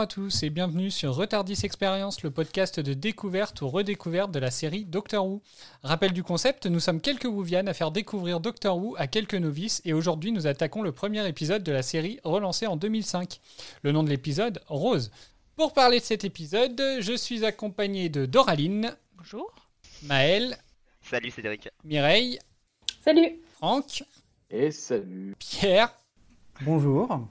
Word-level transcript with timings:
Bonjour 0.00 0.12
à 0.12 0.14
tous 0.14 0.42
et 0.44 0.48
bienvenue 0.48 0.90
sur 0.90 1.14
Retardis 1.14 1.60
Experience, 1.62 2.22
le 2.22 2.30
podcast 2.30 2.80
de 2.80 2.94
découverte 2.94 3.60
ou 3.60 3.68
redécouverte 3.68 4.30
de 4.30 4.38
la 4.38 4.50
série 4.50 4.86
Doctor 4.86 5.26
Who. 5.26 5.42
Rappel 5.82 6.14
du 6.14 6.22
concept, 6.22 6.64
nous 6.64 6.80
sommes 6.80 7.02
quelques 7.02 7.26
Whovians 7.26 7.66
à 7.66 7.74
faire 7.74 7.90
découvrir 7.90 8.40
Doctor 8.40 8.78
Who 8.78 8.96
à 8.96 9.08
quelques 9.08 9.34
novices 9.34 9.82
et 9.84 9.92
aujourd'hui 9.92 10.32
nous 10.32 10.46
attaquons 10.46 10.80
le 10.80 10.92
premier 10.92 11.28
épisode 11.28 11.62
de 11.62 11.70
la 11.70 11.82
série 11.82 12.18
relancée 12.24 12.66
en 12.66 12.76
2005. 12.76 13.40
Le 13.82 13.92
nom 13.92 14.02
de 14.02 14.08
l'épisode, 14.08 14.62
Rose. 14.68 15.10
Pour 15.54 15.74
parler 15.74 16.00
de 16.00 16.04
cet 16.04 16.24
épisode, 16.24 16.80
je 17.00 17.12
suis 17.14 17.44
accompagné 17.44 18.08
de 18.08 18.24
Doraline. 18.24 18.96
Bonjour. 19.18 19.54
Maël. 20.04 20.56
Salut 21.02 21.30
Cédric. 21.30 21.68
Mireille. 21.84 22.38
Salut. 23.04 23.38
Franck. 23.58 24.02
Et 24.48 24.70
salut. 24.70 25.34
Pierre. 25.38 25.92
Bonjour. 26.62 27.28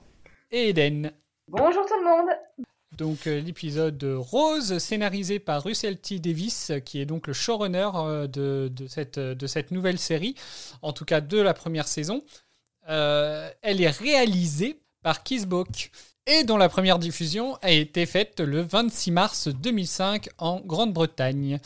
Et 0.51 0.69
Eden. 0.69 1.11
Bonjour 1.52 1.83
tout 1.88 1.95
le 2.00 2.05
monde 2.05 2.30
donc 2.95 3.28
euh, 3.28 3.39
l'épisode 3.39 4.03
Rose, 4.03 4.78
scénarisé 4.78 5.39
par 5.39 5.64
Russell 5.64 5.97
T. 5.97 6.19
Davis, 6.19 6.73
qui 6.83 7.00
est 7.00 7.06
donc 7.06 7.28
le 7.28 7.33
showrunner 7.33 7.89
euh, 7.95 8.28
de, 8.28 8.69
de, 8.69 8.88
cette, 9.47 9.72
nouvelle 9.72 9.97
série, 9.97 10.36
en 10.81 10.91
tout 10.91 11.06
cas 11.06 11.22
de 11.22 11.39
la 11.39 11.53
première 11.53 11.88
saison. 11.88 12.22
Euh, 12.89 13.50
elle 13.61 13.81
est 13.81 13.89
réalisée 13.89 14.81
par 15.02 15.23
Keith 15.23 15.47
Book 15.47 15.91
et 16.28 16.44
dont 16.44 16.58
la 16.58 16.67
première 16.67 17.00
diffusion 17.00 17.56
a 17.61 17.72
été 17.72 18.06
faite 18.06 18.41
le 18.41 18.61
26 18.61 19.11
mars 19.11 19.47
2005 19.47 20.28
en 20.39 20.59
Grande-Bretagne. 20.59 21.59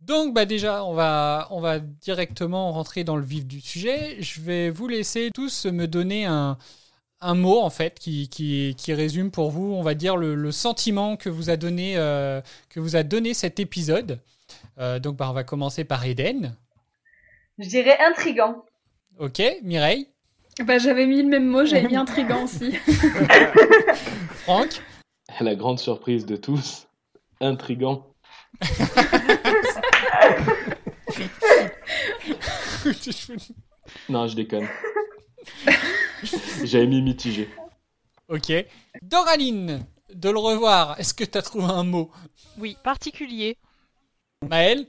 Donc 0.00 0.32
bah 0.32 0.46
déjà, 0.46 0.82
on 0.84 0.94
va, 0.94 1.46
on 1.50 1.60
va 1.60 1.78
directement 1.78 2.72
rentrer 2.72 3.04
dans 3.04 3.16
le 3.16 3.24
vif 3.24 3.44
du 3.44 3.60
sujet. 3.60 4.16
Je 4.20 4.40
vais 4.40 4.70
vous 4.70 4.88
laisser 4.88 5.30
tous 5.34 5.66
me 5.66 5.86
donner 5.86 6.24
un, 6.24 6.56
un 7.24 7.34
mot 7.34 7.60
en 7.60 7.70
fait 7.70 7.98
qui, 7.98 8.28
qui, 8.28 8.74
qui, 8.76 8.92
résume 8.92 9.30
pour 9.30 9.50
vous, 9.50 9.72
on 9.74 9.82
va 9.82 9.94
dire, 9.94 10.16
le, 10.16 10.34
le 10.34 10.52
sentiment 10.52 11.16
que 11.16 11.30
vous 11.30 11.48
a 11.48 11.56
donné, 11.56 11.96
euh, 11.96 12.42
que 12.68 12.80
vous 12.80 12.96
a 12.96 13.02
donné 13.02 13.32
cet 13.32 13.58
épisode. 13.58 14.20
Euh, 14.78 14.98
donc 14.98 15.16
bah, 15.16 15.30
on 15.30 15.32
va 15.32 15.42
commencer 15.42 15.84
par 15.84 16.04
Eden. 16.04 16.54
Je 17.58 17.68
dirais 17.68 17.96
intrigant. 18.06 18.64
Ok, 19.18 19.40
Mireille. 19.62 20.08
Bah, 20.64 20.78
j'avais 20.78 21.06
mis 21.06 21.22
le 21.22 21.28
même 21.28 21.46
mot, 21.46 21.64
j'avais 21.64 21.88
mis 21.88 21.96
intrigant 21.96 22.44
aussi. 22.44 22.72
Franck. 24.42 24.82
La 25.40 25.54
grande 25.54 25.78
surprise 25.78 26.26
de 26.26 26.36
tous, 26.36 26.86
intrigant. 27.40 28.06
non, 34.08 34.28
je 34.28 34.36
déconne. 34.36 34.68
J'avais 36.64 36.86
mis 36.86 37.02
mitigé. 37.02 37.48
Ok. 38.28 38.52
Doraline, 39.02 39.84
de 40.12 40.30
le 40.30 40.38
revoir, 40.38 40.98
est-ce 40.98 41.14
que 41.14 41.24
tu 41.24 41.38
as 41.38 41.42
trouvé 41.42 41.66
un 41.66 41.84
mot? 41.84 42.10
Oui, 42.58 42.76
particulier. 42.82 43.56
Maël 44.48 44.86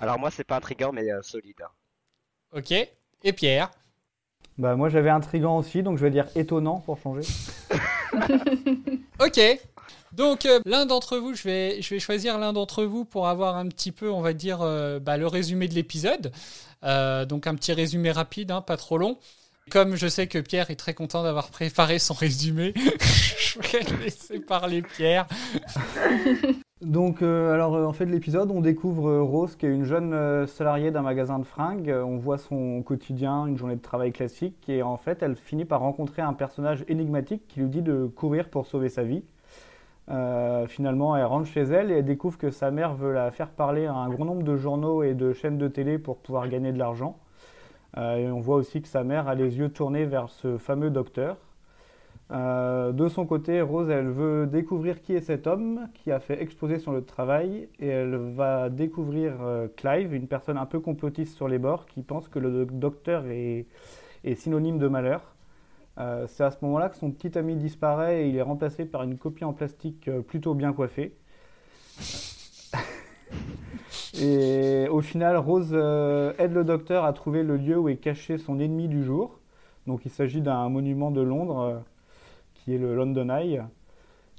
Alors 0.00 0.18
moi 0.18 0.30
c'est 0.30 0.44
pas 0.44 0.56
intriguant 0.56 0.92
mais 0.92 1.10
euh, 1.10 1.22
solide. 1.22 1.62
Ok. 2.52 2.72
Et 2.72 3.32
Pierre? 3.32 3.70
Bah 4.56 4.74
moi 4.76 4.88
j'avais 4.88 5.10
intrigant 5.10 5.58
aussi, 5.58 5.82
donc 5.82 5.98
je 5.98 6.02
vais 6.02 6.10
dire 6.10 6.26
étonnant 6.34 6.80
pour 6.80 6.98
changer. 6.98 7.28
ok. 9.20 9.40
Donc 10.12 10.46
euh, 10.46 10.60
l'un 10.64 10.86
d'entre 10.86 11.18
vous, 11.18 11.34
je 11.34 11.42
vais, 11.44 11.82
je 11.82 11.90
vais 11.90 12.00
choisir 12.00 12.38
l'un 12.38 12.52
d'entre 12.52 12.84
vous 12.84 13.04
pour 13.04 13.28
avoir 13.28 13.56
un 13.56 13.68
petit 13.68 13.92
peu, 13.92 14.10
on 14.10 14.20
va 14.20 14.32
dire, 14.32 14.62
euh, 14.62 14.98
bah, 14.98 15.16
le 15.16 15.26
résumé 15.26 15.68
de 15.68 15.74
l'épisode. 15.74 16.32
Euh, 16.84 17.24
donc 17.24 17.46
un 17.46 17.54
petit 17.54 17.72
résumé 17.72 18.10
rapide, 18.10 18.50
hein, 18.50 18.60
pas 18.62 18.76
trop 18.76 18.98
long. 18.98 19.18
Comme 19.70 19.96
je 19.96 20.06
sais 20.06 20.26
que 20.26 20.38
Pierre 20.38 20.70
est 20.70 20.76
très 20.76 20.94
content 20.94 21.22
d'avoir 21.22 21.50
préparé 21.50 21.98
son 21.98 22.14
résumé, 22.14 22.72
je 22.76 23.58
vais 23.60 24.04
laisser 24.04 24.40
parler 24.40 24.82
Pierre. 24.82 25.26
Donc, 26.80 27.22
euh, 27.22 27.52
alors 27.52 27.74
euh, 27.74 27.84
en 27.84 27.92
fait, 27.92 28.06
de 28.06 28.12
l'épisode, 28.12 28.52
on 28.52 28.60
découvre 28.60 29.08
euh, 29.08 29.20
Rose, 29.20 29.56
qui 29.56 29.66
est 29.66 29.70
une 29.70 29.84
jeune 29.84 30.46
salariée 30.46 30.92
d'un 30.92 31.02
magasin 31.02 31.40
de 31.40 31.44
fringues. 31.44 31.92
On 31.92 32.18
voit 32.18 32.38
son 32.38 32.82
quotidien, 32.82 33.46
une 33.46 33.58
journée 33.58 33.74
de 33.74 33.82
travail 33.82 34.12
classique, 34.12 34.68
et 34.68 34.82
en 34.82 34.96
fait, 34.96 35.22
elle 35.22 35.34
finit 35.34 35.64
par 35.64 35.80
rencontrer 35.80 36.22
un 36.22 36.34
personnage 36.34 36.84
énigmatique 36.88 37.42
qui 37.48 37.60
lui 37.60 37.68
dit 37.68 37.82
de 37.82 38.06
courir 38.06 38.48
pour 38.48 38.66
sauver 38.66 38.88
sa 38.88 39.02
vie. 39.02 39.22
Finalement, 40.68 41.14
elle 41.16 41.26
rentre 41.26 41.46
chez 41.46 41.60
elle 41.60 41.90
et 41.90 41.98
elle 41.98 42.04
découvre 42.06 42.38
que 42.38 42.50
sa 42.50 42.70
mère 42.70 42.94
veut 42.94 43.12
la 43.12 43.30
faire 43.30 43.50
parler 43.50 43.84
à 43.84 43.92
un 43.92 44.08
grand 44.08 44.24
nombre 44.24 44.42
de 44.42 44.56
journaux 44.56 45.02
et 45.02 45.12
de 45.12 45.34
chaînes 45.34 45.58
de 45.58 45.68
télé 45.68 45.98
pour 45.98 46.16
pouvoir 46.16 46.48
gagner 46.48 46.72
de 46.72 46.78
l'argent. 46.78 47.18
Euh, 47.96 48.30
on 48.30 48.40
voit 48.40 48.56
aussi 48.56 48.82
que 48.82 48.88
sa 48.88 49.04
mère 49.04 49.28
a 49.28 49.34
les 49.34 49.58
yeux 49.58 49.70
tournés 49.70 50.04
vers 50.04 50.28
ce 50.28 50.58
fameux 50.58 50.90
docteur. 50.90 51.36
Euh, 52.30 52.92
de 52.92 53.08
son 53.08 53.24
côté, 53.24 53.62
Rose, 53.62 53.88
elle 53.88 54.08
veut 54.08 54.46
découvrir 54.46 55.00
qui 55.00 55.14
est 55.14 55.22
cet 55.22 55.46
homme 55.46 55.88
qui 55.94 56.12
a 56.12 56.20
fait 56.20 56.42
exploser 56.42 56.78
son 56.78 56.92
lieu 56.92 57.00
de 57.00 57.06
travail 57.06 57.68
et 57.80 57.86
elle 57.86 58.16
va 58.16 58.68
découvrir 58.68 59.36
euh, 59.40 59.66
Clive, 59.76 60.12
une 60.12 60.28
personne 60.28 60.58
un 60.58 60.66
peu 60.66 60.78
complotiste 60.78 61.34
sur 61.34 61.48
les 61.48 61.58
bords 61.58 61.86
qui 61.86 62.02
pense 62.02 62.28
que 62.28 62.38
le 62.38 62.66
docteur 62.66 63.24
est, 63.26 63.66
synonyme 64.36 64.78
de 64.78 64.88
malheur. 64.88 65.22
C'est 66.28 66.44
à 66.44 66.52
ce 66.52 66.58
moment-là 66.62 66.90
que 66.90 66.96
son 66.96 67.10
petit 67.10 67.36
ami 67.36 67.56
disparaît 67.56 68.22
et 68.22 68.28
il 68.28 68.36
est 68.36 68.42
remplacé 68.42 68.84
par 68.84 69.02
une 69.02 69.18
copie 69.18 69.44
en 69.44 69.52
plastique 69.52 70.08
plutôt 70.28 70.54
bien 70.54 70.72
coiffée. 70.72 71.16
et 74.14 74.88
au 74.90 75.00
final, 75.00 75.36
Rose 75.36 75.70
euh, 75.72 76.32
aide 76.38 76.52
le 76.52 76.64
docteur 76.64 77.04
à 77.04 77.12
trouver 77.12 77.42
le 77.42 77.56
lieu 77.56 77.78
où 77.78 77.88
est 77.88 77.96
caché 77.96 78.38
son 78.38 78.58
ennemi 78.58 78.88
du 78.88 79.04
jour. 79.04 79.38
Donc 79.86 80.04
il 80.04 80.10
s'agit 80.10 80.40
d'un 80.40 80.68
monument 80.68 81.10
de 81.10 81.20
Londres 81.20 81.60
euh, 81.60 81.78
qui 82.54 82.74
est 82.74 82.78
le 82.78 82.94
London 82.94 83.28
Eye. 83.28 83.60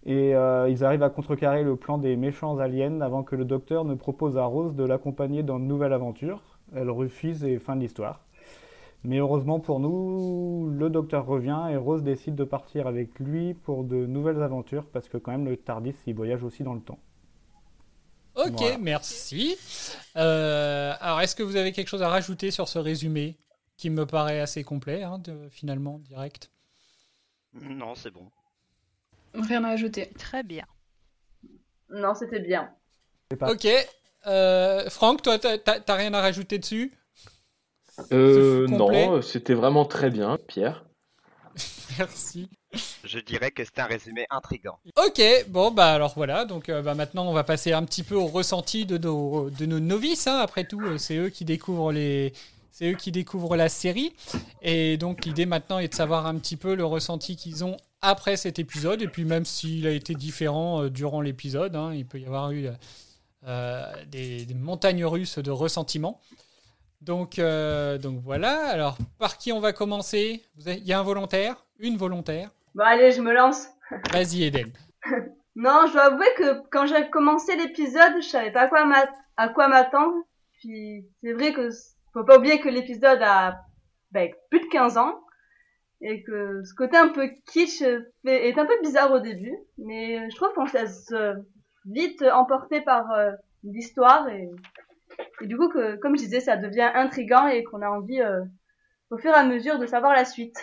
Et 0.05 0.35
euh, 0.35 0.69
ils 0.69 0.83
arrivent 0.83 1.03
à 1.03 1.09
contrecarrer 1.09 1.63
le 1.63 1.75
plan 1.75 1.97
des 1.97 2.15
méchants 2.15 2.57
aliens 2.57 3.01
avant 3.01 3.23
que 3.23 3.35
le 3.35 3.45
docteur 3.45 3.85
ne 3.85 3.95
propose 3.95 4.37
à 4.37 4.45
Rose 4.45 4.75
de 4.75 4.83
l'accompagner 4.83 5.43
dans 5.43 5.57
une 5.57 5.67
nouvelle 5.67 5.93
aventure. 5.93 6.41
Elle 6.75 6.89
refuse 6.89 7.43
et 7.43 7.59
fin 7.59 7.75
de 7.75 7.81
l'histoire. 7.81 8.21
Mais 9.03 9.17
heureusement 9.17 9.59
pour 9.59 9.79
nous, 9.79 10.69
le 10.71 10.89
docteur 10.89 11.25
revient 11.25 11.67
et 11.71 11.77
Rose 11.77 12.03
décide 12.03 12.35
de 12.35 12.43
partir 12.43 12.87
avec 12.87 13.19
lui 13.19 13.53
pour 13.53 13.83
de 13.83 14.05
nouvelles 14.05 14.41
aventures 14.41 14.85
parce 14.85 15.09
que 15.09 15.17
quand 15.17 15.31
même 15.31 15.45
le 15.45 15.57
Tardis 15.57 15.95
il 16.07 16.15
voyage 16.15 16.43
aussi 16.43 16.63
dans 16.63 16.73
le 16.73 16.81
temps. 16.81 16.99
Ok, 18.45 18.51
Voilà. 18.57 18.77
merci. 18.77 19.57
Euh, 20.15 20.93
alors, 20.99 21.21
est-ce 21.21 21.35
que 21.35 21.43
vous 21.43 21.55
avez 21.55 21.71
quelque 21.71 21.87
chose 21.87 22.01
à 22.03 22.09
rajouter 22.09 22.51
sur 22.51 22.67
ce 22.67 22.79
résumé 22.79 23.37
qui 23.77 23.89
me 23.89 24.05
paraît 24.05 24.39
assez 24.39 24.63
complet, 24.63 25.03
hein, 25.03 25.19
de- 25.19 25.49
finalement, 25.49 25.99
direct? 25.99 26.51
Non 27.53 27.95
c'est 27.95 28.11
bon. 28.11 28.29
Rien 29.33 29.63
à 29.63 29.69
ajouter. 29.69 30.11
Très 30.17 30.43
bien. 30.43 30.65
Non, 31.89 32.13
c'était 32.13 32.39
bien. 32.39 32.71
Ok. 33.41 33.67
Euh, 34.27 34.89
Franck, 34.89 35.21
toi, 35.21 35.39
t'as- 35.39 35.95
rien 35.95 36.13
à 36.13 36.21
rajouter 36.21 36.59
dessus? 36.59 36.93
Euh, 38.11 38.67
non, 38.67 39.21
c'était 39.21 39.53
vraiment 39.53 39.85
très 39.85 40.09
bien, 40.09 40.37
Pierre. 40.47 40.85
Merci. 41.97 42.49
Je 43.03 43.19
dirais 43.19 43.51
que 43.51 43.63
c'est 43.63 43.79
un 43.79 43.85
résumé 43.85 44.27
intrigant. 44.29 44.77
Ok, 44.95 45.21
bon 45.47 45.71
bah 45.71 45.93
alors 45.93 46.13
voilà, 46.15 46.45
donc 46.45 46.69
euh, 46.69 46.81
bah, 46.81 46.93
maintenant 46.93 47.27
on 47.27 47.33
va 47.33 47.43
passer 47.43 47.73
un 47.73 47.83
petit 47.83 48.03
peu 48.03 48.15
au 48.15 48.27
ressenti 48.27 48.85
de 48.85 48.97
nos, 48.97 49.49
novices. 49.79 50.27
hein. 50.27 50.37
Après 50.37 50.65
tout, 50.65 50.81
euh, 50.81 50.97
c'est 50.97 51.15
eux 51.17 51.29
qui 51.29 51.45
découvrent 51.45 51.91
les, 51.91 52.33
c'est 52.71 52.91
eux 52.91 52.95
qui 52.95 53.11
découvrent 53.11 53.55
la 53.55 53.69
série. 53.69 54.13
Et 54.61 54.97
donc 54.97 55.25
l'idée 55.25 55.47
maintenant 55.47 55.79
est 55.79 55.87
de 55.87 55.95
savoir 55.95 56.27
un 56.27 56.35
petit 56.35 56.57
peu 56.57 56.75
le 56.75 56.85
ressenti 56.85 57.35
qu'ils 57.35 57.63
ont 57.63 57.77
après 58.01 58.37
cet 58.37 58.59
épisode. 58.59 59.01
Et 59.01 59.07
puis 59.07 59.25
même 59.25 59.45
s'il 59.45 59.87
a 59.87 59.91
été 59.91 60.13
différent 60.13 60.83
euh, 60.83 60.89
durant 60.89 61.21
l'épisode, 61.21 61.75
hein, 61.75 61.91
il 61.93 62.05
peut 62.05 62.19
y 62.19 62.25
avoir 62.25 62.51
eu 62.51 62.67
des, 64.07 64.45
des 64.45 64.53
montagnes 64.53 65.05
russes 65.05 65.39
de 65.39 65.51
ressentiment. 65.51 66.19
Donc, 67.01 67.39
donc 67.39 68.19
voilà. 68.21 68.67
Alors 68.67 68.97
par 69.17 69.37
qui 69.37 69.51
on 69.53 69.61
va 69.61 69.73
commencer? 69.73 70.43
Il 70.67 70.85
y 70.85 70.93
a 70.93 70.99
un 70.99 71.03
volontaire, 71.03 71.55
une 71.79 71.97
volontaire. 71.97 72.51
Bon, 72.75 72.83
allez, 72.83 73.11
je 73.11 73.21
me 73.21 73.33
lance. 73.33 73.67
Vas-y 74.11 74.43
Eden. 74.45 74.71
Non, 75.55 75.87
je 75.87 75.93
dois 75.93 76.03
avouer 76.05 76.27
que 76.37 76.61
quand 76.69 76.85
j'ai 76.85 77.09
commencé 77.09 77.53
l'épisode, 77.57 78.13
je 78.21 78.27
savais 78.27 78.51
pas 78.51 78.61
à 78.61 78.67
quoi 78.67 78.85
m'at- 78.85 79.11
à 79.35 79.49
quoi 79.49 79.67
m'attendre. 79.67 80.13
Puis, 80.53 81.05
c'est 81.21 81.33
vrai 81.33 81.51
que 81.51 81.69
faut 82.13 82.23
pas 82.23 82.37
oublier 82.37 82.59
que 82.61 82.69
l'épisode 82.69 83.21
a 83.21 83.59
ben, 84.11 84.31
plus 84.51 84.61
de 84.61 84.67
15 84.67 84.97
ans. 84.97 85.19
et 86.01 86.23
que 86.23 86.63
ce 86.63 86.73
côté 86.75 86.95
un 86.95 87.09
peu 87.09 87.29
kitsch 87.51 87.81
est 87.81 88.57
un 88.57 88.65
peu 88.65 88.79
bizarre 88.81 89.11
au 89.11 89.19
début, 89.19 89.53
mais 89.79 90.29
je 90.29 90.35
trouve 90.37 90.53
qu'on 90.53 90.65
se 90.67 90.77
laisse 90.77 91.11
vite 91.85 92.21
emporter 92.31 92.79
par 92.81 93.05
l'histoire 93.63 94.29
et, 94.29 94.49
et, 95.41 95.47
du 95.47 95.57
coup 95.57 95.67
que, 95.67 95.97
comme 95.97 96.15
je 96.15 96.21
disais, 96.23 96.39
ça 96.39 96.55
devient 96.55 96.89
intrigant 96.93 97.47
et 97.47 97.63
qu'on 97.65 97.81
a 97.81 97.89
envie 97.89 98.21
au 99.09 99.17
fur 99.17 99.31
et 99.31 99.33
à 99.33 99.43
mesure 99.43 99.77
de 99.77 99.87
savoir 99.87 100.13
la 100.13 100.23
suite. 100.23 100.55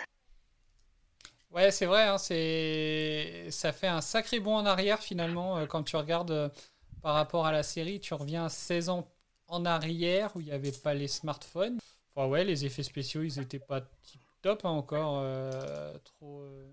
Ouais, 1.57 1.71
c'est 1.71 1.87
vrai, 1.87 2.03
hein, 2.03 2.19
c'est 2.19 3.47
ça 3.49 3.73
fait 3.73 3.87
un 3.87 4.01
sacré 4.01 4.39
bond 4.39 4.57
en 4.57 4.65
arrière 4.67 4.99
finalement 4.99 5.65
quand 5.65 5.81
tu 5.81 5.95
regardes 5.95 6.51
par 7.01 7.15
rapport 7.15 7.45
à 7.47 7.51
la 7.51 7.63
série, 7.63 7.99
tu 7.99 8.13
reviens 8.13 8.47
16 8.47 8.89
ans 8.89 9.07
en 9.47 9.65
arrière 9.65 10.35
où 10.35 10.41
il 10.41 10.45
n'y 10.45 10.51
avait 10.51 10.71
pas 10.71 10.93
les 10.93 11.07
smartphones. 11.07 11.79
Ouais, 12.15 12.43
les 12.43 12.65
effets 12.65 12.83
spéciaux, 12.83 13.23
ils 13.23 13.39
n'étaient 13.39 13.59
pas 13.59 13.81
top 14.41 14.65
hein, 14.65 14.69
encore, 14.69 15.19
euh, 15.21 15.93
trop 16.03 16.41
euh, 16.41 16.69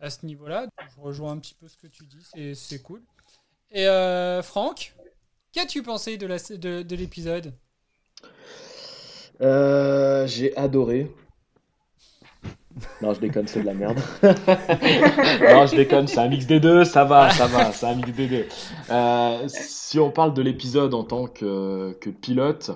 à 0.00 0.10
ce 0.10 0.24
niveau-là. 0.24 0.66
Je 0.94 1.00
rejoins 1.00 1.32
un 1.32 1.38
petit 1.38 1.54
peu 1.54 1.68
ce 1.68 1.76
que 1.76 1.86
tu 1.86 2.04
dis, 2.06 2.54
c'est 2.54 2.82
cool. 2.82 3.02
Et 3.72 3.86
euh, 3.86 4.42
Franck, 4.42 4.94
qu'as-tu 5.52 5.82
pensé 5.82 6.16
de 6.16 6.26
l'épisode? 6.94 7.52
De 9.40 10.26
J'ai 10.26 10.56
adoré. 10.56 11.12
Non, 13.00 13.14
je 13.14 13.20
déconne, 13.20 13.46
c'est 13.46 13.60
de 13.60 13.66
la 13.66 13.74
merde. 13.74 13.98
non, 14.22 15.66
je 15.66 15.76
déconne, 15.76 16.06
c'est 16.06 16.18
un 16.18 16.28
mix 16.28 16.46
des 16.46 16.60
deux, 16.60 16.84
ça 16.84 17.04
va, 17.04 17.30
ça 17.30 17.46
va, 17.46 17.72
c'est 17.72 17.86
un 17.86 17.94
mix 17.94 18.12
des 18.12 18.28
deux. 18.28 18.46
Euh, 18.90 19.44
si 19.48 19.98
on 19.98 20.10
parle 20.10 20.34
de 20.34 20.42
l'épisode 20.42 20.92
en 20.92 21.04
tant 21.04 21.26
que, 21.26 21.96
pilote, 22.20 22.72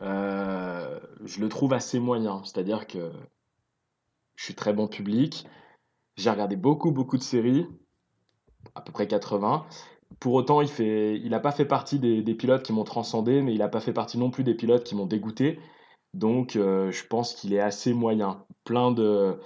euh, 0.00 1.00
je 1.24 1.40
le 1.40 1.48
trouve 1.48 1.72
assez 1.72 1.98
moyen. 1.98 2.42
C'est-à-dire 2.44 2.86
que 2.86 3.10
je 4.36 4.44
suis 4.44 4.54
très 4.54 4.72
bon 4.72 4.86
public. 4.86 5.46
J'ai 6.16 6.30
regardé 6.30 6.54
beaucoup, 6.54 6.92
beaucoup 6.92 7.18
de 7.18 7.22
séries, 7.22 7.66
à 8.76 8.82
peu 8.82 8.92
près 8.92 9.08
80. 9.08 9.66
Pour 10.20 10.34
autant, 10.34 10.60
il 10.60 10.68
n'a 10.68 11.36
il 11.36 11.40
pas 11.42 11.50
fait 11.50 11.64
partie 11.64 11.98
des, 11.98 12.22
des 12.22 12.34
pilotes 12.34 12.62
qui 12.62 12.72
m'ont 12.72 12.84
transcendé, 12.84 13.42
mais 13.42 13.52
il 13.52 13.58
n'a 13.58 13.68
pas 13.68 13.80
fait 13.80 13.92
partie 13.92 14.16
non 14.16 14.30
plus 14.30 14.44
des 14.44 14.54
pilotes 14.54 14.84
qui 14.84 14.94
m'ont 14.94 15.06
dégoûté. 15.06 15.58
Donc, 16.14 16.54
euh, 16.54 16.92
je 16.92 17.04
pense 17.06 17.34
qu'il 17.34 17.52
est 17.52 17.60
assez 17.60 17.92
moyen. 17.92 18.44
Plein 18.62 18.92
de. 18.92 19.36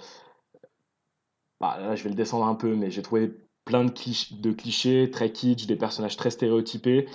Bah, 1.59 1.77
là, 1.79 1.95
je 1.95 2.03
vais 2.03 2.09
le 2.09 2.15
descendre 2.15 2.45
un 2.45 2.55
peu, 2.55 2.75
mais 2.75 2.91
j'ai 2.91 3.01
trouvé 3.01 3.33
plein 3.65 3.83
de, 3.83 4.51
clichés, 4.51 5.09
très 5.11 5.31
kitsch, 5.31 5.65
des 5.65 5.75
personnages 5.75 6.15
très 6.15 6.29
stéréotypés. 6.29 7.07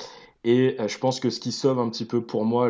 Et 0.43 0.77
euh, 0.81 0.89
je 0.89 0.99
pense 0.99 1.21
que 1.21 1.31
ce 1.31 1.41
qui 1.41 1.53
sauve 1.53 1.79
un 1.79 1.89
petit 1.89 2.05
peu 2.05 2.21
pour 2.21 2.45
moi 2.45 2.69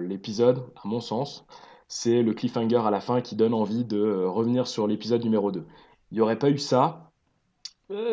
l'épisode, 0.00 0.64
à 0.82 0.88
mon 0.88 1.00
sens, 1.00 1.46
c'est 1.88 2.22
le 2.22 2.32
cliffhanger 2.32 2.80
à 2.86 2.90
la 2.90 3.00
fin 3.00 3.20
qui 3.20 3.36
donne 3.36 3.54
envie 3.54 3.84
de 3.84 3.98
euh, 3.98 4.28
revenir 4.28 4.66
sur 4.66 4.86
l'épisode 4.86 5.22
numéro 5.22 5.52
2. 5.52 5.64
Il 6.10 6.14
n'y 6.14 6.20
aurait 6.20 6.38
pas 6.38 6.50
eu 6.50 6.58
ça, 6.58 7.12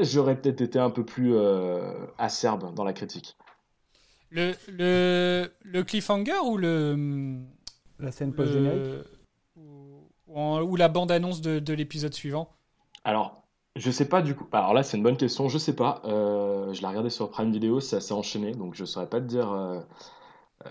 j'aurais 0.01 0.39
peut-être 0.39 0.61
été 0.61 0.79
un 0.79 0.89
peu 0.89 1.05
plus 1.05 1.35
acerbe 2.17 2.73
dans 2.73 2.83
la 2.83 2.93
critique. 2.93 3.37
Le, 4.29 4.53
le, 4.69 5.51
le 5.63 5.83
cliffhanger 5.83 6.39
ou 6.45 6.57
le, 6.57 7.43
la 8.01 8.11
scène 8.11 8.33
post-générique 8.33 9.05
ou, 10.33 10.75
la 10.75 10.87
bande-annonce 10.87 11.41
de, 11.41 11.73
l'épisode 11.73 12.13
suivant 12.13 12.49
Alors, 13.03 13.43
je 13.75 13.91
sais 13.91 14.07
pas 14.07 14.21
du 14.21 14.35
coup. 14.35 14.47
Alors 14.51 14.73
là, 14.73 14.83
c'est 14.83 14.97
une 14.97 15.03
bonne 15.03 15.17
question. 15.17 15.49
Je 15.49 15.57
sais 15.57 15.75
pas. 15.75 16.01
Euh, 16.05 16.73
je 16.73 16.81
l'ai 16.81 16.87
regardé 16.87 17.09
sur 17.09 17.29
Prime 17.29 17.51
Video, 17.51 17.79
ça 17.79 18.01
s'est 18.01 18.13
enchaîné, 18.13 18.53
donc 18.53 18.75
je 18.75 18.85
saurais 18.85 19.07
pas 19.07 19.19
te 19.19 19.25
dire. 19.25 19.51
Euh, 19.51 19.79
euh, 20.65 20.69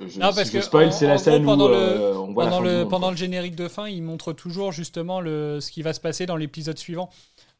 je, 0.00 0.18
non, 0.18 0.32
parce 0.32 0.50
que 0.50 0.60
spoil, 0.60 0.92
c'est 0.92 1.06
la 1.06 1.18
scène 1.18 1.44
pendant 1.44 1.68
le, 1.68 2.16
on 2.16 2.32
voit 2.32 2.44
pendant, 2.44 2.60
le, 2.60 2.88
pendant 2.88 3.10
le 3.10 3.16
générique 3.16 3.54
de 3.54 3.68
fin, 3.68 3.86
il 3.86 4.02
montre 4.02 4.32
toujours 4.32 4.72
justement 4.72 5.20
le, 5.20 5.60
ce 5.60 5.70
qui 5.70 5.82
va 5.82 5.92
se 5.92 6.00
passer 6.00 6.24
dans 6.24 6.36
l'épisode 6.36 6.78
suivant. 6.78 7.10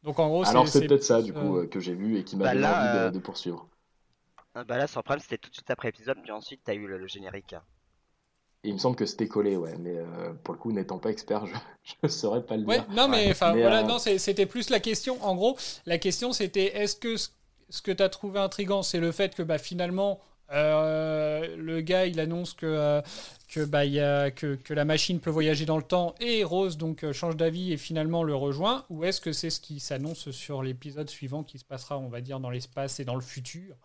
Donc 0.01 0.17
en 0.17 0.27
gros, 0.27 0.47
alors 0.47 0.67
c'est 0.67 0.87
peut-être 0.87 1.03
ça 1.03 1.21
du 1.21 1.33
coup 1.33 1.67
que 1.67 1.79
j'ai 1.79 1.93
vu 1.93 2.17
et 2.17 2.23
qui 2.23 2.35
m'a 2.35 2.45
bah 2.45 2.53
donné 2.55 2.67
envie 2.67 3.13
de, 3.13 3.19
poursuivre. 3.19 3.67
Bah 4.55 4.77
là, 4.77 4.87
sur 4.87 5.03
Prime, 5.03 5.19
c'était 5.19 5.37
tout 5.37 5.49
de 5.51 5.55
suite 5.55 5.69
après 5.69 5.89
l'épisode, 5.89 6.17
puis 6.23 6.31
ensuite, 6.31 6.61
tu 6.65 6.71
as 6.71 6.73
eu 6.73 6.87
le 6.87 7.05
générique 7.05 7.55
il 8.63 8.73
me 8.73 8.77
semble 8.77 8.95
que 8.95 9.05
c'était 9.05 9.27
collé, 9.27 9.55
ouais, 9.57 9.75
mais 9.79 9.95
euh, 9.97 10.33
pour 10.43 10.53
le 10.53 10.59
coup, 10.59 10.71
n'étant 10.71 10.99
pas 10.99 11.09
expert, 11.09 11.45
je 11.45 11.53
ne 12.03 12.07
saurais 12.07 12.43
pas 12.43 12.57
le 12.57 12.63
dire. 12.63 12.85
non, 12.91 13.07
mais 13.07 13.31
enfin, 13.31 13.53
voilà, 13.53 13.79
euh, 13.79 13.87
non, 13.87 13.97
c'était 13.99 14.45
plus 14.45 14.69
la 14.69 14.79
question. 14.79 15.23
En 15.23 15.35
gros, 15.35 15.57
la 15.85 15.97
question 15.97 16.31
c'était 16.31 16.77
est-ce 16.77 16.95
que 16.95 17.15
ce 17.17 17.81
que 17.81 17.91
tu 17.91 18.03
as 18.03 18.09
trouvé 18.09 18.39
intrigant, 18.39 18.83
c'est 18.83 18.99
le 18.99 19.11
fait 19.11 19.33
que 19.33 19.41
bah, 19.41 19.57
finalement, 19.57 20.19
euh, 20.51 21.55
le 21.57 21.81
gars, 21.81 22.05
il 22.05 22.19
annonce 22.19 22.53
que, 22.53 23.01
que, 23.49 23.63
bah, 23.63 23.85
y 23.85 23.99
a, 23.99 24.29
que, 24.29 24.55
que, 24.55 24.73
la 24.73 24.83
machine 24.83 25.19
peut 25.19 25.29
voyager 25.29 25.65
dans 25.65 25.77
le 25.77 25.83
temps 25.83 26.13
et 26.19 26.43
Rose 26.43 26.75
donc 26.77 27.09
change 27.13 27.37
d'avis 27.37 27.71
et 27.71 27.77
finalement 27.77 28.23
le 28.23 28.35
rejoint 28.35 28.83
Ou 28.89 29.05
est-ce 29.05 29.21
que 29.21 29.31
c'est 29.31 29.49
ce 29.49 29.61
qui 29.61 29.79
s'annonce 29.79 30.31
sur 30.31 30.61
l'épisode 30.61 31.09
suivant 31.09 31.43
qui 31.43 31.57
se 31.57 31.63
passera, 31.63 31.97
on 31.97 32.09
va 32.09 32.19
dire, 32.19 32.41
dans 32.41 32.49
l'espace 32.49 32.99
et 32.99 33.05
dans 33.05 33.15
le 33.15 33.21
futur? 33.21 33.77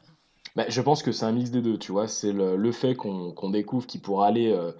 Bah, 0.56 0.64
je 0.68 0.80
pense 0.80 1.02
que 1.02 1.12
c'est 1.12 1.26
un 1.26 1.32
mix 1.32 1.50
des 1.50 1.60
deux, 1.60 1.78
tu 1.78 1.92
vois. 1.92 2.08
C'est 2.08 2.32
le, 2.32 2.72
fait 2.72 2.96
qu'on 2.96 3.50
découvre 3.50 3.86
qu'il 3.86 4.00
pourra 4.00 4.26
aller 4.28 4.50
euh, 4.52 4.72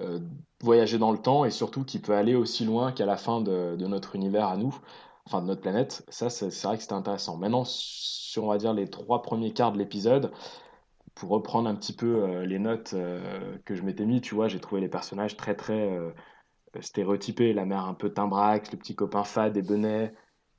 euh, 0.00 0.18
voyager 0.60 0.98
dans 0.98 1.12
le 1.12 1.18
temps 1.18 1.44
et 1.44 1.50
surtout 1.52 1.84
qu'il 1.84 2.02
peut 2.02 2.14
aller 2.14 2.34
aussi 2.34 2.64
loin 2.64 2.92
qu'à 2.92 3.06
la 3.06 3.16
fin 3.16 3.40
de, 3.40 3.76
notre 3.86 4.16
univers 4.16 4.48
à 4.48 4.56
nous, 4.56 4.76
enfin 5.26 5.40
de 5.40 5.46
notre 5.46 5.60
planète. 5.60 6.04
Ça, 6.08 6.30
c'est 6.30 6.50
vrai 6.64 6.76
que 6.76 6.82
c'était 6.82 6.94
intéressant. 6.94 7.36
Maintenant, 7.36 7.64
sur, 7.64 8.44
on 8.44 8.48
va 8.48 8.58
dire, 8.58 8.74
les 8.74 8.88
trois 8.90 9.22
premiers 9.22 9.52
quarts 9.52 9.72
de 9.72 9.78
l'épisode, 9.78 10.32
pour 11.14 11.30
reprendre 11.30 11.68
un 11.68 11.74
petit 11.76 11.92
peu 11.92 12.24
euh, 12.24 12.46
les 12.46 12.58
notes 12.58 12.94
que 13.64 13.74
je 13.76 13.82
m'étais 13.82 14.06
mis, 14.06 14.20
tu 14.20 14.34
vois, 14.34 14.48
j'ai 14.48 14.60
trouvé 14.60 14.80
les 14.80 14.88
personnages 14.88 15.36
très, 15.36 15.54
très 15.54 15.96
stéréotypés. 16.80 17.52
La 17.52 17.66
mère 17.66 17.84
un 17.84 17.94
peu 17.94 18.12
timbrax, 18.12 18.72
le 18.72 18.78
petit 18.78 18.96
copain 18.96 19.24
fade 19.24 19.56
et 19.56 19.62
benet 19.62 20.12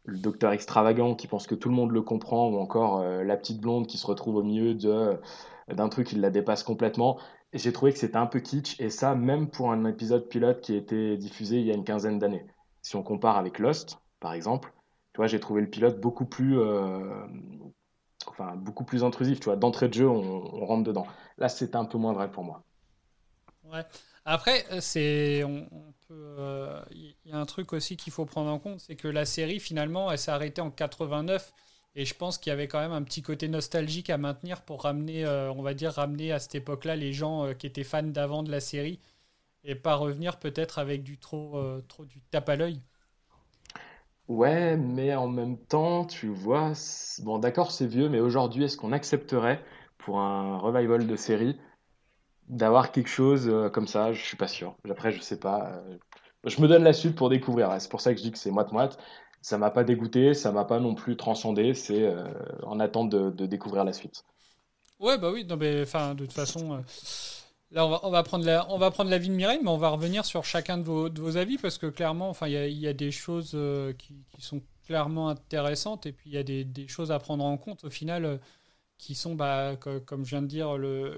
le 0.05 0.17
docteur 0.17 0.51
extravagant 0.51 1.15
qui 1.15 1.27
pense 1.27 1.47
que 1.47 1.55
tout 1.55 1.69
le 1.69 1.75
monde 1.75 1.91
le 1.91 2.01
comprend, 2.01 2.49
ou 2.49 2.57
encore 2.57 3.01
euh, 3.01 3.23
la 3.23 3.37
petite 3.37 3.61
blonde 3.61 3.87
qui 3.87 3.97
se 3.97 4.07
retrouve 4.07 4.35
au 4.37 4.43
milieu 4.43 4.73
de, 4.73 5.19
d'un 5.71 5.89
truc 5.89 6.07
qui 6.07 6.15
la 6.15 6.29
dépasse 6.29 6.63
complètement. 6.63 7.19
J'ai 7.53 7.73
trouvé 7.73 7.91
que 7.91 7.99
c'était 7.99 8.17
un 8.17 8.27
peu 8.27 8.39
kitsch, 8.39 8.79
et 8.79 8.89
ça 8.89 9.15
même 9.15 9.49
pour 9.49 9.71
un 9.71 9.85
épisode 9.85 10.27
pilote 10.29 10.61
qui 10.61 10.73
a 10.73 10.77
été 10.77 11.17
diffusé 11.17 11.59
il 11.59 11.65
y 11.65 11.71
a 11.71 11.75
une 11.75 11.83
quinzaine 11.83 12.19
d'années. 12.19 12.45
Si 12.81 12.95
on 12.95 13.03
compare 13.03 13.37
avec 13.37 13.59
Lost, 13.59 13.99
par 14.19 14.33
exemple, 14.33 14.73
tu 15.13 15.17
vois, 15.17 15.27
j'ai 15.27 15.39
trouvé 15.39 15.61
le 15.61 15.69
pilote 15.69 15.99
beaucoup 15.99 16.25
plus, 16.25 16.57
euh, 16.57 17.25
enfin, 18.27 18.55
beaucoup 18.55 18.85
plus 18.85 19.03
intrusif. 19.03 19.39
Tu 19.39 19.45
vois, 19.45 19.57
d'entrée 19.57 19.89
de 19.89 19.93
jeu, 19.93 20.07
on, 20.07 20.65
rentre 20.65 20.83
dedans. 20.83 21.05
Là, 21.37 21.49
c'était 21.49 21.75
un 21.75 21.85
peu 21.85 21.97
moins 21.97 22.13
vrai 22.13 22.31
pour 22.31 22.43
moi. 22.43 22.63
Ouais. 23.65 23.83
Après, 24.23 24.65
euh, 24.71 24.79
c'est, 24.79 25.43
euh, 26.11 26.81
il 26.91 27.15
y 27.25 27.31
a 27.31 27.37
un 27.37 27.45
truc 27.45 27.73
aussi 27.73 27.97
qu'il 27.97 28.13
faut 28.13 28.25
prendre 28.25 28.51
en 28.51 28.59
compte, 28.59 28.79
c'est 28.79 28.95
que 28.95 29.07
la 29.07 29.25
série 29.25 29.59
finalement, 29.59 30.11
elle 30.11 30.17
s'est 30.17 30.31
arrêtée 30.31 30.61
en 30.61 30.71
89, 30.71 31.53
et 31.95 32.05
je 32.05 32.13
pense 32.15 32.37
qu'il 32.37 32.51
y 32.51 32.53
avait 32.53 32.67
quand 32.67 32.79
même 32.79 32.91
un 32.91 33.03
petit 33.03 33.21
côté 33.21 33.47
nostalgique 33.47 34.09
à 34.09 34.17
maintenir 34.17 34.61
pour 34.63 34.83
ramener, 34.83 35.25
euh, 35.25 35.51
on 35.53 35.61
va 35.61 35.73
dire, 35.73 35.93
ramener 35.93 36.31
à 36.31 36.39
cette 36.39 36.55
époque-là 36.55 36.95
les 36.95 37.13
gens 37.13 37.53
qui 37.53 37.67
étaient 37.67 37.83
fans 37.83 38.03
d'avant 38.03 38.43
de 38.43 38.51
la 38.51 38.59
série, 38.59 38.99
et 39.63 39.75
pas 39.75 39.95
revenir 39.95 40.39
peut-être 40.39 40.79
avec 40.79 41.03
du 41.03 41.17
trop, 41.19 41.61
trop 41.87 42.05
du 42.05 42.21
tape 42.21 42.49
à 42.49 42.55
l'œil. 42.55 42.81
Ouais, 44.27 44.77
mais 44.77 45.13
en 45.15 45.27
même 45.27 45.57
temps, 45.57 46.05
tu 46.05 46.27
vois, 46.27 46.73
bon, 47.19 47.37
d'accord, 47.39 47.71
c'est 47.71 47.85
vieux, 47.85 48.07
mais 48.09 48.19
aujourd'hui, 48.21 48.63
est-ce 48.63 48.77
qu'on 48.77 48.93
accepterait 48.93 49.63
pour 49.97 50.19
un 50.19 50.57
revival 50.57 51.05
de 51.05 51.15
série 51.15 51.59
d'avoir 52.49 52.91
quelque 52.91 53.09
chose 53.09 53.47
euh, 53.47 53.69
comme 53.69 53.87
ça, 53.87 54.13
je 54.13 54.21
suis 54.21 54.37
pas 54.37 54.47
sûr. 54.47 54.75
Après, 54.89 55.11
je 55.11 55.21
sais 55.21 55.39
pas. 55.39 55.71
Euh, 55.73 55.97
je 56.45 56.61
me 56.61 56.67
donne 56.67 56.83
la 56.83 56.93
suite 56.93 57.15
pour 57.15 57.29
découvrir. 57.29 57.73
C'est 57.79 57.89
pour 57.89 58.01
ça 58.01 58.11
que 58.13 58.17
je 58.17 58.23
dis 58.23 58.31
que 58.31 58.37
c'est 58.37 58.51
moite-moite. 58.51 58.97
Ça 59.41 59.57
m'a 59.57 59.71
pas 59.71 59.83
dégoûté, 59.83 60.33
ça 60.33 60.51
m'a 60.51 60.65
pas 60.65 60.79
non 60.79 60.93
plus 60.93 61.17
transcendé. 61.17 61.73
C'est 61.73 62.03
euh, 62.03 62.23
en 62.63 62.79
attente 62.79 63.09
de, 63.09 63.45
découvrir 63.45 63.83
la 63.83 63.93
suite. 63.93 64.23
Ouais, 64.99 65.17
bah 65.17 65.31
oui, 65.31 65.47
enfin, 65.81 66.13
de 66.13 66.25
toute 66.25 66.33
façon. 66.33 66.83
Là, 67.71 67.85
on 67.85 67.89
va, 67.89 67.99
on 68.03 68.11
va, 68.11 68.21
prendre 68.21 68.45
la, 68.45 68.69
on 68.69 68.77
va 68.77 68.91
prendre 68.91 69.09
l'avis 69.09 69.29
de 69.29 69.33
Mireille, 69.33 69.61
mais 69.63 69.69
on 69.69 69.77
va 69.77 69.89
revenir 69.89 70.25
sur 70.25 70.43
chacun 70.43 70.77
de 70.77 70.83
vos, 70.83 71.07
de 71.07 71.21
vos 71.21 71.37
avis 71.37 71.57
parce 71.57 71.77
que 71.77 71.87
clairement, 71.87 72.29
enfin, 72.29 72.47
il 72.47 72.53
y, 72.53 72.79
y, 72.79 72.87
a 72.87 72.93
des 72.93 73.11
choses 73.11 73.57
qui, 73.97 74.25
qui, 74.29 74.41
sont 74.41 74.61
clairement 74.85 75.29
intéressantes 75.29 76.05
et 76.05 76.11
puis 76.11 76.31
il 76.31 76.33
y 76.33 76.37
a 76.37 76.43
des, 76.43 76.65
des, 76.65 76.89
choses 76.89 77.13
à 77.13 77.19
prendre 77.19 77.45
en 77.45 77.57
compte 77.57 77.85
au 77.85 77.89
final 77.89 78.41
qui 79.01 79.15
sont, 79.15 79.33
bah, 79.33 79.75
comme 80.05 80.23
je 80.23 80.29
viens 80.29 80.43
de 80.43 80.47
dire, 80.47 80.77
le, 80.77 81.17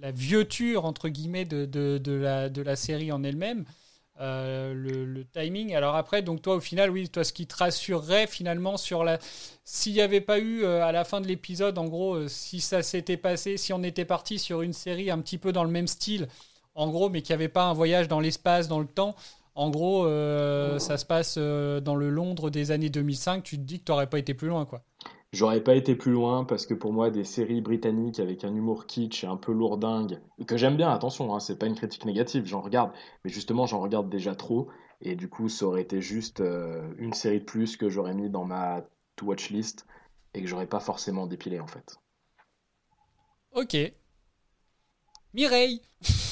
la 0.00 0.12
vieuture 0.12 0.84
entre 0.84 1.08
guillemets 1.08 1.44
de, 1.44 1.66
de, 1.66 2.12
la, 2.12 2.48
de 2.48 2.62
la 2.62 2.76
série 2.76 3.12
en 3.12 3.24
elle-même. 3.24 3.64
Euh, 4.20 4.72
le, 4.74 5.24
timing. 5.24 5.74
Alors 5.74 5.96
après, 5.96 6.22
donc 6.22 6.42
toi 6.42 6.54
au 6.56 6.60
final, 6.60 6.90
oui, 6.90 7.08
toi 7.08 7.24
ce 7.24 7.32
qui 7.32 7.46
te 7.46 7.56
rassurerait 7.56 8.26
finalement 8.26 8.76
sur 8.76 9.02
la, 9.02 9.18
s'il 9.64 9.94
n'y 9.94 10.00
avait 10.00 10.20
pas 10.20 10.38
eu 10.38 10.62
euh, 10.62 10.84
à 10.84 10.92
la 10.92 11.04
fin 11.04 11.20
de 11.20 11.26
l'épisode, 11.26 11.76
en 11.78 11.86
gros, 11.86 12.14
euh, 12.14 12.28
si 12.28 12.60
ça 12.60 12.82
s'était 12.82 13.16
passé, 13.16 13.56
si 13.56 13.72
on 13.72 13.82
était 13.82 14.04
parti 14.04 14.38
sur 14.38 14.62
une 14.62 14.74
série 14.74 15.10
un 15.10 15.18
petit 15.18 15.38
peu 15.38 15.50
dans 15.50 15.64
le 15.64 15.70
même 15.70 15.88
style, 15.88 16.28
en 16.74 16.88
gros, 16.88 17.08
mais 17.08 17.22
qu'il 17.22 17.34
n'y 17.34 17.42
avait 17.42 17.48
pas 17.48 17.64
un 17.64 17.72
voyage 17.72 18.06
dans 18.06 18.20
l'espace, 18.20 18.68
dans 18.68 18.80
le 18.80 18.86
temps. 18.86 19.16
En 19.54 19.70
gros, 19.70 20.06
ça 20.78 20.96
se 20.96 21.04
passe 21.04 21.36
dans 21.36 21.94
le 21.94 22.08
Londres 22.08 22.48
des 22.48 22.70
années 22.70 22.88
2005. 22.88 23.42
Tu 23.42 23.58
te 23.58 23.62
dis 23.62 23.80
que 23.80 23.84
tu 23.84 23.92
n'aurais 23.92 24.08
pas 24.08 24.18
été 24.18 24.32
plus 24.32 24.48
loin, 24.48 24.64
quoi. 24.64 24.82
J'aurais 25.32 25.62
pas 25.62 25.74
été 25.74 25.96
plus 25.96 26.12
loin 26.12 26.44
parce 26.44 26.66
que 26.66 26.74
pour 26.74 26.92
moi, 26.92 27.10
des 27.10 27.24
séries 27.24 27.62
britanniques 27.62 28.20
avec 28.20 28.44
un 28.44 28.54
humour 28.54 28.86
kitsch 28.86 29.24
et 29.24 29.26
un 29.26 29.38
peu 29.38 29.52
lourdingue, 29.52 30.20
que 30.46 30.58
j'aime 30.58 30.76
bien, 30.76 30.90
attention, 30.90 31.34
hein, 31.34 31.40
c'est 31.40 31.58
pas 31.58 31.66
une 31.66 31.74
critique 31.74 32.04
négative, 32.04 32.44
j'en 32.44 32.60
regarde, 32.60 32.92
mais 33.24 33.30
justement, 33.30 33.66
j'en 33.66 33.80
regarde 33.80 34.10
déjà 34.10 34.34
trop, 34.34 34.68
et 35.00 35.16
du 35.16 35.30
coup, 35.30 35.48
ça 35.48 35.66
aurait 35.66 35.80
été 35.80 36.02
juste 36.02 36.40
euh, 36.40 36.86
une 36.98 37.14
série 37.14 37.40
de 37.40 37.44
plus 37.44 37.78
que 37.78 37.88
j'aurais 37.88 38.14
mis 38.14 38.28
dans 38.28 38.44
ma 38.44 38.84
to-watch 39.16 39.48
list 39.48 39.86
et 40.34 40.42
que 40.42 40.46
j'aurais 40.46 40.66
pas 40.66 40.80
forcément 40.80 41.26
dépilé 41.26 41.60
en 41.60 41.66
fait. 41.66 41.96
Ok. 43.54 43.76
Mireille 45.32 45.80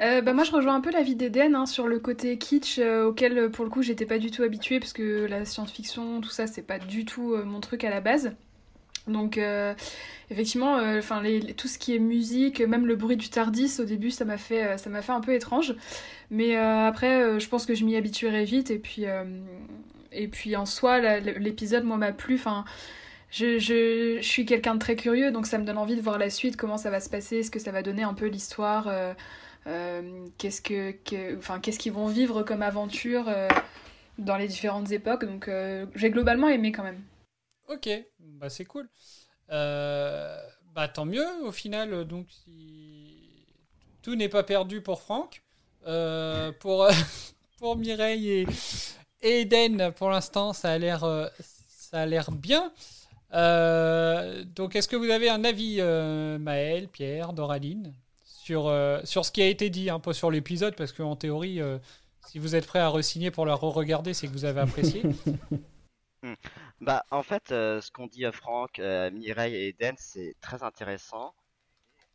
euh, 0.00 0.20
bah 0.20 0.32
moi 0.32 0.44
je 0.44 0.52
rejoins 0.52 0.74
un 0.74 0.80
peu 0.80 0.90
l'avis 0.90 1.14
d'Eden 1.14 1.54
hein, 1.54 1.66
sur 1.66 1.86
le 1.86 1.98
côté 1.98 2.38
kitsch 2.38 2.78
euh, 2.78 3.06
auquel 3.06 3.50
pour 3.50 3.64
le 3.64 3.70
coup 3.70 3.82
j'étais 3.82 4.06
pas 4.06 4.18
du 4.18 4.30
tout 4.30 4.42
habituée 4.42 4.80
parce 4.80 4.92
que 4.92 5.26
la 5.26 5.44
science-fiction 5.44 6.20
tout 6.20 6.30
ça 6.30 6.46
c'est 6.46 6.62
pas 6.62 6.78
du 6.78 7.04
tout 7.04 7.34
euh, 7.34 7.44
mon 7.44 7.60
truc 7.60 7.84
à 7.84 7.90
la 7.90 8.00
base. 8.00 8.32
Donc 9.08 9.36
effectivement 10.30 10.76
enfin 10.76 11.22
tout 11.56 11.66
ce 11.66 11.76
qui 11.76 11.92
est 11.92 11.98
musique 11.98 12.60
même 12.60 12.86
le 12.86 12.94
bruit 12.94 13.16
du 13.16 13.30
Tardis 13.30 13.80
au 13.80 13.84
début 13.84 14.12
ça 14.12 14.24
m'a 14.24 14.38
fait 14.38 14.78
fait 14.78 15.10
un 15.10 15.20
peu 15.20 15.34
étrange 15.34 15.74
mais 16.30 16.54
après 16.54 17.40
je 17.40 17.48
pense 17.48 17.66
que 17.66 17.74
je 17.74 17.84
m'y 17.84 17.96
habituerai 17.96 18.44
vite 18.44 18.70
et 18.70 18.78
puis 18.78 19.06
et 20.12 20.28
puis 20.28 20.54
en 20.54 20.66
soi 20.66 21.18
l'épisode 21.18 21.82
moi 21.82 21.96
m'a 21.96 22.12
plu 22.12 22.36
enfin 22.36 22.64
je, 23.32 23.58
je, 23.58 24.18
je, 24.20 24.22
suis 24.22 24.44
quelqu'un 24.44 24.74
de 24.74 24.78
très 24.78 24.94
curieux, 24.94 25.32
donc 25.32 25.46
ça 25.46 25.56
me 25.56 25.64
donne 25.64 25.78
envie 25.78 25.96
de 25.96 26.02
voir 26.02 26.18
la 26.18 26.28
suite, 26.28 26.56
comment 26.56 26.76
ça 26.76 26.90
va 26.90 27.00
se 27.00 27.08
passer, 27.08 27.42
ce 27.42 27.50
que 27.50 27.58
ça 27.58 27.72
va 27.72 27.82
donner 27.82 28.02
un 28.02 28.12
peu 28.12 28.26
l'histoire, 28.26 28.88
euh, 28.88 29.14
qu'est-ce 29.64 30.62
que, 30.62 31.38
enfin, 31.38 31.60
qu'est-ce 31.60 31.78
qu'ils 31.78 31.92
vont 31.92 32.08
vivre 32.08 32.42
comme 32.42 32.62
aventure 32.62 33.28
euh, 33.28 33.48
dans 34.18 34.36
les 34.36 34.48
différentes 34.48 34.90
époques? 34.90 35.24
Donc 35.24 35.48
euh, 35.48 35.86
j'ai 35.94 36.10
globalement 36.10 36.48
aimé 36.48 36.72
quand 36.72 36.82
même. 36.82 37.02
Ok, 37.68 37.88
bah 38.18 38.50
c'est 38.50 38.64
cool. 38.64 38.88
bah 39.48 40.88
tant 40.92 41.04
mieux 41.04 41.26
au 41.44 41.52
final. 41.52 42.04
Donc 42.04 42.26
si 42.30 43.46
tout 44.02 44.16
n'est 44.16 44.28
pas 44.28 44.42
perdu 44.42 44.80
pour 44.80 45.02
Franck, 45.02 45.42
pour 46.60 46.88
pour 47.58 47.76
Mireille 47.76 48.46
et, 49.22 49.40
Eden, 49.40 49.92
pour 49.92 50.10
l'instant 50.10 50.52
ça 50.52 50.72
a 50.72 50.78
l'air 50.78 51.30
ça 51.40 52.00
a 52.00 52.06
l'air 52.06 52.32
bien. 52.32 52.72
donc, 53.30 54.76
est-ce 54.76 54.88
que 54.88 54.96
vous 54.96 55.10
avez 55.10 55.30
un 55.30 55.44
avis, 55.44 55.80
Maël, 56.40 56.88
Pierre, 56.88 57.32
Doraline? 57.32 57.94
Sur, 58.42 58.66
euh, 58.66 59.00
sur 59.04 59.24
ce 59.24 59.30
qui 59.30 59.40
a 59.40 59.46
été 59.46 59.70
dit, 59.70 59.88
un 59.88 60.00
peu 60.00 60.12
sur 60.12 60.28
l'épisode, 60.28 60.74
parce 60.74 60.92
qu'en 60.92 61.14
théorie, 61.14 61.60
euh, 61.60 61.78
si 62.26 62.40
vous 62.40 62.56
êtes 62.56 62.66
prêt 62.66 62.80
à 62.80 62.88
re-signer 62.88 63.30
pour 63.30 63.46
la 63.46 63.54
re-regarder, 63.54 64.14
c'est 64.14 64.26
que 64.26 64.32
vous 64.32 64.44
avez 64.44 64.60
apprécié. 64.60 65.02
Hmm. 66.24 66.34
bah, 66.80 67.04
en 67.10 67.24
fait, 67.24 67.50
euh, 67.50 67.80
ce 67.80 67.90
qu'ont 67.90 68.06
dit 68.06 68.24
Franck, 68.32 68.78
Mireille 68.78 69.56
et 69.56 69.68
Eden, 69.70 69.96
c'est 69.98 70.36
très 70.40 70.62
intéressant. 70.62 71.34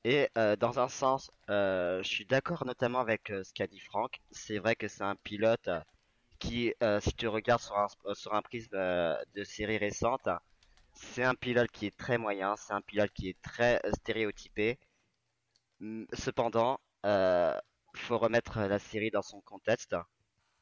Et 0.06 0.30
dans 0.62 0.80
un 0.80 0.88
sens, 0.88 1.30
je 1.50 2.02
suis 2.06 2.26
d'accord 2.26 2.66
notamment 2.66 3.02
avec 3.02 3.24
ce 3.28 3.52
qu'a 3.54 3.68
dit 3.68 3.82
Franck. 3.82 4.22
C'est 4.32 4.60
vrai 4.60 4.78
que 4.78 4.88
c'est 4.88 5.04
un 5.04 5.18
pilote 5.18 5.70
qui, 6.40 6.74
si 7.02 7.14
tu 7.16 7.28
regardes 7.28 7.62
sur 7.62 7.78
un, 7.78 7.88
sur 8.14 8.34
un 8.34 8.42
prisme 8.42 8.78
de 8.78 9.44
série 9.44 9.78
récente, 9.78 10.30
c'est 10.94 11.26
un 11.26 11.36
pilote 11.36 11.70
qui 11.70 11.88
est 11.88 11.98
très 11.98 12.18
moyen, 12.18 12.56
c'est 12.56 12.72
un 12.72 12.80
pilote 12.80 13.12
qui 13.12 13.28
est 13.28 13.42
très 13.42 13.82
stéréotypé. 13.94 14.80
Cependant, 16.14 16.80
euh, 17.06 17.54
faut 17.96 18.18
remettre 18.18 18.60
la 18.60 18.80
série 18.80 19.12
dans 19.12 19.22
son 19.22 19.42
contexte. 19.42 19.96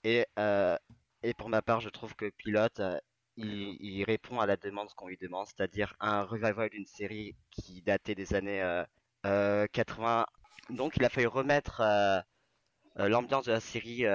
Et, 0.04 0.26
euh, 0.40 0.78
et 1.24 1.34
pour 1.34 1.50
ma 1.50 1.62
part, 1.62 1.82
je 1.82 1.90
trouve 1.90 2.16
que 2.16 2.30
Pilote, 2.30 2.80
euh, 2.80 3.00
il, 3.38 4.04
répond 4.06 4.40
à 4.40 4.46
la 4.46 4.58
demande 4.58 4.90
qu'on 4.96 5.08
lui 5.08 5.18
demande, 5.18 5.48
c'est-à-dire 5.48 5.94
un 6.00 6.24
revival 6.24 6.70
d'une 6.70 6.86
série 6.86 7.36
qui 7.52 7.82
datait 7.82 8.16
des 8.16 8.34
années 8.34 8.84
80. 9.24 10.26
Donc, 10.70 10.98
il 10.98 11.06
a 11.06 11.10
fallu 11.10 11.28
remettre 11.28 11.82
l'ambiance 12.96 13.46
de 13.46 13.52
la 13.52 13.60
série 13.60 14.06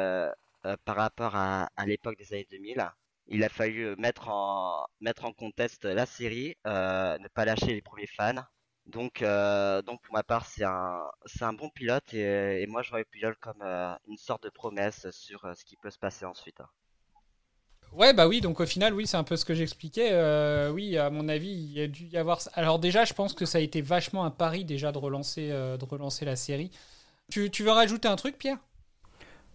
par 0.85 0.97
rapport 0.97 1.37
à, 1.37 1.69
à 1.76 1.87
l'époque 1.87 2.16
des 2.19 2.33
années 2.33 2.49
2000 2.50 2.90
il 3.33 3.45
a 3.45 3.49
fallu 3.49 3.95
mettre 3.97 4.28
en 4.28 4.87
mettre 5.00 5.25
en 5.25 5.33
contexte 5.33 5.85
la 5.85 6.07
série, 6.07 6.57
ne 6.64 7.28
pas 7.28 7.45
lâcher 7.45 7.75
les 7.75 7.83
premiers 7.83 8.09
fans, 8.09 8.42
donc, 8.90 9.23
euh, 9.23 9.82
donc 9.82 10.00
pour 10.02 10.12
ma 10.14 10.23
part, 10.23 10.47
c'est 10.47 10.64
un, 10.64 11.02
c'est 11.26 11.44
un 11.44 11.52
bon 11.52 11.68
pilote 11.70 12.12
et, 12.14 12.66
moi 12.68 12.82
je 12.82 12.90
vois 12.90 12.99
le 12.99 13.04
pilote 13.04 13.37
comme 13.40 13.62
euh, 13.62 13.94
une 14.09 14.16
sorte 14.16 14.42
de 14.42 14.50
promesse 14.50 15.09
sur 15.11 15.44
euh, 15.44 15.54
ce 15.54 15.64
qui 15.64 15.76
peut 15.76 15.90
se 15.90 15.99
passer 15.99 16.25
ensuite. 16.25 16.59
Ouais, 17.92 18.14
bah 18.14 18.28
oui, 18.28 18.40
donc 18.40 18.61
au 18.61 18.66
final, 18.66 18.94
oui, 18.94 19.06
c'est 19.06 19.16
un 19.16 19.25
peu 19.25 19.37
ce 19.37 19.44
que 19.44 19.54
j'expliquais. 19.54 20.12
oui, 20.73 20.97
à 20.97 21.11
mon 21.11 21.28
avis, 21.28 21.50
il 21.50 21.73
y 21.73 21.80
a 21.80 21.88
dû 21.88 22.04
y 22.04 22.16
avoir. 22.16 22.40
Alors, 22.54 22.78
déjà, 22.78 23.04
je 23.04 23.14
pense 23.14 23.32
que 23.32 23.44
ça 23.44 23.59
a 23.59 23.61
été 23.61 23.80
vachement 23.80 24.25
un 24.25 24.30
pari 24.30 24.64
déjà 24.64 24.92
de 24.92 24.99
relancer, 24.99 25.49
de 25.49 25.85
relancer 25.85 26.25
la 26.25 26.37
série. 26.37 26.70
Tu, 27.32 27.50
tu 27.50 27.64
veux 27.64 27.73
rajouter 27.73 28.06
un 28.06 28.14
truc, 28.14 28.38
Pierre? 28.38 28.59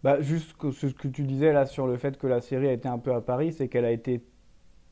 Bah, 0.03 0.21
Juste 0.21 0.53
ce 0.59 0.87
que 0.87 1.07
tu 1.07 1.23
disais 1.23 1.53
là 1.53 1.65
sur 1.65 1.87
le 1.87 1.97
fait 1.97 2.17
que 2.17 2.27
la 2.27 2.41
série 2.41 2.67
a 2.67 2.73
été 2.73 2.89
un 2.89 2.99
peu 2.99 3.13
à 3.13 3.21
Paris, 3.21 3.53
c'est 3.53 3.69
qu'elle 3.69 3.85
a 3.85 3.91
été 3.91 4.21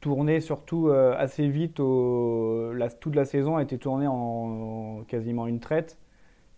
tourné 0.03 0.41
surtout 0.41 0.89
euh, 0.89 1.15
assez 1.17 1.48
vite. 1.48 1.79
la, 1.79 2.89
toute 2.89 3.15
la 3.15 3.24
saison 3.24 3.55
a 3.55 3.63
été 3.63 3.77
tournée 3.77 4.05
en, 4.05 5.05
quasiment 5.07 5.48
une 5.48 5.62
traite 5.62 5.98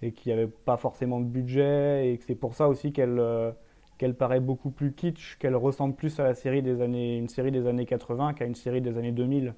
et 0.01 0.11
qu'il 0.13 0.33
n'y 0.33 0.39
avait 0.39 0.51
pas 0.51 0.77
forcément 0.77 1.19
de 1.19 1.25
budget 1.25 2.11
et 2.11 2.17
que 2.17 2.23
c'est 2.25 2.33
pour 2.33 2.55
ça 2.55 2.67
aussi 2.67 2.91
qu'elle 2.91 3.19
euh, 3.19 3.51
qu'elle 3.99 4.15
paraît 4.15 4.39
beaucoup 4.39 4.71
plus 4.71 4.93
kitsch, 4.93 5.37
qu'elle 5.37 5.55
ressemble 5.55 5.93
plus 5.95 6.19
à 6.19 6.23
la 6.23 6.33
série 6.33 6.63
des 6.63 6.81
années, 6.81 7.17
une 7.17 7.29
série 7.29 7.51
des 7.51 7.67
années 7.67 7.85
80 7.85 8.33
qu'à 8.33 8.45
une 8.45 8.55
série 8.55 8.81
des 8.81 8.97
années 8.97 9.11
2000. 9.11 9.53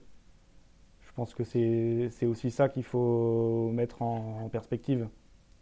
Je 1.00 1.12
pense 1.14 1.34
que 1.34 1.46
c'est 1.46 2.26
aussi 2.26 2.52
ça 2.52 2.68
qu'il 2.68 2.84
faut 2.84 3.72
mettre 3.72 4.02
en, 4.02 4.50
perspective. 4.50 5.08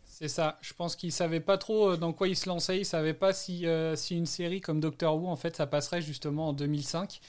C'est 0.04 0.28
ça. 0.28 0.58
Je 0.62 0.74
pense 0.74 0.96
qu'ils 0.96 1.12
savaient 1.12 1.40
pas 1.40 1.60
trop 1.60 1.92
euh, 1.92 1.98
dans 1.98 2.12
quoi 2.12 2.28
ils 2.28 2.36
se 2.36 2.50
lançaient. 2.50 2.80
Ils 2.80 2.86
savaient 2.86 3.14
pas 3.14 3.34
si, 3.34 3.68
si 3.96 4.18
une 4.18 4.26
série 4.26 4.62
comme 4.62 4.80
Doctor 4.80 5.16
Who, 5.16 5.28
en 5.28 5.36
fait, 5.36 5.56
ça 5.56 5.68
passerait 5.68 6.02
justement 6.02 6.50
en 6.50 6.54
2005. 6.54 7.22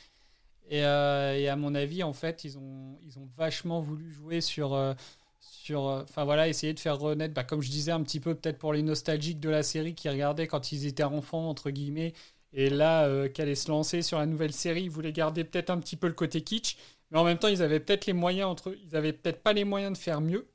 Euh, 0.72 1.34
et, 1.34 1.48
à 1.48 1.56
mon 1.56 1.74
avis, 1.74 2.02
en 2.02 2.12
fait, 2.12 2.44
ils 2.44 2.58
ont, 2.58 2.98
vachement 3.36 3.80
voulu 3.80 4.10
jouer 4.10 4.40
sur, 4.40 4.74
euh, 4.74 4.94
sur, 5.40 5.86
euh, 5.88 6.02
enfin 6.02 6.24
voilà, 6.24 6.48
essayer 6.48 6.74
de 6.74 6.80
faire 6.80 6.98
renaître, 6.98 7.34
bah, 7.34 7.44
comme 7.44 7.62
je 7.62 7.70
disais 7.70 7.92
un 7.92 8.02
petit 8.02 8.20
peu 8.20 8.34
peut-être 8.34 8.58
pour 8.58 8.72
les 8.72 8.82
nostalgiques 8.82 9.40
de 9.40 9.50
la 9.50 9.62
série 9.62 9.94
qui 9.94 10.08
regardaient 10.08 10.46
quand 10.46 10.72
ils 10.72 10.86
étaient 10.86 11.02
enfants 11.04 11.48
entre 11.48 11.70
guillemets, 11.70 12.14
et 12.52 12.70
là 12.70 13.28
qu'elle 13.28 13.46
allait 13.46 13.54
se 13.54 13.70
lancer 13.70 14.02
sur 14.02 14.18
la 14.18 14.26
nouvelle 14.26 14.52
série, 14.52 14.84
ils 14.84 14.90
voulaient 14.90 15.12
garder 15.12 15.44
peut-être 15.44 15.70
un 15.70 15.78
petit 15.78 15.96
peu 15.96 16.06
le 16.06 16.14
côté 16.14 16.42
kitsch, 16.42 16.76
mais 17.10 17.18
en 17.18 17.24
même 17.24 17.38
temps 17.38 17.48
ils 17.48 17.62
avaient 17.62 17.80
peut-être 17.80 18.06
les 18.06 18.12
moyens 18.12 18.48
entre, 18.48 18.74
ils 18.84 18.96
avaient 18.96 19.12
peut-être 19.12 19.42
pas 19.42 19.52
les 19.52 19.64
moyens 19.64 19.92
de 19.92 19.98
faire 19.98 20.20
mieux. 20.20 20.48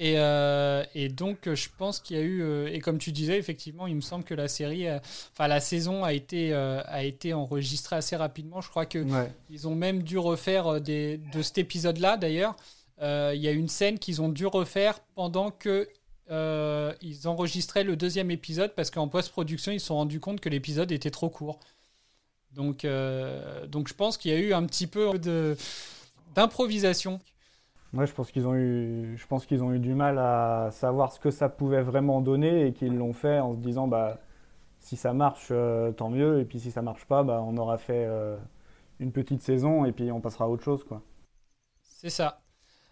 Et, 0.00 0.14
euh, 0.16 0.84
et, 0.94 1.08
donc, 1.08 1.52
je 1.52 1.68
pense 1.76 1.98
qu'il 1.98 2.16
y 2.16 2.20
a 2.20 2.22
eu, 2.22 2.40
euh, 2.40 2.72
et 2.72 2.78
comme 2.78 2.98
tu 2.98 3.10
disais, 3.10 3.36
effectivement, 3.36 3.88
il 3.88 3.96
me 3.96 4.00
semble 4.00 4.22
que 4.22 4.34
la 4.34 4.46
série, 4.46 4.86
euh, 4.86 5.00
enfin 5.32 5.48
la 5.48 5.58
saison 5.58 6.04
a 6.04 6.12
été, 6.12 6.54
a 6.54 7.02
été 7.02 7.34
enregistrée 7.34 7.96
assez 7.96 8.14
rapidement. 8.14 8.60
Je 8.60 8.68
crois 8.68 8.86
que 8.86 9.04
ils 9.50 9.66
ont 9.66 9.74
même 9.74 10.04
dû 10.04 10.16
refaire 10.18 10.80
des, 10.80 11.18
de 11.32 11.42
cet 11.42 11.58
épisode-là, 11.58 12.16
d'ailleurs. 12.16 12.54
Il 13.00 13.40
y 13.40 13.48
a 13.48 13.52
une 13.52 13.68
scène 13.68 13.98
qu'ils 13.98 14.22
ont 14.22 14.28
dû 14.28 14.46
refaire 14.46 15.00
pendant 15.16 15.50
que 15.50 15.88
ils 16.30 17.26
enregistraient 17.26 17.84
le 17.84 17.96
deuxième 17.96 18.30
épisode 18.30 18.74
parce 18.74 18.90
qu'en 18.90 19.08
post-production, 19.08 19.72
ils 19.72 19.80
se 19.80 19.86
sont 19.86 19.96
rendus 19.96 20.20
compte 20.20 20.40
que 20.40 20.48
l'épisode 20.48 20.92
était 20.92 21.10
trop 21.10 21.28
court. 21.28 21.58
Donc, 22.52 22.86
donc 23.66 23.88
je 23.88 23.94
pense 23.94 24.16
qu'il 24.16 24.30
y 24.30 24.34
a 24.34 24.38
eu 24.38 24.52
un 24.52 24.64
petit 24.64 24.86
peu 24.86 25.18
d'improvisation. 26.36 27.18
Moi, 27.92 28.04
je 28.04 28.12
pense 28.12 28.30
qu'ils 28.30 28.46
ont 28.46 28.54
eu, 28.54 29.16
je 29.16 29.26
pense 29.26 29.46
qu'ils 29.46 29.62
ont 29.62 29.72
eu 29.72 29.78
du 29.78 29.94
mal 29.94 30.18
à 30.18 30.68
savoir 30.72 31.12
ce 31.12 31.18
que 31.18 31.30
ça 31.30 31.48
pouvait 31.48 31.82
vraiment 31.82 32.20
donner 32.20 32.66
et 32.66 32.72
qu'ils 32.72 32.96
l'ont 32.96 33.14
fait 33.14 33.40
en 33.40 33.54
se 33.54 33.58
disant, 33.58 33.88
bah, 33.88 34.18
si 34.80 34.96
ça 34.96 35.14
marche, 35.14 35.48
euh, 35.50 35.92
tant 35.92 36.10
mieux, 36.10 36.40
et 36.40 36.44
puis 36.44 36.60
si 36.60 36.70
ça 36.70 36.82
marche 36.82 37.06
pas, 37.06 37.22
bah, 37.22 37.42
on 37.42 37.56
aura 37.56 37.78
fait 37.78 38.04
euh, 38.06 38.36
une 39.00 39.10
petite 39.10 39.42
saison 39.42 39.86
et 39.86 39.92
puis 39.92 40.12
on 40.12 40.20
passera 40.20 40.44
à 40.44 40.48
autre 40.48 40.64
chose, 40.64 40.84
quoi. 40.84 41.02
C'est 41.82 42.10
ça. 42.10 42.42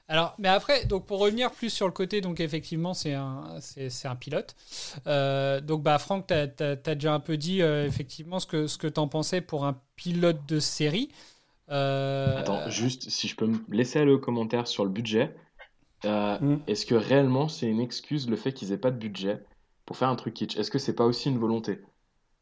Alors, 0.09 0.35
mais 0.38 0.49
après, 0.49 0.87
donc 0.87 1.05
pour 1.05 1.19
revenir 1.19 1.50
plus 1.50 1.69
sur 1.69 1.87
le 1.87 1.93
côté, 1.93 2.21
donc 2.21 2.41
effectivement, 2.41 2.95
c'est 2.95 3.15
un, 3.15 3.57
c'est, 3.61 4.07
un 4.07 4.17
pilote. 4.17 4.55
Euh, 5.07 5.61
donc, 5.61 5.83
bah, 5.83 5.99
Franck, 5.99 6.29
tu 6.29 6.35
as, 6.35 6.76
déjà 6.95 7.12
un 7.12 7.21
peu 7.21 7.37
dit 7.37 7.61
effectivement 7.61 8.38
ce 8.38 8.47
que, 8.47 8.67
ce 8.67 8.79
que 8.79 8.87
tu 8.87 9.00
en 9.00 9.09
pensais 9.09 9.41
pour 9.41 9.65
un 9.65 9.81
pilote 9.97 10.47
de 10.47 10.61
série. 10.61 11.11
Euh, 11.70 12.38
Attends, 12.38 12.68
juste 12.68 13.11
si 13.11 13.28
je 13.28 13.37
peux 13.37 13.46
me 13.46 13.58
laisser 13.70 14.04
le 14.04 14.18
commentaire 14.18 14.66
sur 14.66 14.85
le 14.85 14.90
budget. 14.90 15.35
Euh, 16.04 16.38
mm. 16.40 16.61
Est-ce 16.66 16.87
que 16.87 16.94
réellement 16.94 17.49
c'est 17.49 17.66
une 17.66 17.80
excuse 17.80 18.28
le 18.28 18.37
fait 18.37 18.52
qu'ils 18.52 18.73
aient 18.73 18.78
pas 18.78 18.90
de 18.90 18.99
budget 18.99 19.42
pour 19.85 19.96
faire 19.96 20.08
un 20.08 20.16
truc 20.16 20.35
kitsch? 20.35 20.56
Est-ce 20.56 20.70
que 20.70 20.78
c'est 20.78 20.94
pas 20.94 21.04
aussi 21.04 21.28
une 21.28 21.38
volonté? 21.38 21.80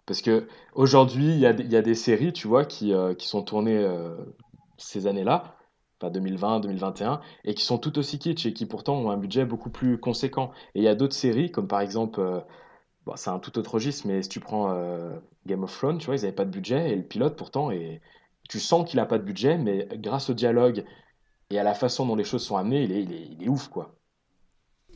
Parce 0.07 0.21
que 0.21 0.47
aujourd'hui, 0.75 1.29
il 1.29 1.39
y, 1.39 1.41
y, 1.41 1.77
a 1.77 1.83
des 1.83 1.95
séries, 1.95 2.35
tu 2.35 2.47
vois, 2.47 2.67
qui, 2.67 2.93
euh, 2.93 3.15
qui 3.15 3.27
sont 3.27 3.43
tournées 3.43 3.89
ces 4.77 5.07
années-là, 5.07 5.57
pas 5.99 6.11
2020, 6.11 6.61
2021, 6.61 7.23
et 7.45 7.55
qui 7.55 7.65
sont 7.65 7.79
tout 7.79 7.99
aussi 7.99 8.19
kitsch 8.19 8.45
et 8.45 8.53
qui 8.53 8.67
pourtant 8.67 8.99
ont 8.99 9.11
un 9.11 9.17
budget 9.17 9.47
beaucoup 9.47 9.71
plus 9.71 9.99
conséquent. 9.99 10.51
Et 10.75 10.81
il 10.81 10.85
y 10.85 10.89
a 10.89 10.95
d'autres 10.95 11.15
séries, 11.15 11.51
comme 11.51 11.69
par 11.69 11.81
exemple, 11.81 12.45
bon, 13.07 13.13
c'est 13.17 13.31
un 13.31 13.39
tout 13.39 13.59
autre 13.59 13.73
registre, 13.73 14.07
mais 14.07 14.23
si 14.23 14.29
tu 14.29 14.41
prends 14.41 14.77
Game 15.47 15.65
of 15.65 15.75
Thrones, 15.75 15.97
tu 15.97 16.07
vois, 16.07 16.17
ils 16.17 16.21
n'avaient 16.21 16.33
pas 16.33 16.45
de 16.45 16.51
budget 16.51 16.91
et 16.91 16.97
le 16.97 17.03
pilote 17.03 17.37
pourtant 17.37 17.71
est 17.71 18.03
tu 18.49 18.61
sens 18.61 18.89
qu'il 18.89 18.99
n'a 18.99 19.07
pas 19.07 19.19
de 19.19 19.25
budget, 19.25 19.59
mais 19.59 19.89
grâce 19.95 20.31
au 20.31 20.35
dialogue 20.35 20.85
et 21.51 21.59
à 21.59 21.63
la 21.63 21.75
façon 21.75 22.07
dont 22.07 22.17
les 22.17 22.25
choses 22.25 22.45
sont 22.45 22.57
amenées, 22.57 22.85
il 22.85 22.93
est, 22.93 23.03
il 23.03 23.13
est, 23.13 23.27
il 23.33 23.43
est 23.45 23.49
ouf, 23.49 23.69
quoi. 23.69 23.95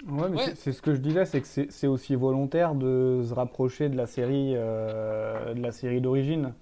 Ouais, 0.07 0.29
mais 0.29 0.55
c'est 0.55 0.73
ce 0.73 0.81
que 0.81 0.95
je 0.95 1.01
disais, 1.01 1.25
c'est 1.25 1.41
que 1.41 1.71
c'est 1.71 1.87
aussi 1.87 2.15
volontaire 2.15 2.75
de 2.75 3.23
se 3.27 3.35
rapprocher 3.35 3.89
de 3.89 3.97
la 3.97 4.07
série, 4.07 4.53
euh, 4.55 5.55
de 5.55 5.61
la 5.61 5.73
série 5.73 6.01
d'origine. 6.01 6.55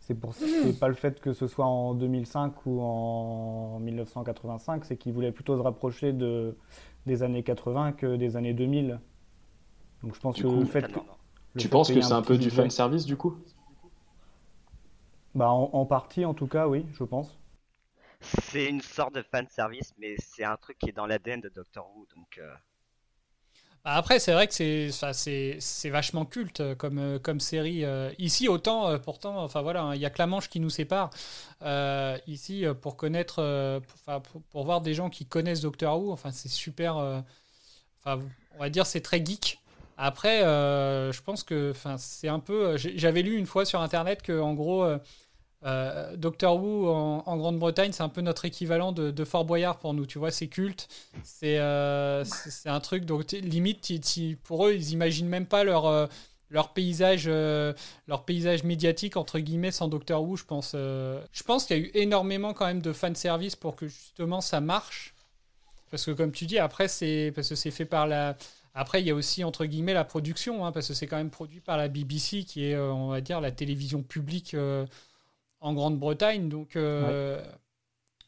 C'est 0.00 0.14
pour 0.14 0.34
c'est 0.34 0.78
pas 0.78 0.88
le 0.88 0.94
fait 0.94 1.20
que 1.20 1.32
ce 1.34 1.46
soit 1.46 1.66
en 1.66 1.94
2005 1.94 2.66
ou 2.66 2.80
en 2.80 3.78
1985, 3.80 4.86
c'est 4.86 4.96
qu'il 4.96 5.12
voulait 5.12 5.32
plutôt 5.32 5.56
se 5.56 5.62
rapprocher 5.62 6.12
de 6.12 6.56
des 7.06 7.22
années 7.22 7.42
80 7.42 7.92
que 7.92 8.16
des 8.16 8.36
années 8.36 8.54
2000. 8.54 9.00
Donc 10.02 10.14
je 10.14 10.20
pense 10.20 10.40
que 10.40 10.46
le 10.46 10.64
fait 10.64 10.86
que, 10.86 10.98
tu 11.58 11.68
penses 11.68 11.92
que 11.92 12.00
c'est 12.00 12.12
un, 12.12 12.22
peu 12.22 12.38
du 12.38 12.50
fan 12.50 12.70
service 12.70 13.04
du 13.04 13.16
coup? 13.16 13.36
Bah 15.38 15.50
en, 15.50 15.86
partie 15.86 16.24
en 16.24 16.34
tout 16.34 16.48
cas, 16.48 16.66
oui, 16.66 16.84
je 16.94 17.04
pense. 17.04 17.38
C'est 18.20 18.64
une 18.64 18.80
sorte 18.80 19.14
de 19.14 19.22
fan 19.22 19.46
service, 19.48 19.94
mais 19.96 20.16
c'est 20.18 20.42
un 20.42 20.56
truc 20.56 20.76
qui 20.78 20.88
est 20.88 20.92
dans 20.92 21.06
l'ADN 21.06 21.40
de 21.40 21.48
Doctor 21.48 21.88
Who, 21.94 22.08
donc. 22.16 22.38
Euh, 22.38 22.52
bah, 23.84 23.94
après, 23.94 24.18
c'est 24.18 24.32
vrai 24.32 24.48
que 24.48 24.52
c'est 24.52 24.90
c'est 25.60 25.90
vachement 25.90 26.24
culte 26.24 26.58
euh, 26.58 26.74
comme, 26.74 26.98
euh, 26.98 27.18
comme 27.20 27.38
série. 27.38 27.84
Euh. 27.84 28.10
Ici, 28.18 28.48
autant, 28.48 28.98
pourtant, 28.98 29.38
enfin 29.38 29.62
voilà, 29.62 29.82
hein, 29.82 29.94
il 29.94 30.00
y 30.00 30.06
a 30.06 30.10
que 30.10 30.18
la 30.18 30.26
Manche 30.26 30.48
qui 30.48 30.58
nous 30.58 30.70
sépare. 30.70 31.10
ici, 32.26 32.64
pour 32.82 32.96
connaître, 32.96 33.80
pour, 34.24 34.42
pour, 34.42 34.64
voir 34.64 34.80
des 34.80 34.94
gens 34.94 35.08
qui 35.08 35.24
connaissent 35.24 35.60
Doctor 35.60 36.00
Who, 36.00 36.10
enfin, 36.10 36.32
c'est 36.32 36.48
super. 36.48 36.96
Enfin, 36.96 38.18
on 38.56 38.58
va 38.58 38.70
dire, 38.70 38.86
c'est 38.86 39.02
très 39.02 39.24
geek. 39.24 39.60
Après, 39.96 40.40
je 40.40 41.22
pense 41.22 41.44
que, 41.44 41.70
enfin, 41.70 41.96
c'est 41.96 42.28
un 42.28 42.40
peu. 42.40 42.76
J'avais 42.76 43.22
lu 43.22 43.36
une 43.36 43.46
fois 43.46 43.64
sur 43.64 43.80
internet 43.80 44.22
que, 44.22 44.40
en 44.40 44.54
gros. 44.54 44.84
Euh, 45.64 46.16
Doctor 46.16 46.62
Who 46.62 46.88
en, 46.88 47.36
Grande-Bretagne, 47.36 47.92
c'est 47.92 48.02
un 48.02 48.08
peu 48.08 48.20
notre 48.20 48.44
équivalent 48.44 48.92
de, 48.92 49.24
Fort 49.24 49.44
Boyard 49.44 49.78
pour 49.78 49.94
nous, 49.94 50.06
tu 50.06 50.18
vois, 50.18 50.30
c'est 50.30 50.46
culte. 50.46 50.88
C'est 51.24 51.58
euh, 51.58 52.24
un 52.66 52.80
truc, 52.80 53.04
donc 53.04 53.32
limite, 53.32 53.92
pour 54.44 54.66
eux, 54.66 54.74
ils 54.74 54.92
imaginent 54.92 55.28
même 55.28 55.46
pas 55.46 55.64
leur, 55.64 55.86
euh, 55.86 56.06
paysage, 56.74 57.26
leur 57.26 58.24
paysage 58.24 58.62
médiatique, 58.62 59.16
entre 59.16 59.38
guillemets, 59.38 59.72
sans 59.72 59.88
Doctor 59.88 60.22
Who, 60.22 60.36
je 60.36 60.44
pense. 60.44 60.72
je 60.72 61.42
pense 61.44 61.66
qu'il 61.66 61.76
y 61.76 61.80
a 61.80 61.82
eu 61.82 61.90
énormément 61.94 62.54
quand 62.54 62.66
même 62.66 62.82
de 62.82 62.92
fanservice 62.92 63.56
pour 63.56 63.76
que 63.76 63.88
justement 63.88 64.40
ça 64.40 64.60
marche. 64.60 65.14
Parce 65.90 66.04
que 66.04 66.10
comme 66.10 66.32
tu 66.32 66.44
dis, 66.46 66.58
après, 66.58 66.86
c'est 66.86 67.32
parce 67.34 67.48
que 67.48 67.54
c'est 67.54 67.70
fait 67.70 67.86
par 67.86 68.06
la... 68.06 68.36
Après, 68.74 69.00
il 69.00 69.06
y 69.06 69.10
a 69.10 69.14
aussi, 69.14 69.42
entre 69.42 69.64
guillemets, 69.64 69.94
la 69.94 70.04
production, 70.04 70.64
hein, 70.64 70.70
parce 70.70 70.86
que 70.86 70.94
c'est 70.94 71.06
quand 71.06 71.16
même 71.16 71.30
produit 71.30 71.60
par 71.60 71.78
la 71.78 71.88
BBC, 71.88 72.44
qui 72.44 72.66
est, 72.66 72.76
on 72.76 73.08
va 73.08 73.20
dire, 73.20 73.40
la 73.40 73.50
télévision 73.50 74.02
publique 74.02 74.54
en 75.60 75.72
Grande-Bretagne. 75.72 76.48
Donc, 76.48 76.76
euh, 76.76 77.42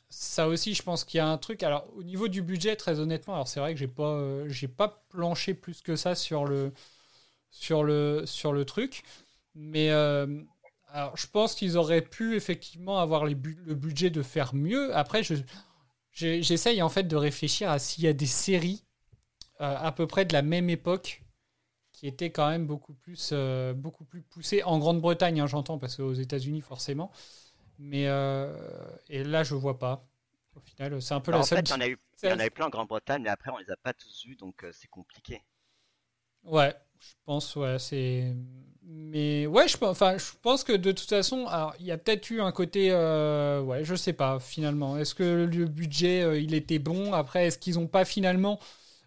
ça 0.09 0.49
aussi, 0.49 0.75
je 0.75 0.83
pense 0.83 1.05
qu'il 1.05 1.19
y 1.19 1.21
a 1.21 1.29
un 1.29 1.39
truc. 1.39 1.63
Alors, 1.63 1.87
au 1.97 2.03
niveau 2.03 2.29
du 2.29 2.43
budget, 2.43 2.77
très 2.77 3.01
honnêtement, 3.01 3.35
alors 3.35 3.49
c'est 3.49 3.61
vrai 3.61 3.75
que 3.75 3.81
j'ai 3.81 3.89
pas, 3.89 4.15
euh, 4.15 4.49
j'ai 4.49 4.69
pas 4.69 5.05
planché 5.11 5.55
plus 5.55 5.83
que 5.83 5.97
ça 5.97 6.15
sur 6.15 6.45
le, 6.45 6.73
sur 7.51 7.85
le, 7.85 8.25
sur 8.27 8.53
le 8.53 8.65
truc. 8.65 9.03
Mais 9.55 9.91
euh, 9.91 10.43
alors, 10.89 11.17
je 11.17 11.27
pense 11.27 11.55
qu'ils 11.55 11.77
auraient 11.77 12.03
pu 12.03 12.37
effectivement 12.37 12.99
avoir 12.99 13.25
le 13.25 13.35
budget 13.35 14.11
de 14.11 14.23
faire 14.23 14.55
mieux. 14.55 14.95
Après, 14.97 15.23
je, 15.23 15.35
j'essaye 16.13 16.83
en 16.83 16.89
fait 16.89 17.05
de 17.05 17.17
réfléchir 17.17 17.71
à 17.71 17.79
s'il 17.79 18.05
y 18.05 18.09
a 18.09 18.13
des 18.13 18.27
séries 18.27 18.85
à 19.59 19.93
peu 19.93 20.07
près 20.07 20.25
de 20.25 20.33
la 20.33 20.41
même 20.41 20.71
époque 20.71 21.23
qui 22.01 22.07
était 22.07 22.31
quand 22.31 22.49
même 22.49 22.67
beaucoup 22.67 22.95
plus, 22.95 23.29
euh, 23.35 23.75
beaucoup 23.75 24.07
plus 24.07 24.23
poussé 24.23 24.63
en 24.63 24.79
Grande-Bretagne, 24.79 25.39
hein, 25.39 25.47
j'entends, 25.47 25.77
parce 25.77 25.97
qu'aux 25.97 26.15
États-Unis 26.15 26.63
forcément. 26.63 27.13
Mais 27.79 28.07
euh, 28.07 28.57
et 29.11 29.23
là, 29.23 29.43
je 29.43 29.55
vois 29.55 29.79
pas. 29.79 30.09
Au 30.57 30.61
final, 30.61 31.03
c'est 31.03 31.13
un 31.13 31.21
peu 31.21 31.31
bah, 31.31 31.37
la 31.37 31.43
en 31.43 31.47
seule. 31.47 31.59
Fait, 31.59 31.69
il 31.69 31.71
y 31.73 31.75
en 31.75 31.81
a 31.83 31.89
eu, 31.89 31.99
il 32.23 32.29
y 32.31 32.33
en 32.33 32.39
a 32.39 32.47
eu 32.47 32.51
plein 32.51 32.65
en 32.65 32.71
Grande-Bretagne, 32.71 33.21
mais 33.23 33.29
après, 33.29 33.51
on 33.51 33.59
les 33.59 33.71
a 33.71 33.77
pas 33.77 33.93
tous 33.93 34.25
vus, 34.25 34.35
donc 34.35 34.65
euh, 34.65 34.71
c'est 34.73 34.89
compliqué. 34.89 35.43
Ouais, 36.45 36.75
je 37.01 37.13
pense, 37.27 37.55
ouais, 37.57 37.79
c'est. 37.79 38.35
Mais 38.83 39.47
ouais, 39.47 39.69
je, 39.69 39.77
enfin, 39.83 40.17
je 40.17 40.33
pense 40.41 40.65
que 40.65 40.73
de 40.73 40.93
toute 40.93 41.11
façon, 41.11 41.49
alors, 41.49 41.75
il 41.81 41.85
y 41.85 41.93
a 41.93 41.99
peut-être 41.99 42.31
eu 42.31 42.41
un 42.41 42.51
côté, 42.51 42.93
ouais, 42.93 43.85
je 43.85 43.95
sais 43.95 44.15
pas 44.15 44.41
finalement. 44.41 44.97
Est-ce 44.97 45.15
que 45.15 45.45
le 45.45 45.67
budget, 45.67 46.43
il 46.43 46.55
était 46.55 46.79
bon? 46.79 47.13
Après, 47.13 47.49
est-ce 47.49 47.59
qu'ils 47.59 47.79
ont 47.79 47.89
pas 47.89 48.07
finalement 48.07 48.59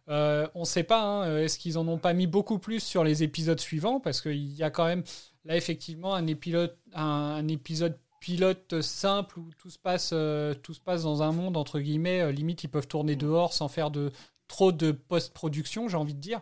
euh, 0.09 0.47
on 0.53 0.61
ne 0.61 0.65
sait 0.65 0.83
pas, 0.83 1.01
hein, 1.01 1.27
euh, 1.27 1.43
est-ce 1.43 1.57
qu'ils 1.57 1.77
en 1.77 1.87
ont 1.87 1.97
pas 1.97 2.13
mis 2.13 2.27
beaucoup 2.27 2.59
plus 2.59 2.81
sur 2.81 3.03
les 3.03 3.23
épisodes 3.23 3.59
suivants 3.59 3.99
Parce 3.99 4.21
qu'il 4.21 4.53
y 4.53 4.63
a 4.63 4.69
quand 4.69 4.85
même, 4.85 5.03
là, 5.45 5.55
effectivement, 5.55 6.13
un 6.13 6.27
épisode, 6.27 7.99
pilote 8.19 8.81
simple 8.81 9.39
où 9.39 9.49
tout 9.57 9.69
se, 9.69 9.77
passe, 9.77 10.11
euh, 10.13 10.53
tout 10.53 10.73
se 10.73 10.79
passe 10.79 11.03
dans 11.03 11.23
un 11.23 11.31
monde, 11.31 11.57
entre 11.57 11.79
guillemets, 11.79 12.31
limite, 12.31 12.63
ils 12.63 12.69
peuvent 12.69 12.87
tourner 12.87 13.15
dehors 13.15 13.53
sans 13.53 13.67
faire 13.67 13.91
de 13.91 14.11
trop 14.47 14.71
de 14.71 14.91
post-production, 14.91 15.87
j'ai 15.87 15.97
envie 15.97 16.13
de 16.13 16.19
dire. 16.19 16.41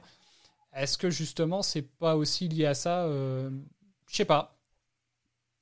Est-ce 0.73 0.97
que 0.97 1.09
justement, 1.09 1.61
c'est 1.61 1.81
pas 1.81 2.15
aussi 2.15 2.47
lié 2.47 2.65
à 2.65 2.73
ça 2.73 3.07
Je 3.07 4.15
sais 4.15 4.25
pas. 4.25 4.57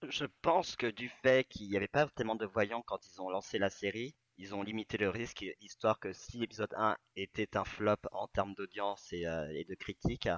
Je 0.07 0.25
pense 0.41 0.75
que 0.75 0.87
du 0.87 1.09
fait 1.21 1.45
qu'il 1.49 1.69
n'y 1.69 1.75
avait 1.75 1.87
pas 1.87 2.07
tellement 2.15 2.35
de 2.35 2.45
voyants 2.45 2.83
quand 2.85 2.99
ils 3.07 3.21
ont 3.21 3.29
lancé 3.29 3.57
la 3.57 3.69
série, 3.69 4.15
ils 4.39 4.55
ont 4.55 4.63
limité 4.63 4.97
le 4.97 5.09
risque, 5.09 5.45
histoire 5.59 5.99
que 5.99 6.13
si 6.13 6.37
l'épisode 6.37 6.73
1 6.75 6.95
était 7.17 7.57
un 7.57 7.65
flop 7.65 7.97
en 8.13 8.27
termes 8.27 8.55
d'audience 8.55 9.11
et, 9.11 9.27
euh, 9.27 9.63
de 9.67 9.75
critique, 9.75 10.29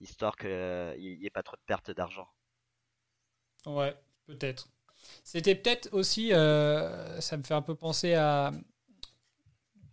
histoire 0.00 0.36
qu'il 0.36 0.50
n'y 0.98 1.24
ait 1.24 1.30
pas 1.30 1.44
trop 1.44 1.56
de 1.56 1.62
pertes 1.64 1.92
d'argent. 1.92 2.28
Ouais, 3.64 3.96
peut-être. 4.26 4.68
C'était 5.22 5.54
peut-être 5.54 5.88
aussi, 5.92 6.32
euh, 6.32 7.20
ça 7.20 7.36
me 7.36 7.44
fait 7.44 7.54
un 7.54 7.62
peu 7.62 7.76
penser 7.76 8.14
à, 8.14 8.50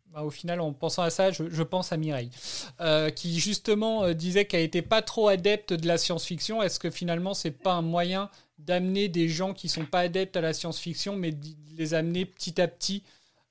bah, 0.07 0.23
au 0.23 0.31
final, 0.31 0.59
en 0.59 0.73
pensant 0.73 1.03
à 1.03 1.11
ça, 1.11 1.29
je, 1.29 1.63
pense 1.63 1.91
à 1.91 1.97
Mireille, 1.97 2.31
euh, 2.79 3.11
qui 3.11 3.39
justement 3.39 4.11
disait 4.11 4.45
qu'elle 4.45 4.61
n'était 4.61 4.81
pas 4.81 5.03
trop 5.03 5.27
adepte 5.27 5.71
de 5.73 5.87
la 5.87 5.99
science-fiction. 5.99 6.63
Est-ce 6.63 6.79
que 6.79 6.89
finalement, 6.89 7.35
c'est 7.35 7.51
pas 7.51 7.73
un 7.73 7.83
moyen 7.83 8.31
d'amener 8.57 9.07
des 9.07 9.29
gens 9.29 9.53
qui 9.53 9.69
sont 9.69 9.85
pas 9.85 9.99
adeptes 9.99 10.35
à 10.35 10.41
la 10.41 10.53
science-fiction, 10.53 11.15
mais 11.15 11.31
de 11.31 11.47
les 11.77 11.93
amener 11.93 12.25
petit 12.25 12.59
à 12.59 12.67
petit 12.67 13.03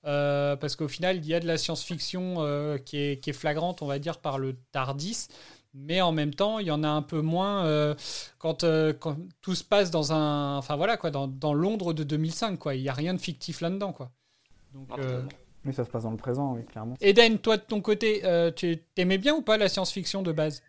euh, 0.07 0.57
parce 0.57 0.77
qu'au 0.77 0.89
final, 0.89 1.17
il 1.17 1.27
y 1.27 1.35
a 1.35 1.41
de 1.41 1.47
la 1.47 1.59
science-fiction 1.59 2.37
euh, 2.39 2.79
qui, 2.79 2.97
est, 2.99 3.33
flagrante, 3.33 3.83
on 3.83 3.87
va 3.87 3.99
dire, 3.99 4.19
par 4.19 4.39
le 4.39 4.57
Tardis. 4.73 5.29
Mais 5.73 6.01
en 6.01 6.11
même 6.11 6.35
temps, 6.35 6.59
il 6.59 6.67
y 6.67 6.71
en 6.71 6.83
a 6.83 6.89
un 6.89 7.03
peu 7.03 7.21
moins 7.21 7.65
euh, 7.65 7.95
quand, 8.39 8.65
quand, 8.99 9.17
tout 9.41 9.55
se 9.55 9.63
passe 9.63 9.93
dans 9.93 10.13
un, 10.13 10.57
enfin 10.57 10.75
voilà 10.75 10.97
quoi, 10.97 11.13
dans, 11.13 11.29
dans 11.29 11.55
Londres 11.55 11.93
de 11.93 12.03
2005 12.03 12.59
quoi. 12.59 12.75
Il 12.75 12.83
n'y 12.83 12.89
a 12.89 12.93
rien 12.93 13.15
de 13.15 13.21
fictif 13.21 13.61
là-dedans 13.61 13.93
quoi. 13.93 14.11
Donc, 14.75 14.89
oui, 15.65 15.73
ça 15.73 15.85
se 15.85 15.91
passe 15.91 16.05
dans 16.05 16.11
le 16.11 16.17
présent, 16.17 16.55
oui, 16.55 16.65
clairement. 16.65 16.97
Eden, 17.01 17.39
toi 17.39 17.57
de 17.57 17.63
ton 17.63 17.81
côté, 17.83 18.23
tu 18.57 18.83
aimais 18.97 19.19
bien 19.19 19.35
ou 19.37 19.43
pas 19.43 19.59
la 19.59 19.69
science-fiction 19.69 20.23
de 20.23 20.33
base? 20.33 20.65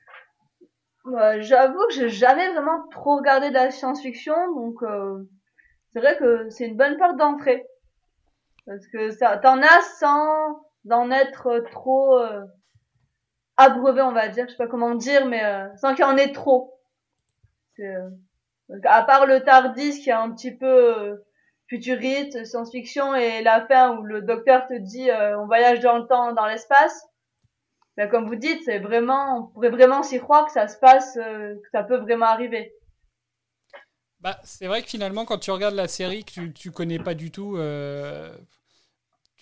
J'avoue 1.40 1.88
que 1.90 1.96
j'ai 1.96 2.10
jamais 2.10 2.52
vraiment 2.52 2.88
trop 2.92 3.18
regardé 3.18 3.50
de 3.50 3.56
la 3.56 3.72
science-fiction, 3.72 4.36
donc 4.54 4.82
c'est 5.94 6.00
vrai 6.00 6.16
que 6.20 6.48
c'est 6.52 6.68
une 6.68 6.78
bonne 6.78 6.98
porte 6.98 7.18
d'entrée. 7.18 7.66
Parce 8.72 8.88
que 8.88 9.42
t'en 9.42 9.62
as 9.62 9.82
sans 10.00 10.62
en 10.90 11.12
être 11.12 11.60
trop 11.72 12.18
euh, 12.18 12.42
abreuvé, 13.58 14.02
on 14.02 14.12
va 14.12 14.28
dire. 14.28 14.46
Je 14.48 14.52
sais 14.52 14.58
pas 14.58 14.68
comment 14.68 14.96
dire, 14.96 15.26
mais 15.26 15.44
euh, 15.44 15.68
sans 15.78 15.94
qu'il 15.94 16.06
y 16.06 16.08
en 16.08 16.18
ait 16.18 16.32
trop. 16.32 16.80
Euh, 17.80 18.10
à 18.86 19.04
part 19.04 19.26
le 19.26 19.42
Tardis 19.42 20.02
qui 20.02 20.10
est 20.10 20.14
un 20.14 20.32
petit 20.32 20.56
peu 20.56 20.66
euh, 20.66 21.16
futuriste, 21.68 22.46
science-fiction, 22.46 23.16
et 23.16 23.42
la 23.42 23.66
fin 23.66 23.98
où 23.98 24.04
le 24.04 24.22
docteur 24.22 24.68
te 24.68 24.74
dit 24.74 25.10
on 25.38 25.46
voyage 25.46 25.80
dans 25.80 25.98
le 25.98 26.08
temps, 26.08 26.34
dans 26.34 26.46
l'espace. 26.46 27.06
Ben, 27.98 28.10
comme 28.10 28.28
vous 28.28 28.36
dites, 28.36 28.64
c'est 28.64 28.80
vraiment, 28.80 29.38
on 29.38 29.48
pourrait 29.48 29.70
vraiment 29.70 30.02
s'y 30.02 30.20
croire 30.20 30.46
que 30.46 30.52
ça 30.52 30.68
se 30.68 30.78
passe, 30.78 31.16
que 31.16 31.70
ça 31.74 31.84
peut 31.84 31.98
vraiment 31.98 32.28
arriver. 32.28 32.74
Bah, 34.22 34.38
c'est 34.44 34.68
vrai 34.68 34.82
que 34.82 34.88
finalement, 34.88 35.26
quand 35.26 35.40
tu 35.40 35.52
regardes 35.52 35.76
la 35.76 35.90
série 35.90 36.24
que 36.24 36.48
tu, 36.48 36.72
connais 36.72 37.00
pas 37.00 37.16
du 37.16 37.32
tout, 37.32 37.58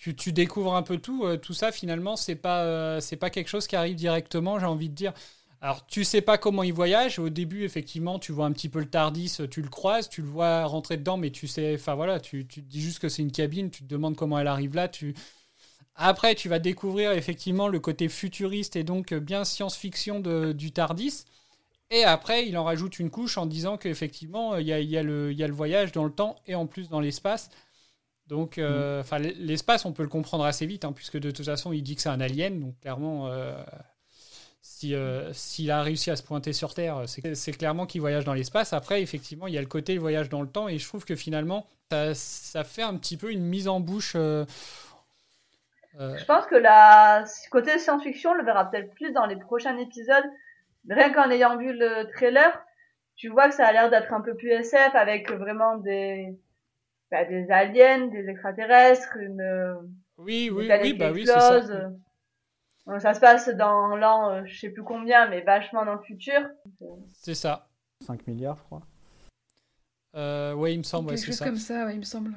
tu, 0.00 0.32
découvres 0.32 0.74
un 0.74 0.82
peu 0.82 0.98
tout. 0.98 1.24
Euh, 1.24 1.36
tout 1.36 1.52
ça, 1.52 1.72
finalement, 1.72 2.16
c'est 2.16 2.34
pas, 2.34 2.62
euh, 2.62 3.00
c'est 3.00 3.16
pas 3.16 3.30
quelque 3.30 3.48
chose 3.48 3.66
qui 3.66 3.76
arrive 3.76 3.96
directement, 3.96 4.58
j'ai 4.58 4.66
envie 4.66 4.88
de 4.88 4.94
dire. 4.94 5.12
Alors, 5.60 5.86
tu 5.86 6.04
sais 6.04 6.22
pas 6.22 6.38
comment 6.38 6.62
il 6.62 6.72
voyage. 6.72 7.18
Au 7.18 7.28
début, 7.28 7.64
effectivement, 7.64 8.18
tu 8.18 8.32
vois 8.32 8.46
un 8.46 8.52
petit 8.52 8.70
peu 8.70 8.78
le 8.78 8.88
Tardis, 8.88 9.36
tu 9.50 9.60
le 9.60 9.68
croises, 9.68 10.08
tu 10.08 10.22
le 10.22 10.28
vois 10.28 10.64
rentrer 10.64 10.96
dedans, 10.96 11.18
mais 11.18 11.30
tu 11.30 11.46
sais, 11.46 11.74
enfin 11.74 11.94
voilà, 11.94 12.18
tu, 12.18 12.46
te 12.46 12.60
dis 12.60 12.80
juste 12.80 12.98
que 12.98 13.10
c'est 13.10 13.20
une 13.20 13.30
cabine, 13.30 13.70
tu 13.70 13.82
te 13.82 13.88
demandes 13.88 14.16
comment 14.16 14.38
elle 14.38 14.46
arrive 14.46 14.74
là. 14.74 14.88
Tu... 14.88 15.14
Après, 15.96 16.34
tu 16.34 16.48
vas 16.48 16.58
découvrir 16.60 17.12
effectivement 17.12 17.68
le 17.68 17.78
côté 17.78 18.08
futuriste 18.08 18.74
et 18.76 18.84
donc 18.84 19.12
bien 19.12 19.44
science-fiction 19.44 20.20
du 20.54 20.72
Tardis. 20.72 21.24
Et 21.90 22.04
après, 22.04 22.46
il 22.48 22.56
en 22.56 22.64
rajoute 22.64 22.98
une 22.98 23.10
couche 23.10 23.36
en 23.36 23.44
disant 23.44 23.76
qu'effectivement, 23.76 24.56
il 24.56 24.66
y 24.66 24.72
a, 24.72 24.80
y, 24.80 24.96
a 24.96 25.02
y 25.02 25.42
a 25.42 25.46
le 25.46 25.52
voyage 25.52 25.92
dans 25.92 26.04
le 26.04 26.12
temps 26.12 26.36
et 26.46 26.54
en 26.54 26.66
plus 26.66 26.88
dans 26.88 27.00
l'espace. 27.00 27.50
Donc, 28.30 28.58
euh, 28.58 29.02
mm. 29.02 29.16
l'espace, 29.40 29.84
on 29.84 29.92
peut 29.92 30.04
le 30.04 30.08
comprendre 30.08 30.44
assez 30.44 30.64
vite, 30.64 30.84
hein, 30.84 30.92
puisque 30.92 31.18
de 31.18 31.30
toute 31.32 31.44
façon, 31.44 31.72
il 31.72 31.82
dit 31.82 31.96
que 31.96 32.02
c'est 32.02 32.08
un 32.08 32.20
alien. 32.20 32.60
Donc, 32.60 32.78
clairement, 32.80 33.26
euh, 33.26 33.60
si 34.62 34.94
s'il 35.32 35.70
a 35.70 35.82
réussi 35.82 36.10
à 36.10 36.16
se 36.16 36.22
pointer 36.22 36.52
sur 36.52 36.72
Terre, 36.72 37.02
c'est 37.06 37.52
clairement 37.52 37.86
qu'il 37.86 38.00
voyage 38.00 38.24
dans 38.24 38.32
l'espace. 38.32 38.72
Après, 38.72 39.02
effectivement, 39.02 39.48
il 39.48 39.54
y 39.54 39.58
a 39.58 39.60
le 39.60 39.66
côté 39.66 39.98
voyage 39.98 40.28
dans 40.28 40.42
le 40.42 40.48
temps, 40.48 40.68
et 40.68 40.78
je 40.78 40.86
trouve 40.86 41.04
que 41.04 41.16
finalement, 41.16 41.66
ça, 41.90 42.14
ça 42.14 42.62
fait 42.62 42.82
un 42.82 42.96
petit 42.96 43.16
peu 43.16 43.32
une 43.32 43.42
mise 43.42 43.66
en 43.66 43.80
bouche. 43.80 44.14
Je 44.14 44.46
pense 46.24 46.46
que 46.46 46.54
la 46.54 47.24
côté 47.50 47.78
science-fiction, 47.80 48.30
on 48.30 48.34
le 48.34 48.44
verra 48.44 48.70
peut-être 48.70 48.94
plus 48.94 49.12
dans 49.12 49.26
les 49.26 49.36
prochains 49.36 49.76
épisodes. 49.76 50.24
Rien 50.88 51.12
qu'en 51.12 51.30
ayant 51.30 51.58
vu 51.58 51.72
le 51.72 52.08
trailer, 52.14 52.58
tu 53.16 53.28
vois 53.28 53.48
que 53.48 53.54
ça 53.54 53.66
a 53.66 53.72
l'air 53.72 53.90
d'être 53.90 54.14
un 54.14 54.20
peu 54.20 54.34
plus 54.34 54.50
SF 54.50 54.94
avec 54.94 55.30
vraiment 55.32 55.76
des 55.76 56.38
bah, 57.10 57.24
des 57.24 57.50
aliens, 57.50 58.06
des 58.06 58.28
extraterrestres, 58.28 59.16
une 59.16 59.90
oui 60.18 60.50
oui 60.52 60.70
oui 60.82 60.92
bah 60.92 61.10
oui 61.12 61.24
c'est 61.24 61.32
ça. 61.32 61.62
ça 62.98 63.14
se 63.14 63.20
passe 63.20 63.48
dans 63.48 63.96
l'an 63.96 64.30
euh, 64.30 64.42
je 64.44 64.58
sais 64.58 64.70
plus 64.70 64.82
combien 64.82 65.28
mais 65.28 65.40
vachement 65.40 65.84
dans 65.84 65.94
le 65.94 66.02
futur. 66.02 66.40
C'est 67.12 67.34
ça. 67.34 67.68
5 68.06 68.26
milliards 68.26 68.56
je 68.56 68.62
crois. 68.62 68.82
Euh, 70.16 70.54
ouais, 70.54 70.74
il 70.74 70.78
me 70.78 70.82
semble, 70.82 71.10
ouais, 71.10 71.16
c'est 71.16 71.30
ça. 71.30 71.44
comme 71.44 71.56
ça, 71.56 71.86
ouais, 71.86 71.94
il 71.94 72.00
me 72.00 72.04
semble. 72.04 72.32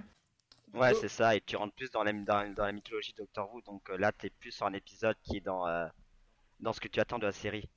Ouais, 0.75 0.93
c'est 0.93 1.07
ça, 1.07 1.36
et 1.36 1.41
tu 1.41 1.55
rentres 1.55 1.73
plus 1.73 1.89
dans 1.89 2.03
la, 2.03 2.13
dans, 2.13 2.53
la 2.55 2.71
mythologie 2.71 3.13
de 3.13 3.17
Doctor 3.17 3.51
Who, 3.51 3.62
donc 3.62 3.89
euh, 3.89 3.97
là, 3.97 4.12
t'es 4.12 4.29
plus 4.29 4.51
sur 4.51 4.67
un 4.67 4.73
épisode 4.73 5.15
qui 5.23 5.38
est 5.38 5.41
dans, 5.41 5.65
dans 6.59 6.71
ce 6.73 6.79
que 6.79 6.88
tu 6.88 6.99
attends 6.99 7.17
de 7.17 7.25
la 7.25 7.31
série. 7.31 7.67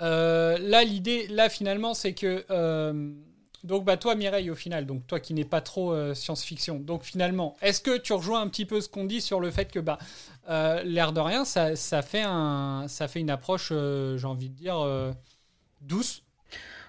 Euh, 0.00 0.58
là, 0.58 0.84
l'idée, 0.84 1.26
là, 1.28 1.48
finalement, 1.48 1.94
c'est 1.94 2.14
que. 2.14 2.44
Euh, 3.64 3.68
donc, 3.68 3.84
bah, 3.84 3.96
toi, 3.96 4.14
Mireille, 4.14 4.50
au 4.50 4.54
final, 4.54 4.86
donc 4.86 5.06
toi 5.06 5.20
qui 5.20 5.34
n'es 5.34 5.44
pas 5.44 5.60
trop 5.60 5.92
euh, 5.92 6.14
science-fiction, 6.14 6.78
donc 6.78 7.02
finalement, 7.02 7.56
est-ce 7.62 7.80
que 7.80 7.98
tu 7.98 8.12
rejoins 8.12 8.40
un 8.40 8.48
petit 8.48 8.64
peu 8.64 8.80
ce 8.80 8.88
qu'on 8.88 9.04
dit 9.04 9.20
sur 9.20 9.40
le 9.40 9.50
fait 9.50 9.70
que, 9.70 9.80
bah, 9.80 9.98
l'air 10.84 11.12
de 11.12 11.20
rien, 11.20 11.44
ça, 11.44 12.02
fait 12.02 12.24
une 12.24 13.30
approche, 13.30 13.68
j'ai 13.68 14.26
envie 14.26 14.48
de 14.48 14.54
dire, 14.54 15.14
douce? 15.80 16.22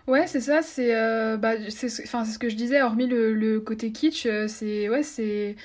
Ouais, 0.08 0.26
c'est 0.28 0.42
ça, 0.42 0.62
c'est 0.62 0.94
bah, 1.38 1.56
ce 1.70 2.38
que 2.38 2.50
je 2.50 2.56
disais, 2.56 2.82
hormis 2.82 3.08
le, 3.08 3.60
côté 3.60 3.92
kitsch, 3.92 4.28
c'est 4.48 5.56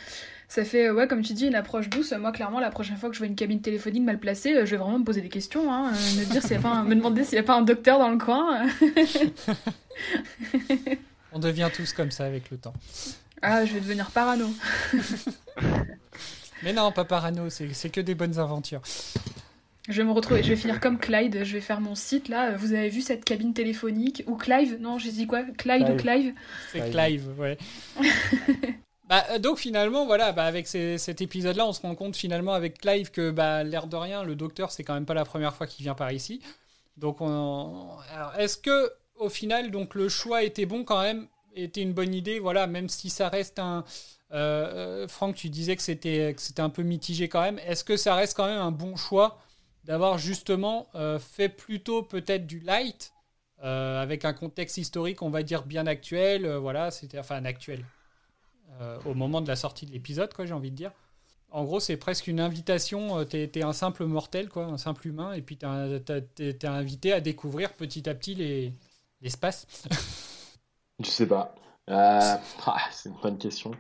ça 0.53 0.67
fait, 0.67 0.91
ouais, 0.91 1.09
comme 1.09 1.23
tu 1.23 1.33
dis, 1.33 1.47
une 1.47 1.55
approche 1.55 1.89
douce. 1.89 2.13
Moi, 2.13 2.31
clairement, 2.31 2.61
la 2.61 2.69
prochaine 2.69 2.99
fois 2.99 3.09
que 3.09 3.15
je 3.15 3.21
vois 3.21 3.27
une 3.27 3.37
cabine 3.37 3.63
téléphonique 3.63 4.03
mal 4.03 4.19
placée, 4.19 4.55
euh, 4.55 4.67
je 4.67 4.73
vais 4.73 4.77
vraiment 4.77 4.99
me 4.99 5.05
poser 5.05 5.23
des 5.23 5.31
questions, 5.31 5.73
hein, 5.73 5.93
euh, 5.95 6.21
me, 6.21 6.31
dire 6.31 6.43
s'il 6.43 6.53
y 6.53 6.57
a 6.57 6.61
pas 6.61 6.83
me 6.83 6.95
demander 6.95 7.25
s'il 7.25 7.37
n'y 7.37 7.41
a 7.41 7.43
pas 7.43 7.57
un 7.57 7.63
docteur 7.63 7.99
dans 7.99 8.11
le 8.11 8.19
coin. 8.19 8.67
On 11.33 11.39
devient 11.39 11.71
tous 11.75 11.95
comme 11.95 12.11
ça 12.11 12.27
avec 12.27 12.51
le 12.51 12.59
temps. 12.59 12.75
Ah, 13.41 13.65
je 13.65 13.73
vais 13.73 13.81
devenir 13.81 14.11
parano. 14.11 14.53
Mais 16.63 16.75
non, 16.75 16.93
pas 16.93 17.07
parano, 17.07 17.49
c'est 17.49 17.89
que 17.89 18.03
des 18.03 18.15
bonnes 18.15 18.39
aventures. 18.39 18.83
Je 19.89 19.97
vais 19.97 20.05
me 20.05 20.13
retrouver, 20.13 20.43
je 20.43 20.51
vais 20.51 20.57
finir 20.57 20.81
comme 20.81 20.99
Clyde, 20.99 21.45
je 21.45 21.55
vais 21.55 21.63
faire 21.63 21.81
mon 21.81 21.95
site 21.95 22.29
là. 22.29 22.59
Vous 22.59 22.75
avez 22.75 22.91
vu 22.91 23.01
cette 23.01 23.25
cabine 23.25 23.55
téléphonique 23.55 24.23
Ou 24.27 24.37
Clive? 24.37 24.77
Non, 24.81 24.99
j'ai 24.99 25.13
dit 25.13 25.27
quoi? 25.27 25.45
Clyde 25.57 25.89
ou 25.89 25.97
Clive? 25.97 26.35
C'est 26.73 26.91
Clive, 26.91 27.31
ouais. 27.39 27.57
Bah, 29.05 29.25
euh, 29.31 29.39
donc 29.39 29.59
finalement, 29.59 30.07
voilà, 30.07 30.33
bah, 30.33 30.45
avec 30.45 30.67
cet 30.67 31.21
épisode-là, 31.21 31.67
on 31.67 31.73
se 31.73 31.83
rend 31.83 31.95
compte 31.95 32.17
finalement 32.17 32.53
avec 32.53 32.79
Clive 32.79 33.11
que 33.11 33.31
bah, 33.31 33.65
l'air 33.65 33.87
de 33.87 33.97
rien, 33.97 34.23
le 34.23 34.37
docteur, 34.37 34.71
c'est 34.71 34.85
quand 34.85 34.95
même 34.95 35.07
pas 35.07 35.15
la 35.15 35.25
première 35.25 35.55
fois 35.55 35.67
qu'il 35.67 35.83
vient 35.83 35.95
par 35.95 36.13
ici. 36.13 36.41
Donc, 36.97 37.19
est-ce 38.39 38.57
que 38.59 38.93
au 39.17 39.29
final, 39.29 39.71
donc 39.71 39.95
le 39.95 40.09
choix 40.09 40.43
était 40.43 40.67
bon 40.67 40.85
quand 40.85 41.03
même, 41.03 41.27
était 41.55 41.83
une 41.83 41.93
bonne 41.93 42.15
idée, 42.15 42.39
voilà, 42.39 42.67
même 42.67 42.89
si 42.89 43.11
ça 43.11 43.29
reste 43.29 43.59
un. 43.59 43.85
Euh, 44.33 45.03
euh, 45.05 45.09
Franck, 45.09 45.35
tu 45.37 45.51
disais 45.51 45.77
que 45.77 45.83
c'était 45.83 46.35
un 46.59 46.71
peu 46.71 46.83
mitigé 46.83 47.29
quand 47.29 47.43
même. 47.43 47.59
Est-ce 47.67 47.85
que 47.85 47.97
ça 47.97 48.15
reste 48.15 48.37
quand 48.37 48.47
même 48.47 48.61
un 48.61 48.71
bon 48.71 48.97
choix 48.97 49.39
d'avoir 49.85 50.17
justement 50.17 50.89
fait 51.19 51.49
plutôt 51.49 52.03
peut-être 52.03 52.47
du 52.47 52.61
light 52.61 53.13
avec 53.61 54.25
un 54.25 54.33
contexte 54.33 54.77
historique, 54.77 55.23
on 55.23 55.31
va 55.31 55.43
dire 55.43 55.65
bien 55.65 55.87
actuel, 55.87 56.47
voilà, 56.57 56.91
c'était 56.91 57.19
enfin 57.19 57.45
actuel 57.45 57.85
euh, 58.81 58.99
au 59.05 59.15
moment 59.15 59.41
de 59.41 59.49
la 59.49 59.57
sortie 59.57 59.87
de 59.87 59.93
l'épisode, 59.93 60.33
quoi, 60.35 60.47
j'ai 60.47 60.55
envie 60.55 60.71
de 60.71 60.77
dire. 60.77 60.93
En 61.51 61.65
gros, 61.65 61.81
c'est 61.81 61.97
presque 61.97 62.27
une 62.27 62.41
invitation. 62.41 63.19
Euh, 63.19 63.25
t'es 63.25 63.51
es 63.55 63.63
un 63.63 63.73
simple 63.73 64.05
mortel, 64.07 64.49
quoi, 64.49 64.65
un 64.65 64.79
simple 64.79 65.07
humain, 65.07 65.33
et 65.35 65.43
puis 65.43 65.59
t'es 65.59 66.67
invité 66.67 67.13
à 67.13 67.21
découvrir 67.21 67.75
petit 67.75 68.09
à 68.09 68.15
petit 68.15 68.73
l'espace. 69.21 69.67
je 71.01 71.09
sais 71.09 71.27
pas. 71.27 71.55
Euh, 71.91 72.37
ah, 72.67 72.79
c'est 72.91 73.11
une 73.11 73.17
bonne 73.23 73.39
question. 73.39 73.73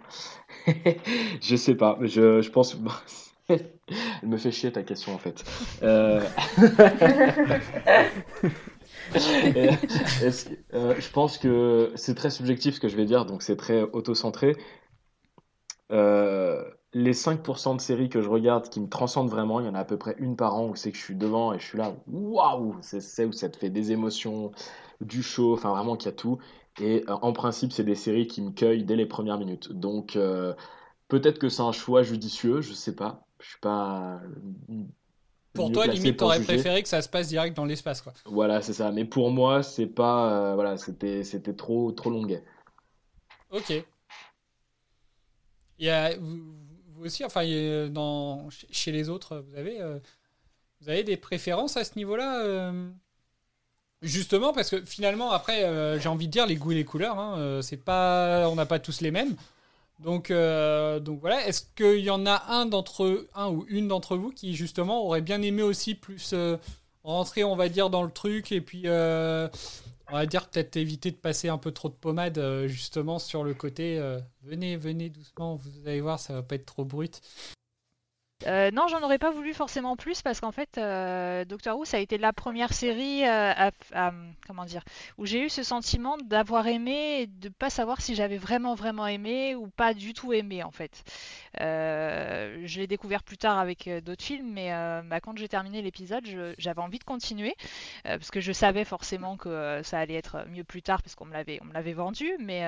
je 1.40 1.56
sais 1.56 1.74
pas. 1.74 1.98
Je, 2.02 2.42
je 2.42 2.50
pense. 2.50 2.76
Elle 3.48 4.28
me 4.28 4.36
fait 4.36 4.52
chier 4.52 4.72
ta 4.72 4.82
question 4.82 5.14
en 5.14 5.18
fait. 5.18 5.44
Je 9.14 11.10
pense 11.10 11.38
que 11.38 11.92
c'est 11.96 12.14
très 12.14 12.30
subjectif 12.30 12.76
ce 12.76 12.80
que 12.80 12.88
je 12.88 12.96
vais 12.96 13.04
dire, 13.04 13.26
donc 13.26 13.42
c'est 13.42 13.56
très 13.56 13.82
auto-centré. 13.82 14.56
Euh, 15.92 16.64
les 16.94 17.12
5% 17.14 17.76
de 17.76 17.80
séries 17.80 18.08
que 18.08 18.20
je 18.22 18.28
regarde 18.28 18.68
qui 18.68 18.80
me 18.80 18.88
transcendent 18.88 19.30
vraiment, 19.30 19.60
il 19.60 19.66
y 19.66 19.68
en 19.68 19.74
a 19.74 19.80
à 19.80 19.84
peu 19.84 19.98
près 19.98 20.14
une 20.18 20.36
par 20.36 20.54
an 20.54 20.68
où 20.68 20.76
c'est 20.76 20.90
que 20.92 20.98
je 20.98 21.02
suis 21.02 21.14
devant 21.14 21.52
et 21.52 21.58
je 21.58 21.64
suis 21.64 21.78
là, 21.78 21.94
waouh, 22.06 22.76
c'est 22.82 23.24
où 23.24 23.32
ça 23.32 23.48
te 23.48 23.56
fait 23.58 23.70
des 23.70 23.92
émotions, 23.92 24.52
du 25.00 25.22
chaud, 25.22 25.54
enfin 25.54 25.70
vraiment 25.70 25.96
qu'il 25.96 26.06
y 26.10 26.12
a 26.12 26.16
tout. 26.16 26.38
Et 26.80 27.04
euh, 27.08 27.14
en 27.22 27.32
principe, 27.32 27.72
c'est 27.72 27.84
des 27.84 27.94
séries 27.94 28.26
qui 28.26 28.42
me 28.42 28.50
cueillent 28.50 28.84
dès 28.84 28.96
les 28.96 29.06
premières 29.06 29.38
minutes. 29.38 29.72
Donc 29.72 30.16
euh, 30.16 30.54
peut-être 31.08 31.38
que 31.38 31.48
c'est 31.48 31.62
un 31.62 31.72
choix 31.72 32.02
judicieux, 32.02 32.60
je 32.62 32.72
sais 32.72 32.94
pas. 32.94 33.26
Je 33.40 33.48
suis 33.50 33.60
pas. 33.60 34.20
Pour 35.54 35.70
toi, 35.70 35.86
limite, 35.86 36.16
t'aurais 36.16 36.40
préféré 36.40 36.82
que 36.82 36.88
ça 36.88 37.02
se 37.02 37.08
passe 37.08 37.28
direct 37.28 37.56
dans 37.56 37.66
l'espace, 37.66 38.00
quoi. 38.00 38.14
Voilà, 38.24 38.62
c'est 38.62 38.72
ça. 38.72 38.90
Mais 38.90 39.04
pour 39.04 39.30
moi, 39.30 39.62
c'est 39.62 39.86
pas. 39.86 40.54
voilà, 40.54 40.76
c'était, 40.78 41.24
c'était 41.24 41.54
trop, 41.54 41.92
trop 41.92 42.10
longuet. 42.10 42.42
Ok. 43.50 43.70
Il 45.78 45.86
y 45.86 45.90
a, 45.90 46.16
vous, 46.16 47.04
aussi, 47.04 47.24
enfin, 47.24 47.44
dans, 47.88 48.48
chez 48.70 48.92
les 48.92 49.08
autres, 49.08 49.44
vous 49.48 49.58
avez, 49.58 49.80
euh, 49.80 49.98
vous 50.80 50.88
avez 50.88 51.04
des 51.04 51.16
préférences 51.16 51.76
à 51.76 51.84
ce 51.84 51.96
niveau-là 51.96 52.40
euh? 52.44 52.90
Justement, 54.00 54.52
parce 54.52 54.70
que 54.70 54.84
finalement, 54.84 55.30
après, 55.30 55.64
euh, 55.64 55.98
j'ai 56.00 56.08
envie 56.08 56.26
de 56.26 56.32
dire 56.32 56.46
les 56.46 56.56
goûts 56.56 56.72
et 56.72 56.76
les 56.76 56.84
couleurs, 56.84 57.20
hein, 57.20 57.60
c'est 57.62 57.76
pas, 57.76 58.48
on 58.48 58.56
n'a 58.56 58.66
pas 58.66 58.80
tous 58.80 59.00
les 59.00 59.12
mêmes. 59.12 59.36
Donc, 60.02 60.30
donc 60.30 61.20
voilà. 61.20 61.46
Est-ce 61.46 61.62
qu'il 61.76 62.04
y 62.04 62.10
en 62.10 62.26
a 62.26 62.44
un 62.48 62.66
d'entre 62.66 63.26
un 63.34 63.50
ou 63.50 63.64
une 63.68 63.88
d'entre 63.88 64.16
vous 64.16 64.30
qui 64.30 64.54
justement 64.54 65.04
aurait 65.04 65.20
bien 65.20 65.40
aimé 65.42 65.62
aussi 65.62 65.94
plus 65.94 66.34
rentrer, 67.04 67.44
on 67.44 67.56
va 67.56 67.68
dire, 67.68 67.90
dans 67.90 68.02
le 68.02 68.10
truc 68.10 68.52
et 68.52 68.60
puis 68.60 68.88
on 70.12 70.16
va 70.16 70.26
dire 70.26 70.46
peut-être 70.48 70.76
éviter 70.76 71.10
de 71.10 71.16
passer 71.16 71.48
un 71.48 71.56
peu 71.56 71.72
trop 71.72 71.88
de 71.88 71.94
pommade 71.94 72.36
euh, 72.36 72.68
justement 72.68 73.18
sur 73.18 73.44
le 73.44 73.54
côté. 73.54 73.98
Euh, 73.98 74.20
venez, 74.42 74.76
venez 74.76 75.08
doucement, 75.08 75.56
vous 75.56 75.70
allez 75.86 76.02
voir, 76.02 76.20
ça 76.20 76.34
va 76.34 76.42
pas 76.42 76.56
être 76.56 76.66
trop 76.66 76.84
brut. 76.84 77.22
Euh, 78.46 78.70
non, 78.70 78.88
j'en 78.88 79.02
aurais 79.02 79.18
pas 79.18 79.30
voulu 79.30 79.54
forcément 79.54 79.96
plus 79.96 80.22
parce 80.22 80.40
qu'en 80.40 80.52
fait, 80.52 80.78
euh, 80.78 81.44
Doctor 81.44 81.78
Who, 81.78 81.84
ça 81.84 81.98
a 81.98 82.00
été 82.00 82.18
la 82.18 82.32
première 82.32 82.72
série 82.72 83.26
euh, 83.26 83.70
où 85.18 85.26
j'ai 85.26 85.44
eu 85.44 85.48
ce 85.48 85.62
sentiment 85.62 86.16
d'avoir 86.18 86.66
aimé 86.66 87.20
et 87.20 87.26
de 87.26 87.48
pas 87.48 87.70
savoir 87.70 88.00
si 88.00 88.14
j'avais 88.14 88.38
vraiment 88.38 88.74
vraiment 88.74 89.06
aimé 89.06 89.54
ou 89.54 89.68
pas 89.68 89.94
du 89.94 90.14
tout 90.14 90.32
aimé 90.32 90.62
en 90.62 90.70
fait. 90.70 91.04
je 91.58 92.78
l'ai 92.78 92.86
découvert 92.86 93.22
plus 93.22 93.38
tard 93.38 93.58
avec 93.58 93.88
d'autres 94.04 94.24
films, 94.24 94.52
mais 94.52 94.70
bah, 95.04 95.20
quand 95.20 95.36
j'ai 95.36 95.48
terminé 95.48 95.82
l'épisode, 95.82 96.24
j'avais 96.58 96.80
envie 96.80 96.98
de 96.98 97.04
continuer 97.04 97.54
parce 98.04 98.30
que 98.30 98.40
je 98.40 98.52
savais 98.52 98.84
forcément 98.84 99.36
que 99.36 99.80
ça 99.84 99.98
allait 99.98 100.14
être 100.14 100.46
mieux 100.48 100.64
plus 100.64 100.82
tard 100.82 101.02
parce 101.02 101.14
qu'on 101.14 101.26
me 101.26 101.32
l'avait 101.32 101.60
me 101.62 101.72
l'avait 101.72 101.92
vendu, 101.92 102.30
mais 102.38 102.62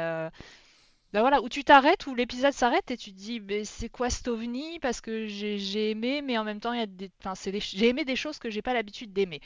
bah 1.14 1.20
voilà, 1.20 1.40
où 1.40 1.48
tu 1.48 1.62
t'arrêtes, 1.62 2.08
où 2.08 2.14
l'épisode 2.16 2.52
s'arrête 2.52 2.90
et 2.90 2.96
tu 2.96 3.12
te 3.12 3.16
dis 3.16 3.40
c'est 3.64 3.88
quoi 3.88 4.10
cet 4.10 4.26
ovni? 4.26 4.80
Parce 4.80 5.00
que 5.00 5.28
j'ai 5.28 5.90
aimé, 5.92 6.22
mais 6.22 6.36
en 6.38 6.42
même 6.42 6.58
temps 6.58 6.72
il 6.72 6.80
y 6.80 6.82
a 6.82 6.86
des, 6.86 7.08
j'ai 7.60 7.86
aimé 7.86 8.04
des 8.04 8.16
choses 8.16 8.40
que 8.40 8.50
j'ai 8.50 8.62
pas 8.62 8.74
l'habitude 8.74 9.12
d'aimer. 9.12 9.40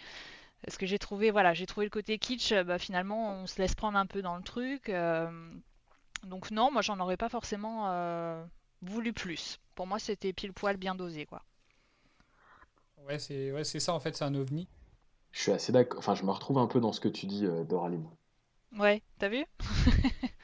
Parce 0.64 0.78
que 0.78 0.86
j'ai 0.86 0.98
trouvé 0.98 1.30
voilà, 1.30 1.52
j'ai 1.52 1.66
trouvé 1.66 1.84
le 1.84 1.90
côté 1.90 2.18
kitsch, 2.18 2.54
bah, 2.64 2.78
finalement 2.78 3.34
on 3.34 3.46
se 3.46 3.60
laisse 3.60 3.74
prendre 3.74 3.98
un 3.98 4.06
peu 4.06 4.22
dans 4.22 4.38
le 4.38 4.42
truc. 4.42 4.88
Euh, 4.88 5.30
donc 6.24 6.50
non, 6.50 6.70
moi 6.72 6.80
j'en 6.80 6.98
aurais 7.00 7.18
pas 7.18 7.28
forcément 7.28 7.90
euh, 7.90 8.42
voulu 8.80 9.12
plus. 9.12 9.60
Pour 9.74 9.86
moi 9.86 9.98
c'était 9.98 10.32
pile 10.32 10.54
poil 10.54 10.78
bien 10.78 10.94
dosé 10.94 11.26
quoi. 11.26 11.42
Ouais 13.06 13.18
c'est 13.18 13.52
ouais, 13.52 13.64
ça 13.64 13.92
en 13.92 14.00
fait, 14.00 14.16
c'est 14.16 14.24
un 14.24 14.34
ovni. 14.34 14.68
Je 15.32 15.42
suis 15.42 15.52
assez 15.52 15.70
d'accord, 15.70 15.98
enfin 15.98 16.14
je 16.14 16.24
me 16.24 16.30
retrouve 16.30 16.56
un 16.56 16.66
peu 16.66 16.80
dans 16.80 16.92
ce 16.92 17.00
que 17.00 17.08
tu 17.08 17.26
dis 17.26 17.44
euh, 17.44 17.62
Doraline. 17.64 18.08
Ouais, 18.78 19.02
t'as 19.18 19.28
vu? 19.28 19.44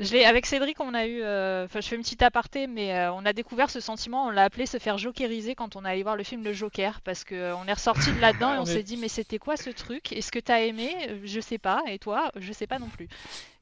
Je 0.00 0.26
avec 0.26 0.46
Cédric, 0.46 0.80
on 0.80 0.94
a 0.94 1.06
eu, 1.06 1.20
euh, 1.20 1.66
enfin, 1.66 1.82
je 1.82 1.88
fais 1.88 1.94
une 1.94 2.00
petite 2.00 2.22
aparté, 2.22 2.66
mais 2.66 2.96
euh, 2.96 3.12
on 3.12 3.26
a 3.26 3.34
découvert 3.34 3.68
ce 3.68 3.80
sentiment, 3.80 4.28
on 4.28 4.30
l'a 4.30 4.44
appelé 4.44 4.64
se 4.64 4.78
faire 4.78 4.96
jokeriser 4.96 5.54
quand 5.54 5.76
on 5.76 5.84
allait 5.84 6.02
voir 6.02 6.16
le 6.16 6.24
film 6.24 6.42
Le 6.42 6.54
Joker, 6.54 7.02
parce 7.02 7.22
qu'on 7.22 7.34
euh, 7.34 7.64
est 7.66 7.72
ressorti 7.72 8.10
de 8.10 8.18
là-dedans 8.18 8.54
et 8.54 8.58
on 8.58 8.64
s'est 8.64 8.82
dit, 8.82 8.96
mais 8.96 9.08
c'était 9.08 9.38
quoi 9.38 9.58
ce 9.58 9.68
truc? 9.68 10.10
Est-ce 10.14 10.32
que 10.32 10.38
t'as 10.38 10.60
aimé? 10.60 10.90
Je 11.24 11.38
sais 11.38 11.58
pas, 11.58 11.82
et 11.86 11.98
toi? 11.98 12.32
Je 12.36 12.50
sais 12.50 12.66
pas 12.66 12.78
non 12.78 12.88
plus. 12.88 13.08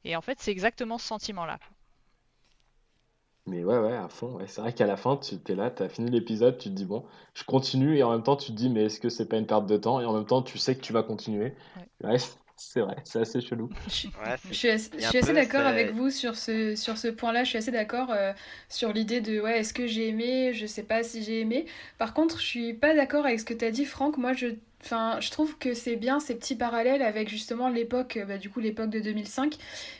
Et 0.05 0.15
en 0.15 0.21
fait, 0.21 0.37
c'est 0.39 0.51
exactement 0.51 0.97
ce 0.97 1.07
sentiment-là. 1.07 1.59
Mais 3.45 3.65
ouais, 3.65 3.77
ouais, 3.77 3.97
à 3.97 4.07
fond. 4.07 4.37
Ouais. 4.37 4.47
C'est 4.47 4.61
vrai 4.61 4.71
qu'à 4.71 4.85
la 4.85 4.95
fin, 4.95 5.17
tu 5.17 5.35
es 5.51 5.55
là, 5.55 5.69
tu 5.71 5.83
as 5.83 5.89
fini 5.89 6.09
l'épisode, 6.09 6.57
tu 6.57 6.69
te 6.69 6.73
dis, 6.73 6.85
bon, 6.85 7.03
je 7.33 7.43
continue, 7.43 7.97
et 7.97 8.03
en 8.03 8.11
même 8.11 8.23
temps, 8.23 8.37
tu 8.37 8.51
te 8.51 8.55
dis, 8.55 8.69
mais 8.69 8.85
est-ce 8.85 9.01
que 9.01 9.09
c'est 9.09 9.27
pas 9.27 9.37
une 9.37 9.45
perte 9.45 9.65
de 9.65 9.75
temps? 9.75 9.99
Et 9.99 10.05
en 10.05 10.13
même 10.13 10.25
temps, 10.25 10.41
tu 10.41 10.57
sais 10.57 10.73
que 10.75 10.81
tu 10.81 10.93
vas 10.93 11.03
continuer. 11.03 11.53
Ouais, 12.01 12.17
c'est 12.59 12.81
vrai, 12.81 12.97
c'est 13.05 13.19
assez 13.21 13.41
chelou. 13.41 13.69
Je, 13.87 14.07
Ouais, 14.17 14.35
c'est- 14.37 14.55
je 14.97 15.05
suis 15.05 15.17
assez, 15.17 15.33
d'accord 15.33 15.65
avec 15.65 15.91
vous 15.91 16.09
sur 16.09 16.35
ce, 16.35 16.75
sur 16.75 16.97
ce 16.97 17.07
point-là. 17.07 17.43
Je 17.43 17.49
suis 17.49 17.57
assez 17.57 17.71
d'accord 17.71 18.11
euh, 18.11 18.33
sur 18.67 18.93
l'idée 18.93 19.21
de 19.21 19.39
ouais, 19.39 19.59
est-ce 19.59 19.73
que 19.73 19.87
j'ai 19.87 20.09
aimé? 20.09 20.53
Je 20.53 20.65
sais 20.65 20.83
pas 20.83 21.03
si 21.03 21.23
j'ai 21.23 21.41
aimé. 21.41 21.65
Par 21.97 22.13
contre, 22.13 22.39
je 22.39 22.45
suis 22.45 22.73
pas 22.73 22.93
d'accord 22.95 23.25
avec 23.25 23.39
ce 23.39 23.45
que 23.45 23.53
tu 23.53 23.65
as 23.65 23.71
dit, 23.71 23.85
Franck. 23.85 24.17
Moi, 24.17 24.33
je, 24.33 24.47
enfin, 24.83 25.19
je 25.21 25.29
trouve 25.31 25.57
que 25.57 25.73
c'est 25.73 25.95
bien 25.95 26.19
ces 26.19 26.35
petits 26.35 26.55
parallèles 26.55 27.01
avec 27.01 27.29
justement 27.29 27.69
l'époque, 27.69 28.17
euh, 28.17 28.25
bah, 28.25 28.37
du 28.37 28.49
coup, 28.49 28.59
l'époque 28.59 28.89
de 28.89 28.99
2005. 28.99 29.57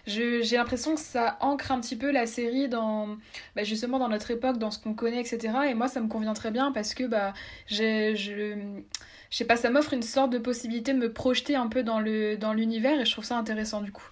Je- 0.07 0.41
J'ai 0.41 0.57
l'impression 0.57 0.95
que 0.95 1.01
ça 1.01 1.37
ancre 1.41 1.71
un 1.71 1.79
petit 1.81 1.95
peu 1.95 2.11
la 2.11 2.25
série 2.27 2.67
dans, 2.69 3.17
bah, 3.55 3.63
justement, 3.63 3.99
dans 3.99 4.09
notre 4.09 4.31
époque, 4.31 4.57
dans 4.57 4.71
ce 4.71 4.79
qu'on 4.79 4.93
connaît, 4.93 5.21
etc. 5.21 5.69
Et 5.69 5.73
moi, 5.75 5.87
ça 5.87 6.01
me 6.01 6.07
convient 6.07 6.33
très 6.33 6.51
bien 6.51 6.71
parce 6.71 6.93
que 6.93 7.03
bah, 7.05 7.33
j'ai, 7.67 8.15
je, 8.15 8.55
je 9.31 9.37
sais 9.37 9.45
pas, 9.45 9.57
ça 9.57 9.69
m'offre 9.71 9.93
une 9.93 10.01
sorte 10.03 10.31
de 10.31 10.37
possibilité 10.37 10.93
de 10.93 10.99
me 10.99 11.11
projeter 11.13 11.55
un 11.55 11.67
peu 11.67 11.83
dans 11.83 11.99
le, 11.99 12.37
dans 12.37 12.53
l'univers 12.53 12.99
et 13.01 13.05
je 13.05 13.11
trouve 13.11 13.25
ça 13.25 13.37
intéressant 13.37 13.81
du 13.81 13.91
coup. 13.91 14.07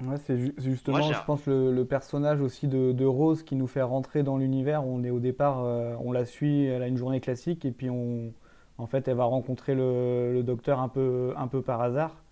Ouais, 0.00 0.16
c'est 0.18 0.36
ju- 0.38 0.54
justement, 0.58 1.12
Moi, 1.12 1.12
je 1.12 1.22
pense, 1.22 1.46
le, 1.46 1.72
le 1.72 1.84
personnage 1.84 2.40
aussi 2.40 2.66
de, 2.66 2.92
de 2.92 3.04
Rose 3.04 3.42
qui 3.42 3.54
nous 3.56 3.66
fait 3.66 3.82
rentrer 3.82 4.22
dans 4.22 4.36
l'univers. 4.36 4.84
On 4.86 5.04
est 5.04 5.10
au 5.10 5.20
départ, 5.20 5.62
euh, 5.64 5.94
on 6.00 6.12
la 6.12 6.24
suit, 6.24 6.64
elle 6.64 6.82
a 6.82 6.88
une 6.88 6.96
journée 6.96 7.20
classique, 7.20 7.64
et 7.64 7.70
puis 7.72 7.88
on, 7.90 8.32
en 8.78 8.86
fait, 8.86 9.06
elle 9.06 9.16
va 9.16 9.24
rencontrer 9.24 9.74
le, 9.74 10.32
le 10.32 10.42
docteur 10.42 10.80
un 10.80 10.88
peu, 10.88 11.34
un 11.36 11.46
peu 11.46 11.62
par 11.62 11.80
hasard. 11.82 12.22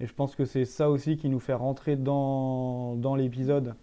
Et 0.00 0.06
je 0.06 0.14
pense 0.14 0.34
que 0.36 0.44
c'est 0.44 0.64
ça 0.66 0.90
aussi 0.90 1.16
qui 1.16 1.28
nous 1.30 1.40
fait 1.40 1.54
rentrer 1.54 1.96
dans, 1.96 2.96
dans 2.96 3.14
l'épisode. 3.16 3.74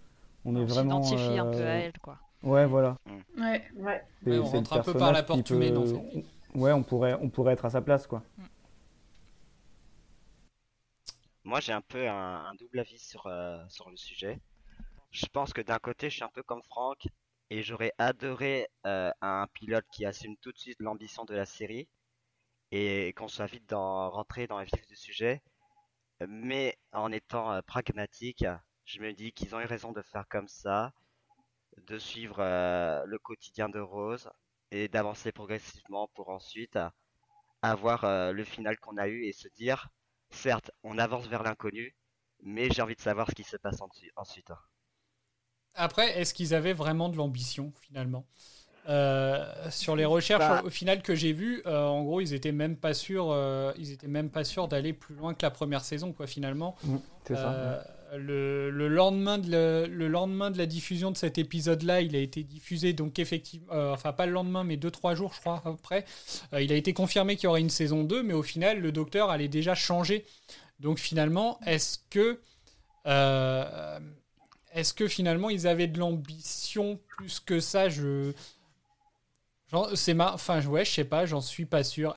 On 0.46 0.56
est 0.56 0.64
On 0.64 0.66
vraiment. 0.66 1.14
s'identifie 1.14 1.38
un 1.38 1.46
peu 1.46 1.60
euh, 1.60 1.68
à 1.68 1.74
elle, 1.80 2.00
quoi. 2.00 2.18
Ouais, 2.44 2.66
voilà. 2.66 2.98
Ouais. 3.38 3.64
Ouais. 3.76 4.04
C'est- 4.24 4.30
Ouais, 4.32 4.38
on 4.40 4.50
rentre 4.50 4.74
un 4.74 4.80
peu 4.80 4.94
par 4.94 5.12
la 5.12 5.24
personnage 5.24 5.26
porte 5.28 5.48
peut-. 5.48 6.60
Ouais, 6.60 6.72
on 6.74 6.84
pourrait, 6.84 7.14
on 7.22 7.30
pourrait 7.30 7.54
être 7.54 7.66
à 7.66 7.70
sa 7.70 7.82
place, 7.82 8.08
quoi. 8.08 8.24
Moi, 11.44 11.60
j'ai 11.60 11.74
un 11.74 11.82
peu 11.82 12.08
un, 12.08 12.46
un 12.46 12.56
double 12.56 12.80
avis 12.80 13.00
sur, 13.00 13.26
euh, 13.28 13.64
sur 13.70 13.90
le 13.90 13.98
sujet. 13.98 14.40
Je 15.12 15.26
pense 15.28 15.54
que 15.54 15.62
d'un 15.62 15.80
côté, 15.80 16.10
je 16.10 16.16
suis 16.16 16.24
un 16.24 16.30
peu 16.30 16.44
comme 16.44 16.64
Franck 16.64 17.08
et 17.50 17.64
j'aurais 17.64 17.94
adoré 17.98 18.68
euh, 18.86 19.12
un 19.22 19.48
pilote 19.54 19.86
qui 19.92 20.06
assume 20.06 20.38
tout 20.38 20.52
de 20.52 20.58
suite 20.58 20.78
l'ambition 20.80 21.26
de 21.26 21.34
la 21.36 21.46
série 21.46 21.88
et 22.72 23.14
qu'on 23.18 23.28
soit 23.28 23.48
vite 23.48 23.68
dans, 23.70 24.10
rentré 24.12 24.48
dans 24.48 24.60
le 24.60 24.66
vif 24.66 24.86
du 24.88 24.96
sujet. 24.96 25.42
Mais 26.28 26.78
en 26.94 27.12
étant 27.12 27.52
euh, 27.54 27.62
pragmatique, 27.62 28.46
je 28.86 29.02
me 29.02 29.14
dis 29.14 29.34
qu'ils 29.34 29.56
ont 29.56 29.62
eu 29.62 29.66
raison 29.66 29.92
de 29.92 30.02
faire 30.02 30.28
comme 30.30 30.48
ça, 30.48 30.94
de 31.78 31.98
suivre 32.00 32.38
euh, 32.40 33.06
le 33.06 33.20
quotidien 33.20 33.70
de 33.70 33.80
Rose 33.80 34.30
et 34.72 34.88
d'avancer 34.88 35.32
progressivement 35.32 36.08
pour 36.16 36.30
ensuite 36.30 36.76
euh, 36.78 36.90
avoir 37.64 38.06
euh, 38.06 38.34
le 38.34 38.44
final 38.46 38.80
qu'on 38.80 38.98
a 38.98 39.08
eu 39.10 39.26
et 39.26 39.34
se 39.34 39.48
dire 39.50 39.90
Certes, 40.32 40.72
on 40.84 40.98
avance 41.00 41.28
vers 41.28 41.44
l'inconnu, 41.44 41.96
mais 42.44 42.70
j'ai 42.72 42.82
envie 42.84 42.96
de 42.96 43.02
savoir 43.02 43.30
ce 43.30 43.36
qui 43.36 43.44
se 43.44 43.58
passe 43.58 43.82
en- 43.82 43.90
ensuite. 44.18 44.52
Après, 45.76 46.20
est-ce 46.20 46.34
qu'ils 46.34 46.54
avaient 46.54 46.74
vraiment 46.74 47.10
de 47.10 47.18
l'ambition 47.18 47.72
finalement? 47.82 48.26
Euh, 48.90 49.70
Sur 49.72 49.96
les 49.96 50.06
recherches 50.06 50.50
Bah. 50.50 50.64
au 50.64 50.70
final 50.70 51.02
que 51.04 51.16
j'ai 51.16 51.34
vues, 51.34 51.62
euh, 51.68 51.86
en 51.88 52.04
gros, 52.04 52.22
ils 52.22 52.34
étaient 52.34 52.52
même 52.54 52.78
pas 52.78 52.94
sûrs, 52.94 53.32
euh, 53.32 53.74
ils 53.78 53.92
étaient 53.92 54.08
même 54.08 54.30
pas 54.32 54.44
sûrs 54.44 54.68
d'aller 54.68 54.94
plus 54.94 55.16
loin 55.16 55.34
que 55.34 55.44
la 55.46 55.52
première 55.52 55.86
saison, 55.86 56.14
quoi. 56.14 56.28
Finalement, 56.28 56.76
Mm, 56.84 56.98
C'est 57.26 57.36
ça. 57.36 57.58
Le, 58.18 58.70
le 58.70 58.88
lendemain 58.88 59.38
de 59.38 59.50
la, 59.52 59.88
le 59.88 60.08
lendemain 60.08 60.52
de 60.52 60.58
la 60.58 60.66
diffusion 60.66 61.12
de 61.12 61.18
cet 61.18 61.38
épisode-là, 61.38 62.02
il 62.02 62.16
a 62.16 62.20
été 62.20 62.44
diffusé, 62.44 62.94
donc 62.94 63.20
effectivement, 63.20 63.74
euh, 63.74 63.94
enfin 63.94 64.14
pas 64.14 64.26
le 64.26 64.34
lendemain, 64.34 64.64
mais 64.64 64.76
2-3 64.78 65.16
jours, 65.16 65.34
je 65.34 65.40
crois, 65.40 65.62
après. 65.66 66.06
Euh, 66.54 66.62
il 66.62 66.72
a 66.72 66.76
été 66.76 66.94
confirmé 66.94 67.36
qu'il 67.36 67.46
y 67.46 67.48
aurait 67.48 67.62
une 67.62 67.70
saison 67.70 68.04
2, 68.04 68.24
mais 68.24 68.34
au 68.34 68.44
final, 68.44 68.80
le 68.80 68.92
docteur 68.92 69.30
allait 69.30 69.48
déjà 69.48 69.76
changer. 69.76 70.26
Donc 70.80 71.00
finalement, 71.00 71.60
est-ce 71.66 72.00
que. 72.10 72.40
euh, 73.08 74.00
est-ce 74.74 74.94
que 74.94 75.08
finalement 75.08 75.50
ils 75.50 75.68
avaient 75.68 75.88
de 75.88 76.00
l'ambition 76.00 77.00
plus 77.18 77.40
que 77.40 77.60
ça? 77.60 77.90
Je. 77.90 78.34
C'est 79.96 80.14
ma... 80.14 80.34
Enfin, 80.34 80.64
ouais, 80.66 80.86
je 80.86 80.92
sais 80.92 81.04
pas, 81.06 81.26
j'en 81.26 81.42
suis 81.42 81.66
pas 81.66 81.84
sûr. 81.84 82.16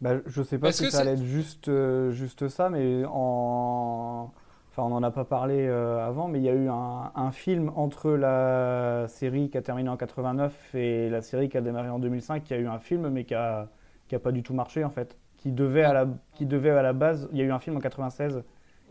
Bah, 0.00 0.20
je 0.26 0.42
sais 0.42 0.58
pas 0.58 0.72
si 0.72 0.86
ça 0.88 1.00
allait 1.00 1.12
être 1.12 1.24
juste, 1.24 1.68
euh, 1.68 2.10
juste 2.10 2.48
ça, 2.48 2.70
mais 2.70 3.02
en... 3.06 4.32
Enfin, 4.80 4.86
on 4.94 5.00
n'en 5.00 5.06
a 5.06 5.10
pas 5.10 5.24
parlé 5.26 5.66
euh, 5.68 6.06
avant, 6.06 6.26
mais 6.28 6.38
il 6.38 6.44
y 6.44 6.48
a 6.48 6.54
eu 6.54 6.68
un, 6.68 7.12
un 7.14 7.30
film 7.32 7.70
entre 7.76 8.12
la 8.12 9.06
série 9.08 9.50
qui 9.50 9.58
a 9.58 9.62
terminé 9.62 9.90
en 9.90 9.96
89 9.98 10.74
et 10.74 11.10
la 11.10 11.20
série 11.20 11.50
qui 11.50 11.58
a 11.58 11.60
démarré 11.60 11.90
en 11.90 11.98
2005. 11.98 12.48
Il 12.48 12.52
y 12.54 12.56
a 12.56 12.60
eu 12.60 12.66
un 12.66 12.78
film, 12.78 13.08
mais 13.10 13.24
qui 13.24 13.34
a, 13.34 13.68
qui 14.08 14.14
a 14.14 14.18
pas 14.18 14.32
du 14.32 14.42
tout 14.42 14.54
marché, 14.54 14.82
en 14.84 14.90
fait. 14.90 15.18
Qui 15.36 15.52
devait, 15.52 15.82
à 15.82 15.92
la, 15.92 16.06
qui 16.34 16.46
devait 16.46 16.70
à 16.70 16.80
la 16.82 16.94
base... 16.94 17.28
Il 17.32 17.38
y 17.38 17.42
a 17.42 17.44
eu 17.44 17.50
un 17.52 17.58
film 17.58 17.76
en 17.76 17.80
96 17.80 18.42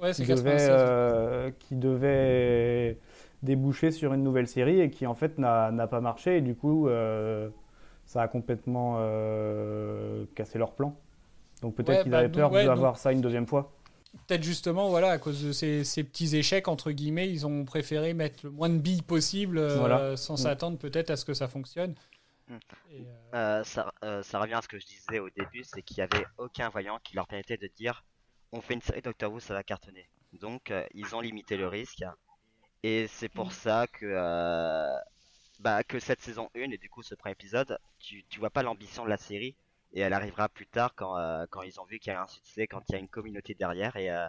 Ouais, 0.01 0.13
c'est 0.13 0.23
qui 0.23 0.33
devait, 0.33 0.51
96. 0.57 0.69
euh, 0.69 1.51
qui 1.59 1.75
devait 1.75 2.99
déboucher 3.41 3.89
sur 3.91 4.13
une 4.13 4.23
nouvelle 4.23 4.47
série 4.47 4.81
et 4.81 4.89
qui, 4.91 5.07
en 5.07 5.15
fait, 5.15 5.39
n'a 5.39 5.87
pas 5.87 6.01
marché. 6.01 6.37
Et 6.37 6.41
du 6.41 6.55
coup, 6.55 6.87
euh, 6.87 7.49
ça 8.05 8.21
a 8.21 8.27
complètement 8.27 8.99
cassé 10.35 10.59
leur 10.59 10.73
plan. 10.73 10.95
Donc 11.61 11.75
peut-être 11.75 11.89
Ouais, 11.89 12.03
qu'ils 12.03 12.11
bah, 12.11 12.19
avaient 12.19 12.29
peur 12.29 12.51
ouais, 12.51 12.65
d'avoir 12.65 12.97
ça 12.97 13.11
une 13.11 13.21
deuxième 13.21 13.47
fois. 13.47 13.71
Peut-être 14.27 14.43
justement, 14.43 14.89
voilà, 14.89 15.11
à 15.11 15.17
cause 15.19 15.43
de 15.43 15.51
ces, 15.51 15.83
ces 15.83 16.03
petits 16.03 16.35
échecs, 16.35 16.67
entre 16.67 16.91
guillemets, 16.91 17.29
ils 17.29 17.45
ont 17.45 17.63
préféré 17.65 18.13
mettre 18.13 18.39
le 18.43 18.49
moins 18.51 18.69
de 18.69 18.77
billes 18.79 19.03
possible 19.03 19.57
euh, 19.59 19.77
Voilà. 19.77 20.17
sans 20.17 20.33
Mm. 20.33 20.37
s'attendre 20.37 20.77
peut-être 20.79 21.09
à 21.11 21.15
ce 21.15 21.25
que 21.25 21.33
ça 21.35 21.47
fonctionne. 21.47 21.93
Mm. 22.47 22.55
Et, 22.91 23.01
euh, 23.01 23.05
Euh, 23.35 23.63
ça, 23.63 23.93
euh, 24.03 24.23
ça 24.23 24.39
revient 24.39 24.55
à 24.55 24.61
ce 24.63 24.67
que 24.67 24.79
je 24.79 24.85
disais 24.87 25.19
au 25.19 25.29
début, 25.29 25.63
c'est 25.63 25.83
qu'il 25.83 25.97
n'y 25.97 26.03
avait 26.03 26.25
aucun 26.39 26.69
voyant 26.69 26.99
qui 27.03 27.15
leur 27.15 27.27
permettait 27.27 27.57
de 27.57 27.69
dire 27.77 28.03
on 28.51 28.61
fait 28.61 28.73
une 28.73 28.81
série 28.81 29.03
Doctor 29.03 29.31
Who, 29.31 29.39
ça 29.39 29.53
va 29.53 29.61
cartonner. 29.63 30.09
Donc 30.33 30.71
euh, 30.71 30.83
ils 30.95 31.15
ont 31.15 31.21
limité 31.21 31.55
le 31.57 31.67
risque. 31.67 32.03
Et 32.81 33.05
c'est 33.07 33.29
pour 33.29 33.51
ça 33.51 33.85
que, 33.87 34.05
euh, 34.07 34.95
bah, 35.59 35.83
que 35.83 35.99
cette 35.99 36.21
saison 36.21 36.49
1 36.55 36.71
et 36.71 36.77
du 36.79 36.89
coup 36.89 37.03
ce 37.03 37.13
premier 37.13 37.33
épisode, 37.33 37.77
tu, 37.99 38.23
tu 38.29 38.39
vois 38.39 38.49
pas 38.49 38.63
l'ambition 38.63 39.03
de 39.03 39.09
la 39.09 39.17
série. 39.17 39.55
Et 39.93 40.01
elle 40.01 40.13
arrivera 40.13 40.49
plus 40.49 40.67
tard 40.67 40.95
quand, 40.95 41.17
euh, 41.17 41.45
quand 41.51 41.61
ils 41.63 41.79
ont 41.79 41.85
vu 41.85 41.99
qu'il 41.99 42.11
y 42.13 42.15
a 42.15 42.21
un 42.23 42.27
succès, 42.27 42.67
quand 42.67 42.81
il 42.89 42.93
y 42.93 42.95
a 42.95 42.99
une 42.99 43.09
communauté 43.09 43.53
derrière. 43.55 43.95
Et, 43.97 44.09
euh, 44.11 44.27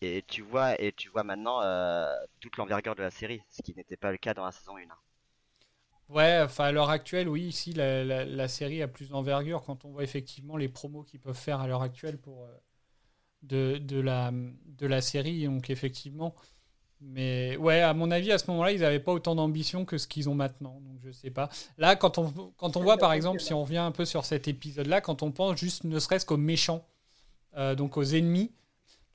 et 0.00 0.24
tu 0.26 0.42
vois, 0.42 0.80
et 0.80 0.92
tu 0.92 1.08
vois 1.08 1.22
maintenant 1.24 1.62
euh, 1.62 2.12
toute 2.40 2.56
l'envergure 2.56 2.94
de 2.96 3.02
la 3.02 3.10
série, 3.10 3.42
ce 3.48 3.62
qui 3.62 3.74
n'était 3.74 3.96
pas 3.96 4.10
le 4.12 4.18
cas 4.18 4.34
dans 4.34 4.44
la 4.44 4.52
saison 4.52 4.76
1. 4.76 4.82
Ouais, 6.08 6.40
enfin 6.42 6.64
à 6.64 6.72
l'heure 6.72 6.88
actuelle, 6.90 7.28
oui, 7.28 7.42
ici 7.44 7.72
la, 7.74 8.02
la- 8.04 8.48
série 8.48 8.82
a 8.82 8.88
plus 8.88 9.10
d'envergure 9.10 9.62
quand 9.62 9.84
on 9.84 9.90
voit 9.90 10.02
effectivement 10.04 10.56
les 10.56 10.68
promos 10.68 11.02
qu'ils 11.04 11.20
peuvent 11.20 11.36
faire 11.36 11.60
à 11.60 11.66
l'heure 11.68 11.82
actuelle 11.82 12.18
pour 12.18 12.46
de, 13.42 13.78
de 13.78 14.00
la 14.00 14.32
de 14.32 14.86
la 14.86 15.00
série, 15.00 15.44
donc 15.46 15.70
effectivement. 15.70 16.34
Mais 17.00 17.56
ouais, 17.58 17.80
à 17.80 17.94
mon 17.94 18.10
avis, 18.10 18.32
à 18.32 18.38
ce 18.38 18.50
moment-là, 18.50 18.72
ils 18.72 18.80
n'avaient 18.80 18.98
pas 18.98 19.12
autant 19.12 19.34
d'ambition 19.34 19.84
que 19.84 19.98
ce 19.98 20.08
qu'ils 20.08 20.28
ont 20.28 20.34
maintenant, 20.34 20.80
donc 20.80 20.98
je 21.04 21.12
sais 21.12 21.30
pas. 21.30 21.48
Là, 21.76 21.94
quand 21.94 22.18
on 22.18 22.32
quand 22.56 22.76
on 22.76 22.82
voit 22.82 22.98
par 22.98 23.12
exemple, 23.12 23.40
si 23.40 23.54
on 23.54 23.62
revient 23.62 23.78
un 23.78 23.92
peu 23.92 24.04
sur 24.04 24.24
cet 24.24 24.48
épisode-là, 24.48 25.00
quand 25.00 25.22
on 25.22 25.30
pense 25.30 25.58
juste 25.58 25.84
ne 25.84 25.98
serait-ce 25.98 26.26
qu'aux 26.26 26.36
méchants, 26.36 26.84
euh, 27.56 27.74
donc 27.74 27.96
aux 27.96 28.02
ennemis. 28.04 28.50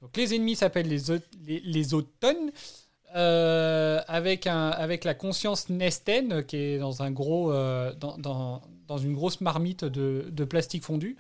Donc 0.02 0.16
les 0.16 0.34
ennemis 0.34 0.56
s'appellent 0.56 0.88
les, 0.88 1.02
les, 1.46 1.60
les 1.60 1.94
autones. 1.94 2.52
Euh, 3.16 4.02
avec, 4.08 4.48
un, 4.48 4.70
avec 4.70 5.04
la 5.04 5.14
conscience 5.14 5.70
Nesten 5.70 6.44
qui 6.46 6.58
est 6.58 6.78
dans, 6.80 7.04
un 7.04 7.12
gros, 7.12 7.52
euh, 7.52 7.94
dans, 7.94 8.18
dans, 8.18 8.64
dans 8.88 8.98
une 8.98 9.14
grosse 9.14 9.40
marmite 9.40 9.86
de, 9.86 10.26
de 10.32 10.44
plastique 10.46 10.82
fondu. 10.84 11.16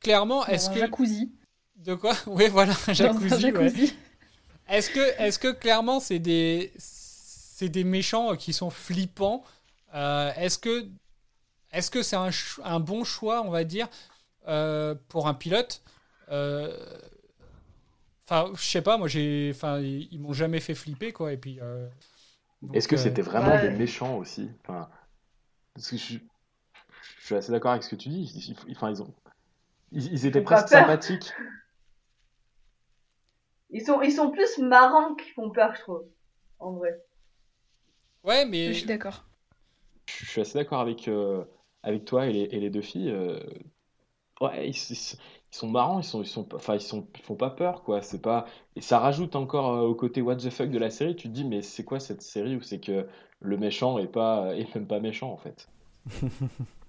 Clairement, 0.00 0.46
est-ce 0.46 0.70
que. 0.70 0.78
jacuzzi. 0.78 1.32
De 1.76 1.94
quoi? 1.94 2.14
Oui, 2.26 2.48
voilà, 2.50 2.74
un 2.86 2.92
jacuzzi. 2.92 3.46
un 3.46 3.52
ouais. 3.54 3.72
Est-ce 4.70 4.90
que, 4.90 5.00
est 5.20 5.38
que 5.38 5.52
clairement 5.52 6.00
c'est 6.00 6.18
des, 6.18 6.72
c'est 6.78 7.68
des 7.68 7.84
méchants 7.84 8.36
qui 8.36 8.52
sont 8.52 8.70
flippants 8.70 9.44
Euh, 9.94 10.32
Est-ce 10.36 10.58
que 10.58 10.86
est-ce 11.72 11.90
que 11.90 12.02
c'est 12.02 12.16
un, 12.16 12.80
bon 12.80 13.04
choix, 13.04 13.42
on 13.42 13.50
va 13.50 13.62
dire, 13.64 13.88
euh, 14.48 14.94
pour 15.08 15.28
un 15.28 15.34
pilote 15.34 15.82
Euh, 16.30 16.98
Enfin, 18.24 18.52
je 18.54 18.62
sais 18.62 18.82
pas, 18.82 18.96
moi 18.96 19.08
j'ai, 19.08 19.50
enfin, 19.52 19.80
ils, 19.80 20.08
ils 20.12 20.20
m'ont 20.20 20.32
jamais 20.32 20.60
fait 20.60 20.74
flipper 20.76 21.12
quoi. 21.12 21.32
Et 21.32 21.36
puis. 21.36 21.58
euh, 21.60 21.88
donc, 22.62 22.76
Est-ce 22.76 22.86
que 22.86 22.94
euh, 22.94 22.98
c'était 22.98 23.22
vraiment 23.22 23.56
Ouais. 23.56 23.62
des 23.70 23.70
méchants 23.76 24.16
aussi? 24.18 24.48
Enfin, 24.62 24.88
Parce 25.74 25.90
que 25.90 25.96
je, 25.96 26.02
suis- 26.02 26.28
je 27.20 27.26
suis 27.26 27.34
assez 27.34 27.50
d'accord 27.52 27.72
avec 27.72 27.82
ce 27.82 27.90
que 27.90 27.96
tu 27.96 28.08
dis. 28.08 28.54
Enfin, 28.70 28.90
ils, 28.90 29.02
ont, 29.02 29.12
ils, 29.92 30.12
ils 30.12 30.26
étaient 30.26 30.42
presque 30.42 30.68
sympathiques. 30.68 31.32
Ils 33.70 33.84
sont, 33.84 34.02
ils 34.02 34.12
sont 34.12 34.30
plus 34.30 34.58
marrants 34.58 35.14
qu'ils 35.14 35.32
font 35.32 35.50
peur, 35.50 35.74
je 35.74 35.80
trouve. 35.80 36.04
En 36.58 36.72
vrai. 36.74 37.00
Ouais, 38.24 38.46
Je 38.60 38.72
mais 38.72 38.72
suis 38.72 38.86
d'accord. 38.86 39.24
Je 40.06 40.26
suis 40.30 40.40
assez 40.40 40.58
d'accord 40.58 40.80
avec, 40.80 41.08
euh, 41.08 41.44
avec 41.82 42.04
toi 42.04 42.26
et 42.26 42.32
les, 42.32 42.42
et 42.42 42.60
les 42.60 42.70
deux 42.70 42.82
filles. 42.82 43.10
euh, 43.10 43.40
ouais, 44.40 44.68
ils, 44.70 44.74
sont 45.50 45.68
marrants, 45.70 46.00
ils 46.00 46.04
sont, 46.04 46.22
ils 46.22 46.26
sont, 46.28 46.48
enfin, 46.54 46.74
ils 46.74 46.80
sont, 46.80 47.08
ils 47.16 47.22
font 47.22 47.36
pas 47.36 47.50
peur, 47.50 47.82
quoi. 47.82 48.02
C'est 48.02 48.20
pas, 48.22 48.46
et 48.76 48.80
ça 48.80 48.98
rajoute 48.98 49.36
encore 49.36 49.70
euh, 49.76 49.86
au 49.86 49.94
côté 49.94 50.22
what 50.22 50.36
the 50.36 50.50
fuck 50.50 50.70
de 50.70 50.78
la 50.78 50.90
série. 50.90 51.16
Tu 51.16 51.28
te 51.28 51.32
dis, 51.34 51.44
mais 51.44 51.62
c'est 51.62 51.84
quoi 51.84 52.00
cette 52.00 52.22
série 52.22 52.56
où 52.56 52.62
c'est 52.62 52.80
que 52.80 53.06
le 53.40 53.56
méchant 53.56 53.98
est 53.98 54.08
pas, 54.08 54.54
est 54.56 54.74
même 54.74 54.86
pas 54.86 55.00
méchant 55.00 55.32
en 55.32 55.36
fait? 55.38 55.68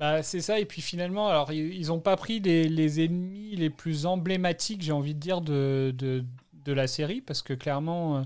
Bah, 0.00 0.22
c'est 0.22 0.40
ça, 0.40 0.58
et 0.58 0.64
puis 0.64 0.82
finalement, 0.82 1.28
alors 1.28 1.52
ils 1.52 1.88
n'ont 1.88 2.00
pas 2.00 2.16
pris 2.16 2.40
les, 2.40 3.04
ennemis 3.04 3.54
les 3.54 3.70
plus 3.70 4.06
emblématiques, 4.06 4.80
j'ai 4.82 4.92
envie 4.92 5.14
de 5.14 5.20
dire, 5.20 5.42
de, 5.42 5.94
de, 5.96 6.24
de, 6.64 6.72
la 6.72 6.86
série, 6.86 7.20
parce 7.20 7.42
que 7.42 7.52
clairement, 7.52 8.24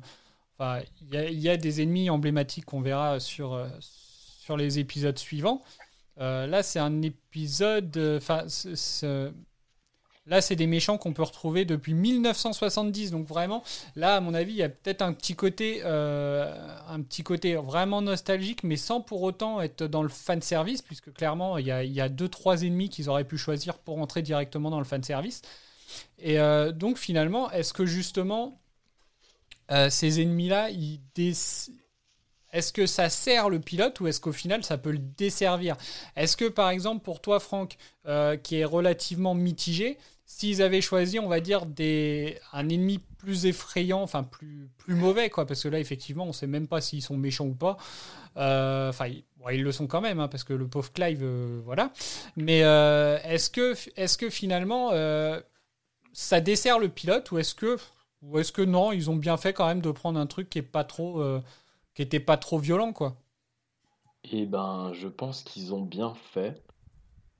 euh, 0.60 0.80
il 1.12 1.40
y, 1.40 1.48
a 1.48 1.56
des 1.56 1.82
ennemis 1.82 2.10
emblématiques 2.10 2.64
qu'on 2.64 2.80
verra 2.80 3.20
sur, 3.20 3.54
euh, 3.54 3.68
sur 3.80 4.56
les 4.56 4.78
épisodes 4.78 5.18
suivants. 5.18 5.62
Euh, 6.20 6.46
là, 6.46 6.62
c'est 6.62 6.78
un 6.78 7.02
épisode. 7.02 7.96
Enfin, 8.16 8.44
Là, 10.26 10.40
c'est 10.40 10.56
des 10.56 10.66
méchants 10.66 10.96
qu'on 10.96 11.12
peut 11.12 11.22
retrouver 11.22 11.66
depuis 11.66 11.92
1970. 11.92 13.10
Donc 13.10 13.26
vraiment, 13.26 13.62
là, 13.94 14.16
à 14.16 14.20
mon 14.20 14.32
avis, 14.32 14.52
il 14.52 14.58
y 14.58 14.62
a 14.62 14.70
peut-être 14.70 15.02
un 15.02 15.12
petit 15.12 15.34
côté, 15.34 15.82
euh, 15.84 16.80
vraiment 17.62 18.00
nostalgique, 18.00 18.62
mais 18.64 18.76
sans 18.76 19.02
pour 19.02 19.22
autant 19.22 19.60
être 19.60 19.84
dans 19.84 20.02
le 20.02 20.08
fan 20.08 20.40
service, 20.40 20.80
puisque 20.80 21.12
clairement, 21.12 21.58
il 21.58 21.66
y 21.66 21.70
a, 21.70 21.84
il 21.84 21.92
y 21.92 22.00
a 22.00 22.08
deux, 22.08 22.28
trois 22.28 22.62
ennemis 22.62 22.88
qu'ils 22.88 23.10
auraient 23.10 23.24
pu 23.24 23.36
choisir 23.36 23.76
pour 23.78 23.98
entrer 23.98 24.22
directement 24.22 24.70
dans 24.70 24.78
le 24.78 24.86
fan 24.86 25.02
service. 25.02 25.42
Et 26.18 26.40
euh, 26.40 26.72
donc 26.72 26.96
finalement, 26.96 27.50
est-ce 27.50 27.74
que 27.74 27.84
justement 27.84 28.58
euh, 29.70 29.90
ces 29.90 30.22
ennemis-là, 30.22 30.70
est-ce 32.52 32.72
que 32.72 32.86
ça 32.86 33.10
sert 33.10 33.50
le 33.50 33.60
pilote 33.60 34.00
ou 34.00 34.06
est-ce 34.06 34.20
qu'au 34.20 34.32
final 34.32 34.64
ça 34.64 34.78
peut 34.78 34.90
le 34.90 34.98
desservir? 34.98 35.76
Est-ce 36.16 36.36
que 36.36 36.46
par 36.46 36.70
exemple 36.70 37.04
pour 37.04 37.20
toi 37.20 37.40
Franck, 37.40 37.76
qui 38.42 38.56
est 38.56 38.64
relativement 38.64 39.34
mitigé, 39.34 39.98
s'ils 40.26 40.62
avaient 40.62 40.80
choisi, 40.80 41.18
on 41.18 41.28
va 41.28 41.40
dire, 41.40 41.66
des, 41.66 42.38
un 42.52 42.68
ennemi 42.68 43.00
plus 43.18 43.46
effrayant, 43.46 44.02
enfin 44.02 44.22
plus, 44.22 44.70
mauvais, 44.88 45.30
quoi, 45.30 45.46
parce 45.46 45.62
que 45.62 45.68
là, 45.68 45.78
effectivement, 45.78 46.24
on 46.24 46.28
ne 46.28 46.32
sait 46.32 46.46
même 46.46 46.66
pas 46.66 46.80
s'ils 46.80 47.02
sont 47.02 47.16
méchants 47.16 47.46
ou 47.46 47.54
pas. 47.54 47.76
Euh, 48.36 48.88
enfin, 48.88 49.06
ils 49.52 49.62
le 49.62 49.72
sont 49.72 49.86
quand 49.86 50.00
même, 50.00 50.20
hein, 50.20 50.28
parce 50.28 50.44
que 50.44 50.52
le 50.52 50.66
pauvre 50.66 50.90
Clive, 50.92 51.22
euh, 51.22 51.60
voilà. 51.64 51.92
Mais 52.36 52.62
euh, 52.64 53.18
est-ce 53.24 53.50
que, 53.50 54.30
finalement, 54.30 54.90
ça 56.12 56.40
dessert 56.40 56.78
le 56.78 56.88
pilote 56.88 57.30
ou 57.30 57.38
est-ce 57.38 57.54
que, 57.54 57.78
que 58.52 58.62
non, 58.62 58.92
ils 58.92 59.10
ont 59.10 59.16
bien 59.16 59.36
fait 59.36 59.52
quand 59.52 59.66
même 59.66 59.82
de 59.82 59.90
prendre 59.90 60.18
un 60.18 60.26
truc 60.26 60.48
qui 60.48 60.58
est 60.58 60.62
pas 60.62 60.84
trop, 60.84 61.22
était 61.96 62.20
pas 62.20 62.36
trop 62.36 62.58
violent, 62.58 62.92
quoi? 62.92 63.16
Eh 64.32 64.46
ben, 64.46 64.92
je 64.94 65.06
pense 65.06 65.42
qu'ils 65.42 65.74
ont 65.74 65.82
bien 65.82 66.14
fait 66.32 66.62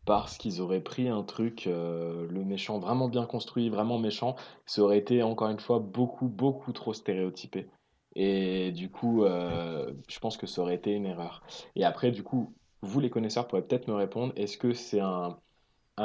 parce 0.05 0.37
qu'ils 0.37 0.61
auraient 0.61 0.83
pris 0.83 1.09
un 1.09 1.23
truc, 1.23 1.67
euh, 1.67 2.27
le 2.29 2.45
méchant 2.45 2.79
vraiment 2.79 3.09
bien 3.09 3.27
construit, 3.27 3.71
vraiment 3.71 3.99
méchant, 3.99 4.37
ça 4.67 4.83
aurait 4.83 4.99
été 4.99 5.23
encore 5.23 5.49
une 5.49 5.61
fois 5.61 5.79
beaucoup, 5.79 6.29
beaucoup 6.29 6.73
trop 6.73 6.93
stéréotypé. 6.93 7.69
Et 8.15 8.71
du 8.73 8.91
coup, 8.91 9.25
euh, 9.25 9.93
je 10.09 10.19
pense 10.21 10.37
que 10.37 10.47
ça 10.47 10.63
aurait 10.63 10.77
été 10.77 10.93
une 10.93 11.07
erreur. 11.07 11.43
Et 11.75 11.85
après, 11.85 12.11
du 12.11 12.23
coup, 12.23 12.53
vous 12.83 13.01
les 13.01 13.11
connaisseurs 13.11 13.49
pourrez 13.49 13.63
peut-être 13.63 13.89
me 13.89 13.95
répondre, 13.95 14.33
est-ce 14.37 14.59
que 14.59 14.73
c'est 14.75 15.01
un, 15.01 15.39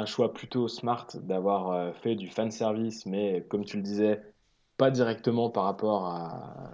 choix 0.06 0.32
plutôt 0.32 0.68
smart 0.68 1.06
d'avoir 1.14 1.70
euh, 1.72 1.92
fait 1.92 2.14
du 2.16 2.28
fan 2.28 2.50
service, 2.50 3.06
mais 3.06 3.44
comme 3.48 3.64
tu 3.64 3.76
le 3.76 3.82
disais, 3.82 4.22
pas 4.76 4.90
directement 4.90 5.50
par 5.50 5.64
rapport 5.64 6.06
à, 6.06 6.72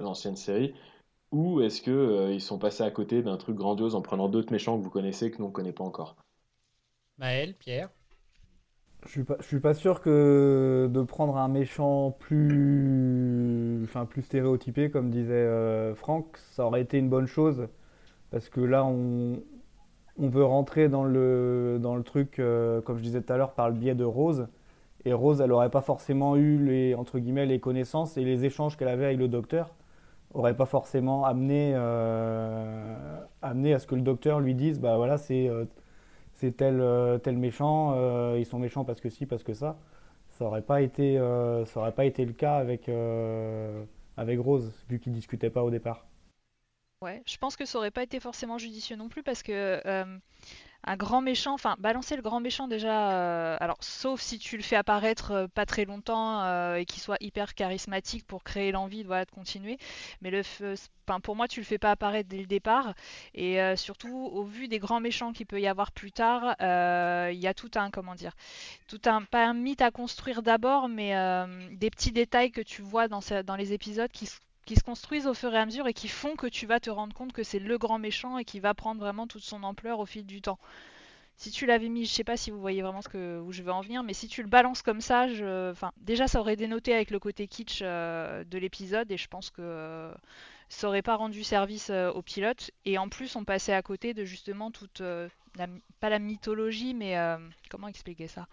l'ancienne 0.00 0.36
série, 0.36 0.74
ou 1.32 1.60
est-ce 1.62 1.80
qu'ils 1.80 2.34
ils 2.34 2.40
sont 2.40 2.58
passés 2.58 2.82
à 2.84 2.90
côté 2.90 3.22
d'un 3.22 3.36
truc 3.38 3.56
grandiose 3.56 3.94
en 3.94 4.02
prenant 4.02 4.28
d'autres 4.28 4.52
méchants 4.52 4.78
que 4.78 4.84
vous 4.84 4.90
connaissez 4.90 5.30
que 5.30 5.38
nous 5.38 5.46
on 5.46 5.48
ne 5.48 5.54
connaît 5.54 5.72
pas 5.72 5.84
encore? 5.84 6.16
Maël, 7.18 7.54
Pierre. 7.54 7.90
Je 9.04 9.10
suis 9.10 9.24
pas, 9.24 9.36
suis 9.40 9.60
pas 9.60 9.74
sûr 9.74 10.00
que 10.00 10.88
de 10.92 11.02
prendre 11.02 11.36
un 11.36 11.48
méchant 11.48 12.10
plus, 12.10 13.88
stéréotypé, 14.22 14.90
comme 14.90 15.10
disait 15.10 15.32
euh, 15.32 15.94
Franck, 15.94 16.36
ça 16.50 16.66
aurait 16.66 16.80
été 16.80 16.98
une 16.98 17.08
bonne 17.08 17.26
chose, 17.26 17.68
parce 18.30 18.48
que 18.48 18.60
là 18.60 18.84
on, 18.84 19.40
on 20.18 20.28
veut 20.28 20.44
rentrer 20.44 20.88
dans 20.88 21.04
le, 21.04 22.02
truc, 22.04 22.38
euh, 22.38 22.80
comme 22.80 22.98
je 22.98 23.02
disais 23.02 23.22
tout 23.22 23.32
à 23.32 23.36
l'heure, 23.36 23.52
par 23.52 23.68
le 23.68 23.76
biais 23.76 23.94
de 23.94 24.04
Rose, 24.04 24.48
et 25.04 25.12
Rose, 25.12 25.40
elle 25.40 25.50
n'aurait 25.50 25.70
pas 25.70 25.82
forcément 25.82 26.36
eu 26.36 26.58
les 26.58 26.94
entre 26.96 27.20
guillemets 27.20 27.46
les 27.46 27.60
connaissances 27.60 28.16
et 28.16 28.24
les 28.24 28.44
échanges 28.44 28.76
qu'elle 28.76 28.88
avait 28.88 29.06
avec 29.06 29.18
le 29.18 29.28
docteur, 29.28 29.70
aurait 30.34 30.56
pas 30.56 30.66
forcément 30.66 31.24
amené, 31.24 31.72
euh, 31.76 33.20
à 33.40 33.54
ce 33.78 33.86
que 33.86 33.94
le 33.94 34.02
docteur 34.02 34.40
lui 34.40 34.54
dise, 34.54 34.80
bah 34.80 34.96
voilà 34.96 35.16
c'est 35.16 35.48
c'est 36.36 36.54
tel, 36.54 36.80
euh, 36.80 37.18
tel 37.18 37.38
méchant, 37.38 37.94
euh, 37.94 38.36
ils 38.38 38.44
sont 38.44 38.58
méchants 38.58 38.84
parce 38.84 39.00
que 39.00 39.08
si, 39.08 39.26
parce 39.26 39.42
que 39.42 39.54
ça. 39.54 39.78
Ça 40.30 40.44
n'aurait 40.44 40.62
pas, 40.62 40.82
été, 40.82 41.16
euh, 41.18 41.64
aurait 41.76 41.94
pas 41.94 42.04
été 42.04 42.26
le 42.26 42.34
cas 42.34 42.56
avec, 42.56 42.90
avec 44.18 44.38
Rose, 44.38 44.70
vu 44.90 45.00
qu'ils 45.00 45.12
ne 45.12 45.16
discutaient 45.16 45.48
pas 45.48 45.64
au 45.64 45.70
départ. 45.70 46.06
Ouais, 47.00 47.22
je 47.26 47.38
pense 47.38 47.56
que 47.56 47.64
ça 47.64 47.78
aurait 47.78 47.90
pas 47.90 48.02
été 48.02 48.20
forcément 48.20 48.58
judicieux 48.58 48.96
non 48.96 49.08
plus 49.08 49.22
parce 49.22 49.42
que 49.42 49.80
un 50.86 50.96
grand 50.96 51.20
méchant, 51.20 51.52
enfin 51.54 51.74
balancer 51.78 52.14
le 52.14 52.22
grand 52.22 52.38
méchant 52.38 52.68
déjà, 52.68 53.10
euh, 53.10 53.56
alors 53.60 53.76
sauf 53.80 54.20
si 54.20 54.38
tu 54.38 54.56
le 54.56 54.62
fais 54.62 54.76
apparaître 54.76 55.32
euh, 55.32 55.46
pas 55.48 55.66
très 55.66 55.84
longtemps 55.84 56.42
euh, 56.42 56.76
et 56.76 56.84
qu'il 56.84 57.02
soit 57.02 57.16
hyper 57.20 57.54
charismatique 57.54 58.24
pour 58.24 58.44
créer 58.44 58.70
l'envie 58.70 59.02
de, 59.02 59.24
continuer, 59.34 59.78
mais 60.20 60.30
le, 60.30 60.42
pour 61.22 61.34
moi 61.34 61.48
tu 61.48 61.60
le 61.60 61.66
fais 61.66 61.78
pas 61.78 61.90
apparaître 61.90 62.28
dès 62.28 62.38
le 62.38 62.46
départ. 62.46 62.94
Et 63.34 63.58
surtout 63.76 64.14
au 64.14 64.44
vu 64.44 64.68
des 64.68 64.78
grands 64.78 65.00
méchants 65.00 65.32
qu'il 65.32 65.46
peut 65.46 65.60
y 65.60 65.66
avoir 65.66 65.90
plus 65.92 66.12
tard, 66.12 66.54
il 66.60 67.38
y 67.38 67.46
a 67.46 67.54
tout 67.54 67.70
un 67.76 67.90
comment 67.90 68.14
dire, 68.14 68.32
tout 68.88 69.00
un 69.06 69.22
pas 69.22 69.46
un 69.46 69.54
mythe 69.54 69.82
à 69.82 69.90
construire 69.90 70.42
d'abord, 70.42 70.88
mais 70.88 71.14
des 71.72 71.90
petits 71.90 72.12
détails 72.12 72.50
que 72.50 72.60
tu 72.60 72.82
vois 72.82 73.08
dans, 73.08 73.20
dans 73.44 73.56
les 73.56 73.72
épisodes 73.72 74.10
qui 74.10 74.26
qui 74.66 74.74
se 74.74 74.82
construisent 74.82 75.26
au 75.26 75.34
fur 75.34 75.54
et 75.54 75.58
à 75.58 75.64
mesure 75.64 75.86
et 75.86 75.94
qui 75.94 76.08
font 76.08 76.36
que 76.36 76.48
tu 76.48 76.66
vas 76.66 76.80
te 76.80 76.90
rendre 76.90 77.14
compte 77.14 77.32
que 77.32 77.44
c'est 77.44 77.60
le 77.60 77.78
grand 77.78 77.98
méchant 77.98 78.36
et 78.36 78.44
qui 78.44 78.60
va 78.60 78.74
prendre 78.74 79.00
vraiment 79.00 79.26
toute 79.26 79.44
son 79.44 79.62
ampleur 79.62 80.00
au 80.00 80.06
fil 80.06 80.26
du 80.26 80.42
temps. 80.42 80.58
Si 81.38 81.50
tu 81.50 81.66
l'avais 81.66 81.88
mis, 81.88 82.06
je 82.06 82.12
sais 82.12 82.24
pas 82.24 82.36
si 82.36 82.50
vous 82.50 82.60
voyez 82.60 82.82
vraiment 82.82 83.02
ce 83.02 83.08
que, 83.08 83.38
où 83.40 83.52
je 83.52 83.62
veux 83.62 83.70
en 83.70 83.82
venir, 83.82 84.02
mais 84.02 84.14
si 84.14 84.26
tu 84.26 84.42
le 84.42 84.48
balances 84.48 84.82
comme 84.82 85.00
ça, 85.00 85.26
enfin, 85.70 85.92
déjà 85.98 86.26
ça 86.26 86.40
aurait 86.40 86.56
dénoté 86.56 86.94
avec 86.94 87.10
le 87.10 87.18
côté 87.18 87.46
kitsch 87.46 87.80
euh, 87.82 88.42
de 88.44 88.58
l'épisode 88.58 89.10
et 89.12 89.18
je 89.18 89.28
pense 89.28 89.50
que 89.50 89.60
euh, 89.60 90.12
ça 90.68 90.88
aurait 90.88 91.02
pas 91.02 91.14
rendu 91.14 91.44
service 91.44 91.90
euh, 91.90 92.10
au 92.10 92.22
pilote. 92.22 92.70
Et 92.86 92.98
en 92.98 93.08
plus, 93.08 93.36
on 93.36 93.44
passait 93.44 93.74
à 93.74 93.82
côté 93.82 94.14
de 94.14 94.24
justement 94.24 94.70
toute, 94.70 95.02
pas 96.00 96.10
la 96.10 96.18
mythologie, 96.18 96.94
mais 96.94 97.16
comment 97.70 97.88
expliquer 97.88 98.28
ça? 98.28 98.48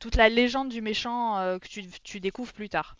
Toute 0.00 0.16
la 0.16 0.28
légende 0.28 0.70
du 0.70 0.80
méchant 0.80 1.58
que 1.60 1.68
tu 2.02 2.20
découvres 2.20 2.52
plus 2.52 2.68
tard. 2.68 2.96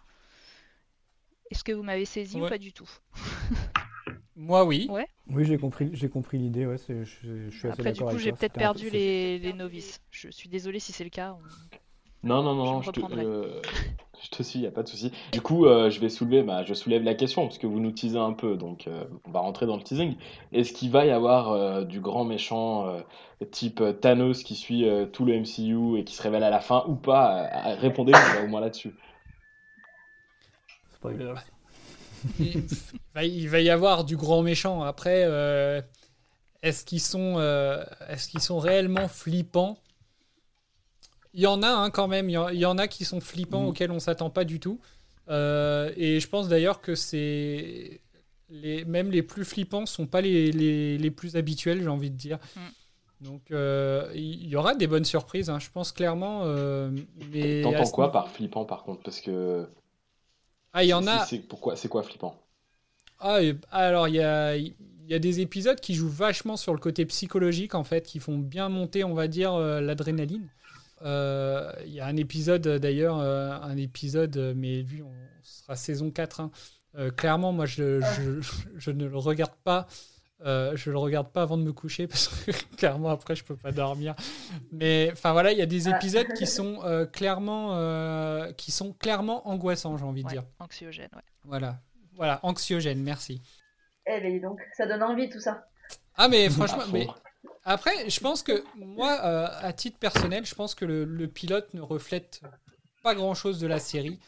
Est-ce 1.51 1.65
que 1.65 1.73
vous 1.73 1.83
m'avez 1.83 2.05
saisi 2.05 2.41
ou 2.41 2.49
pas 2.49 2.59
du 2.59 2.73
tout? 2.73 2.89
Moi, 4.37 4.65
oui. 4.65 4.87
Ouais. 4.89 5.07
Oui, 5.29 5.45
j'ai 5.45 5.59
compris, 5.59 5.91
j'ai 5.93 6.09
compris 6.09 6.39
l'idée. 6.39 6.65
Ouais, 6.65 6.77
je, 6.89 7.05
je, 7.05 7.51
suis 7.51 7.69
Après, 7.69 7.93
du 7.93 8.03
coup, 8.03 8.19
j'ai 8.19 8.33
peut-être 8.33 8.55
perdu 8.55 8.89
les, 8.89 9.53
novices. 9.53 10.01
Je 10.11 10.31
suis 10.31 10.49
désolé 10.49 10.79
si 10.79 10.93
c'est 10.93 11.05
le 11.05 11.11
cas. 11.11 11.37
Non, 12.23 12.43
non, 12.43 12.55
non, 12.55 12.83
je, 12.83 12.91
te, 12.91 13.01
euh, 13.01 13.63
je 14.23 14.29
te 14.29 14.43
suis, 14.43 14.59
il 14.59 14.63
n'y 14.63 14.69
a 14.69 14.71
pas 14.71 14.83
de 14.83 14.89
souci. 14.89 15.11
Du 15.33 15.41
coup, 15.41 15.65
euh, 15.65 15.89
je 15.89 16.01
vais 16.01 16.11
soulever, 16.11 16.43
bah, 16.43 16.65
je 16.65 16.75
soulève 16.75 17.03
la 17.03 17.15
question, 17.15 17.47
parce 17.47 17.57
que 17.57 17.67
vous 17.67 17.81
nous 17.81 17.93
teasez 17.93 18.19
un 18.19 18.35
peu, 18.35 18.57
donc 18.57 18.87
euh, 18.87 19.05
on 19.25 19.31
va 19.31 19.41
rentrer 19.41 19.65
dans 19.65 19.77
le 19.77 19.83
teasing. 19.83 20.17
Est-ce 20.53 20.75
qu'il 20.75 20.91
va 20.91 21.07
y 21.07 21.11
avoir 21.11 21.85
du 21.87 22.01
grand 22.01 22.25
méchant 22.25 22.95
type 23.51 23.83
Thanos 24.01 24.43
qui 24.43 24.55
suit 24.55 24.87
tout 25.13 25.25
le 25.25 25.41
MCU 25.41 25.99
et 25.99 26.05
qui 26.05 26.15
se 26.15 26.23
révèle 26.23 26.45
à 26.45 26.51
la 26.51 26.61
fin 26.61 26.85
ou 26.89 26.95
pas? 26.95 27.49
Répondez 27.79 28.13
au 28.45 28.49
moins 28.49 28.61
là-dessus 28.61 28.93
il, 33.23 33.49
va, 33.49 33.61
y 33.61 33.71
avoir 33.71 34.05
du 34.05 34.17
grand 34.17 34.43
méchant. 34.43 34.83
Après, 34.83 35.25
euh, 35.25 35.81
est-ce 36.63 36.85
qu'ils 36.85 37.01
sont, 37.01 37.37
euh, 37.39 37.83
est-ce 38.09 38.29
qu'ils 38.29 38.41
sont 38.41 38.59
réellement 38.59 39.09
flippants? 39.09 39.79
Il 41.33 41.41
y 41.41 41.47
en 41.47 41.63
a 41.63 41.69
hein, 41.69 41.91
quand 41.91 42.09
même. 42.09 42.29
Il 42.29 42.59
y, 42.59 42.67
en 42.67 42.79
a 42.79 42.89
qui 42.89 43.05
sont 43.05 43.21
flippants 43.21 43.63
mm. 43.63 43.67
auxquels 43.69 43.91
on 43.91 44.01
s'attend 44.01 44.31
pas 44.31 44.45
du 44.45 44.61
tout. 44.61 44.81
Euh, 45.29 45.93
et 45.97 46.19
je 46.19 46.29
pense 46.29 46.49
d'ailleurs 46.49 46.81
que 46.81 46.95
c'est 46.95 48.01
les, 48.49 48.85
même 48.85 49.13
les 49.13 49.23
plus 49.23 49.45
flippants 49.45 49.87
sont 49.87 50.07
pas 50.07 50.21
les, 50.21 50.51
les, 50.51 51.11
plus 51.11 51.37
habituels, 51.37 51.83
j'ai 51.83 51.89
envie 51.89 52.11
de 52.11 52.17
dire. 52.17 52.39
Mm. 52.57 53.25
Donc 53.25 53.43
il 53.51 54.49
y 54.49 54.57
aura 54.57 54.75
des 54.75 54.87
bonnes 54.87 55.05
surprises, 55.05 55.51
hein, 55.51 55.59
je 55.61 55.71
pense 55.71 55.93
clairement. 55.93 56.45
mais 57.33 57.63
T'entends 57.63 57.91
quoi 57.91 58.13
par 58.13 58.29
flippant 58.31 58.65
par 58.65 58.83
contre? 58.83 59.03
Parce 59.03 59.21
que 59.21 59.69
ah, 60.73 60.85
il 60.85 60.89
y 60.89 60.95
en 60.95 61.07
a. 61.07 61.25
C'est 61.27 61.39
pourquoi 61.39 61.77
C'est 61.77 61.89
quoi 61.89 62.03
flippant 62.03 62.37
ah, 63.23 63.41
alors 63.71 64.09
il 64.09 64.15
y 64.15 64.23
a, 64.23 64.57
y 64.57 65.15
a 65.15 65.19
des 65.19 65.41
épisodes 65.41 65.79
qui 65.79 65.95
jouent 65.95 66.09
vachement 66.09 66.57
sur 66.57 66.73
le 66.73 66.79
côté 66.79 67.05
psychologique 67.05 67.75
en 67.75 67.85
fait, 67.85 68.07
qui 68.07 68.19
font 68.19 68.39
bien 68.39 68.69
monter, 68.69 69.05
on 69.05 69.13
va 69.13 69.29
dire, 69.29 69.53
euh, 69.55 69.81
l'adrénaline. 69.81 70.49
Euh, 71.03 71.71
il 71.85 71.93
y 71.93 72.01
a 72.01 72.07
un 72.07 72.17
épisode 72.17 72.67
d'ailleurs, 72.67 73.19
euh, 73.19 73.51
un 73.63 73.77
épisode, 73.77 74.55
mais 74.57 74.83
vu, 74.83 75.03
on 75.03 75.13
sera 75.43 75.77
saison 75.77 76.11
4. 76.11 76.41
Hein. 76.41 76.51
clairement, 77.17 77.53
moi 77.53 77.67
je, 77.67 78.01
je, 78.01 78.41
je, 78.77 78.91
ne 78.91 79.07
le 79.07 79.19
regarde 79.19 79.55
pas 79.65 79.87
Euh, 80.47 80.75
je 80.75 80.91
le 80.91 80.97
regarde 80.97 81.31
pas 81.31 81.43
avant 81.43 81.59
de 81.59 81.63
me 81.63 81.73
coucher 81.73 82.07
parce 82.09 82.29
que 82.29 82.51
clairement 82.77 83.11
après 83.11 83.37
je 83.37 83.45
peux 83.45 83.57
pas 83.57 83.73
dormir. 83.73 84.15
Mais 84.73 85.11
enfin 85.13 85.33
voilà, 85.33 85.53
il 85.53 85.59
y 85.59 85.63
a 85.63 85.67
des 85.67 85.89
Ah. 85.89 85.97
épisodes 85.97 86.33
qui 86.35 86.47
sont 86.47 86.81
euh, 86.85 87.05
clairement 87.05 87.77
euh, 87.77 88.51
qui 88.53 88.71
sont 88.71 88.93
clairement 88.95 89.47
angoissants, 89.49 89.97
j'ai 89.99 90.05
envie 90.05 90.23
de 90.23 90.29
Ouais, 90.29 90.33
dire. 90.35 90.45
anxiogène, 90.59 91.11
ouais. 91.15 91.23
Voilà, 91.45 91.79
voilà, 92.15 92.41
anxiogène, 92.43 93.03
merci. 93.03 93.43
Eh 94.07 94.19
ben 94.21 94.33
dis 94.33 94.41
donc, 94.41 94.61
ça 94.77 94.87
donne 94.87 95.03
envie 95.03 95.29
tout 95.29 95.41
ça. 95.41 95.67
Ah 96.17 96.29
mais 96.29 96.49
franchement, 96.49 96.81
fond. 96.81 96.93
mais 96.93 97.07
après 97.65 98.09
je 98.09 98.21
pense 98.21 98.43
que 98.43 98.65
moi, 98.77 99.21
euh, 99.25 99.47
à 99.61 99.73
titre 99.75 99.99
personnel, 99.99 100.47
je 100.47 100.55
pense 100.55 100.75
que 100.75 100.85
le, 100.87 101.05
le 101.05 101.29
pilote 101.29 101.75
ne 101.75 101.83
reflète 101.83 102.41
pas 103.03 103.15
grand 103.15 103.35
chose 103.35 103.61
de 103.61 103.67
la 103.67 103.79
série. 103.79 104.19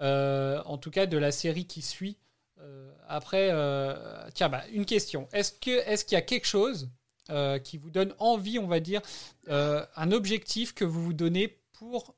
Euh, 0.00 0.60
en 0.66 0.76
tout 0.76 0.90
cas 0.90 1.06
de 1.06 1.16
la 1.16 1.30
série 1.32 1.66
qui 1.66 1.80
suit. 1.80 2.18
Euh, 2.64 2.90
après, 3.08 3.48
euh, 3.50 3.94
tiens, 4.34 4.48
bah, 4.48 4.62
une 4.72 4.84
question. 4.84 5.28
Est-ce 5.32 5.52
que 5.52 5.86
est-ce 5.88 6.04
qu'il 6.04 6.16
y 6.16 6.18
a 6.18 6.22
quelque 6.22 6.46
chose 6.46 6.90
euh, 7.30 7.58
qui 7.58 7.78
vous 7.78 7.90
donne 7.90 8.14
envie, 8.18 8.58
on 8.58 8.66
va 8.66 8.80
dire, 8.80 9.00
un 9.48 10.12
objectif 10.12 10.74
que 10.74 10.84
vous 10.84 11.02
vous 11.02 11.14
donnez 11.14 11.58
pour 11.72 12.16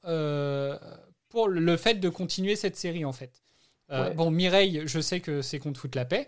pour 1.28 1.48
le 1.48 1.76
fait 1.76 1.94
de 1.94 2.08
continuer 2.08 2.56
cette 2.56 2.76
série 2.76 3.04
en 3.04 3.12
fait? 3.12 3.42
Ouais. 3.88 4.14
Bon, 4.14 4.30
Mireille, 4.30 4.82
je 4.86 4.98
sais 4.98 5.20
que 5.20 5.42
c'est 5.42 5.60
qu'on 5.60 5.72
te 5.72 5.78
foute 5.78 5.94
la 5.94 6.04
paix, 6.04 6.26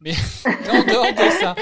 mais 0.00 0.12
en 0.70 0.84
dehors 0.84 1.12
de 1.12 1.30
ça, 1.40 1.54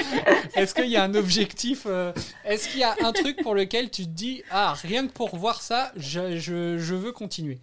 est-ce 0.55 0.73
qu'il 0.75 0.87
y 0.87 0.97
a 0.97 1.03
un 1.03 1.15
objectif 1.15 1.83
euh, 1.85 2.13
Est-ce 2.45 2.69
qu'il 2.69 2.79
y 2.79 2.83
a 2.83 2.95
un 3.01 3.11
truc 3.11 3.41
pour 3.41 3.55
lequel 3.55 3.89
tu 3.89 4.03
te 4.03 4.09
dis 4.09 4.43
ah 4.51 4.73
rien 4.81 5.07
que 5.07 5.11
pour 5.11 5.35
voir 5.35 5.61
ça, 5.61 5.91
je, 5.95 6.37
je, 6.37 6.77
je 6.77 6.95
veux 6.95 7.11
continuer? 7.11 7.59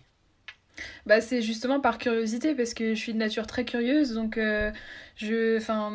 Bah, 1.07 1.21
c'est 1.21 1.41
justement 1.43 1.79
par 1.81 1.99
curiosité 1.99 2.55
parce 2.55 2.75
que 2.75 2.95
je 2.95 2.99
suis 2.99 3.13
de 3.13 3.19
nature 3.19 3.47
très 3.47 3.65
curieuse 3.65 4.13
donc 4.15 4.37
euh, 4.39 4.73
je 5.17 5.57
enfin 5.57 5.93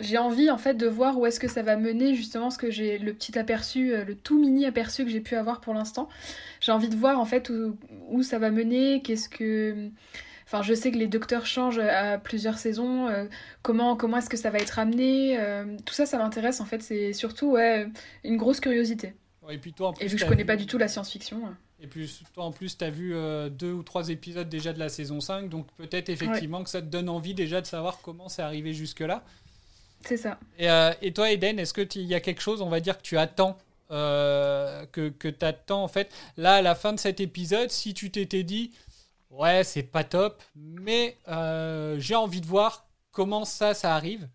j'ai 0.00 0.18
envie 0.18 0.50
en 0.50 0.58
fait 0.58 0.74
de 0.74 0.86
voir 0.88 1.18
où 1.18 1.26
est-ce 1.26 1.38
que 1.38 1.46
ça 1.48 1.62
va 1.62 1.76
mener 1.76 2.14
justement 2.14 2.50
ce 2.50 2.58
que 2.58 2.70
j'ai 2.70 2.98
le 2.98 3.12
petit 3.14 3.38
aperçu 3.38 3.92
euh, 3.94 4.04
le 4.04 4.14
tout 4.16 4.38
mini 4.38 4.66
aperçu 4.66 5.04
que 5.04 5.10
j'ai 5.10 5.20
pu 5.20 5.34
avoir 5.36 5.60
pour 5.60 5.72
l'instant. 5.74 6.08
J'ai 6.60 6.72
envie 6.72 6.88
de 6.88 6.96
voir 6.96 7.20
en 7.20 7.24
fait 7.24 7.48
où, 7.50 7.76
où 8.08 8.22
ça 8.22 8.38
va 8.38 8.50
mener, 8.50 9.02
qu'est-ce 9.02 9.28
que 9.28 9.88
Enfin, 10.46 10.62
je 10.62 10.72
sais 10.72 10.90
que 10.90 10.96
les 10.96 11.08
docteurs 11.08 11.44
changent 11.44 11.78
à 11.78 12.16
plusieurs 12.16 12.56
saisons. 12.56 13.06
euh, 13.08 13.26
comment 13.62 13.96
comment 13.96 14.16
est-ce 14.16 14.30
que 14.30 14.38
ça 14.38 14.48
va 14.50 14.58
être 14.58 14.78
amené 14.78 15.36
euh, 15.38 15.76
Tout 15.84 15.92
ça, 15.92 16.06
ça 16.06 16.16
m'intéresse. 16.16 16.60
En 16.62 16.64
fait, 16.64 16.82
c'est 16.82 17.12
surtout 17.12 17.50
ouais, 17.52 17.86
une 18.24 18.38
grosse 18.38 18.58
curiosité. 18.60 19.12
Et 19.50 19.58
puis 19.58 19.74
toi 19.74 19.88
en 19.88 19.92
plus, 19.92 20.04
Et 20.06 20.08
vu 20.08 20.14
que 20.16 20.22
je 20.22 20.26
connais 20.26 20.42
vu- 20.44 20.46
pas 20.46 20.56
du 20.56 20.64
tout 20.66 20.78
la 20.78 20.88
science-fiction. 20.88 21.42
Et 21.80 21.86
puis 21.86 22.10
toi 22.34 22.44
en 22.44 22.52
plus, 22.52 22.76
tu 22.76 22.84
as 22.84 22.90
vu 22.90 23.14
euh, 23.14 23.48
deux 23.48 23.72
ou 23.72 23.82
trois 23.82 24.08
épisodes 24.08 24.48
déjà 24.48 24.72
de 24.72 24.78
la 24.78 24.88
saison 24.88 25.20
5, 25.20 25.48
donc 25.48 25.70
peut-être 25.76 26.08
effectivement 26.08 26.64
que 26.64 26.70
ça 26.70 26.80
te 26.80 26.86
donne 26.86 27.08
envie 27.08 27.34
déjà 27.34 27.60
de 27.60 27.66
savoir 27.66 28.00
comment 28.02 28.28
c'est 28.28 28.42
arrivé 28.42 28.74
jusque-là. 28.74 29.22
C'est 30.04 30.16
ça. 30.16 30.38
Et, 30.58 30.68
euh, 30.70 30.92
et 31.02 31.12
toi, 31.12 31.30
Eden, 31.30 31.58
est-ce 31.58 31.74
qu'il 31.74 32.02
y 32.02 32.14
a 32.14 32.20
quelque 32.20 32.40
chose, 32.40 32.62
on 32.62 32.68
va 32.68 32.80
dire, 32.80 32.98
que 32.98 33.02
tu 33.02 33.16
attends 33.16 33.56
euh, 33.90 34.86
que, 34.86 35.08
que 35.08 35.28
tu 35.28 35.44
attends 35.44 35.84
en 35.84 35.88
fait? 35.88 36.12
Là, 36.36 36.54
à 36.54 36.62
la 36.62 36.74
fin 36.74 36.92
de 36.92 36.98
cet 36.98 37.20
épisode, 37.20 37.70
si 37.70 37.94
tu 37.94 38.10
t'étais 38.10 38.42
dit, 38.42 38.72
ouais, 39.30 39.62
c'est 39.62 39.84
pas 39.84 40.04
top, 40.04 40.42
mais 40.56 41.16
j'ai 41.98 42.16
envie 42.16 42.40
de 42.40 42.46
voir 42.46 42.86
comment 43.12 43.44
ça, 43.44 43.74
ça 43.74 43.94
arrive. 43.94 44.28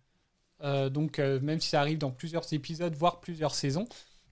Donc, 0.62 1.18
même 1.18 1.60
si 1.60 1.68
ça 1.68 1.80
arrive 1.80 1.98
dans 1.98 2.10
plusieurs 2.10 2.50
épisodes, 2.54 2.94
voire 2.94 3.20
plusieurs 3.20 3.54
saisons, 3.54 3.86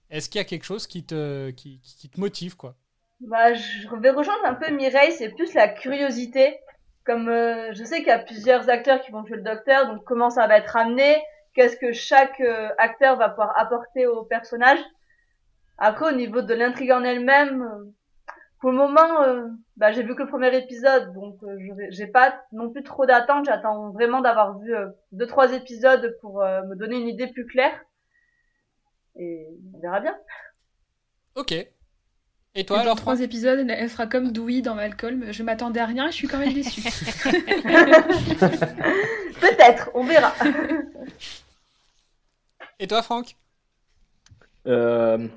est-ce 0.09 0.29
qu'il 0.29 0.39
y 0.39 0.41
a 0.41 0.45
quelque 0.45 0.65
chose 0.65 0.87
qui 0.87 1.03
te, 1.03 1.51
qui 1.51 1.79
te 1.79 2.19
motive, 2.19 2.55
quoi? 2.55 2.75
Bah, 3.23 3.53
je 3.53 3.87
vais 3.95 4.09
rejoindre 4.09 4.45
un 4.45 4.53
peu 4.53 4.69
Mireille, 4.71 5.13
c'est 5.13 5.29
plus 5.29 5.53
la 5.53 5.69
curiosité. 5.69 6.59
Comme 7.05 7.29
euh, 7.29 7.73
je 7.73 7.83
sais 7.83 7.97
qu'il 7.97 8.07
y 8.07 8.11
a 8.11 8.19
plusieurs 8.19 8.69
acteurs 8.69 9.01
qui 9.01 9.11
vont 9.11 9.25
jouer 9.25 9.37
le 9.37 9.43
docteur, 9.43 9.87
donc 9.87 10.03
comment 10.05 10.29
ça 10.29 10.47
va 10.47 10.57
être 10.57 10.75
amené, 10.77 11.21
qu'est-ce 11.53 11.77
que 11.77 11.91
chaque 11.91 12.39
euh, 12.39 12.69
acteur 12.77 13.17
va 13.17 13.29
pouvoir 13.29 13.57
apporter 13.57 14.07
au 14.07 14.23
personnage. 14.23 14.79
Après, 15.77 16.07
au 16.07 16.15
niveau 16.15 16.41
de 16.41 16.53
l'intrigue 16.53 16.91
en 16.91 17.03
elle-même, 17.03 17.61
euh, 17.61 17.91
pour 18.59 18.71
le 18.71 18.77
moment, 18.77 19.23
euh, 19.23 19.47
bah, 19.75 19.91
j'ai 19.91 20.03
vu 20.03 20.15
que 20.15 20.23
le 20.23 20.29
premier 20.29 20.55
épisode, 20.57 21.13
donc 21.13 21.37
j'ai 21.89 22.07
pas 22.07 22.41
non 22.53 22.69
plus 22.69 22.83
trop 22.83 23.05
d'attentes. 23.05 23.45
J'attends 23.45 23.91
vraiment 23.91 24.21
d'avoir 24.21 24.57
vu 24.59 24.73
deux 25.11 25.27
trois 25.27 25.51
épisodes 25.51 26.17
pour 26.21 26.39
me 26.39 26.75
donner 26.75 26.95
une 26.95 27.09
idée 27.09 27.27
plus 27.27 27.45
claire. 27.45 27.77
Et 29.17 29.45
on 29.75 29.79
verra 29.79 29.99
bien. 29.99 30.17
Ok. 31.35 31.53
Et 32.55 32.59
Et 32.61 32.65
toi, 32.65 32.77
dans 32.77 32.83
alors, 32.83 32.95
trois 32.95 33.15
Franck 33.15 33.25
épisodes, 33.25 33.65
elle- 33.67 33.89
fera 33.89 34.05
comme 34.07 34.31
Dewey 34.31 34.61
dans 34.61 34.75
Malcolm. 34.75 35.31
Je 35.31 35.43
m'attendais 35.43 35.79
à 35.79 35.85
rien 35.87 36.07
et 36.07 36.11
je 36.11 36.15
suis 36.15 36.27
quand 36.27 36.37
même 36.39 36.53
déçue. 36.53 36.81
Peut-être, 39.39 39.89
on 39.95 40.03
verra. 40.03 40.33
Et 42.79 42.87
toi, 42.87 43.01
Franck? 43.01 43.35
Euh, 44.67 45.27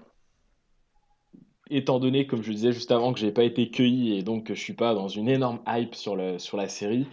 étant 1.70 1.98
donné, 1.98 2.26
comme 2.26 2.42
je 2.42 2.48
le 2.48 2.54
disais 2.54 2.72
juste 2.72 2.90
avant, 2.92 3.12
que 3.12 3.18
j'ai 3.20 3.32
pas 3.32 3.44
été 3.44 3.70
cueilli 3.70 4.18
et 4.18 4.22
donc 4.22 4.44
que 4.44 4.54
je 4.54 4.60
suis 4.60 4.72
pas 4.74 4.94
dans 4.94 5.08
une 5.08 5.28
énorme 5.28 5.60
hype 5.66 5.94
sur, 5.94 6.16
le, 6.16 6.38
sur 6.38 6.56
la 6.56 6.68
série, 6.68 7.06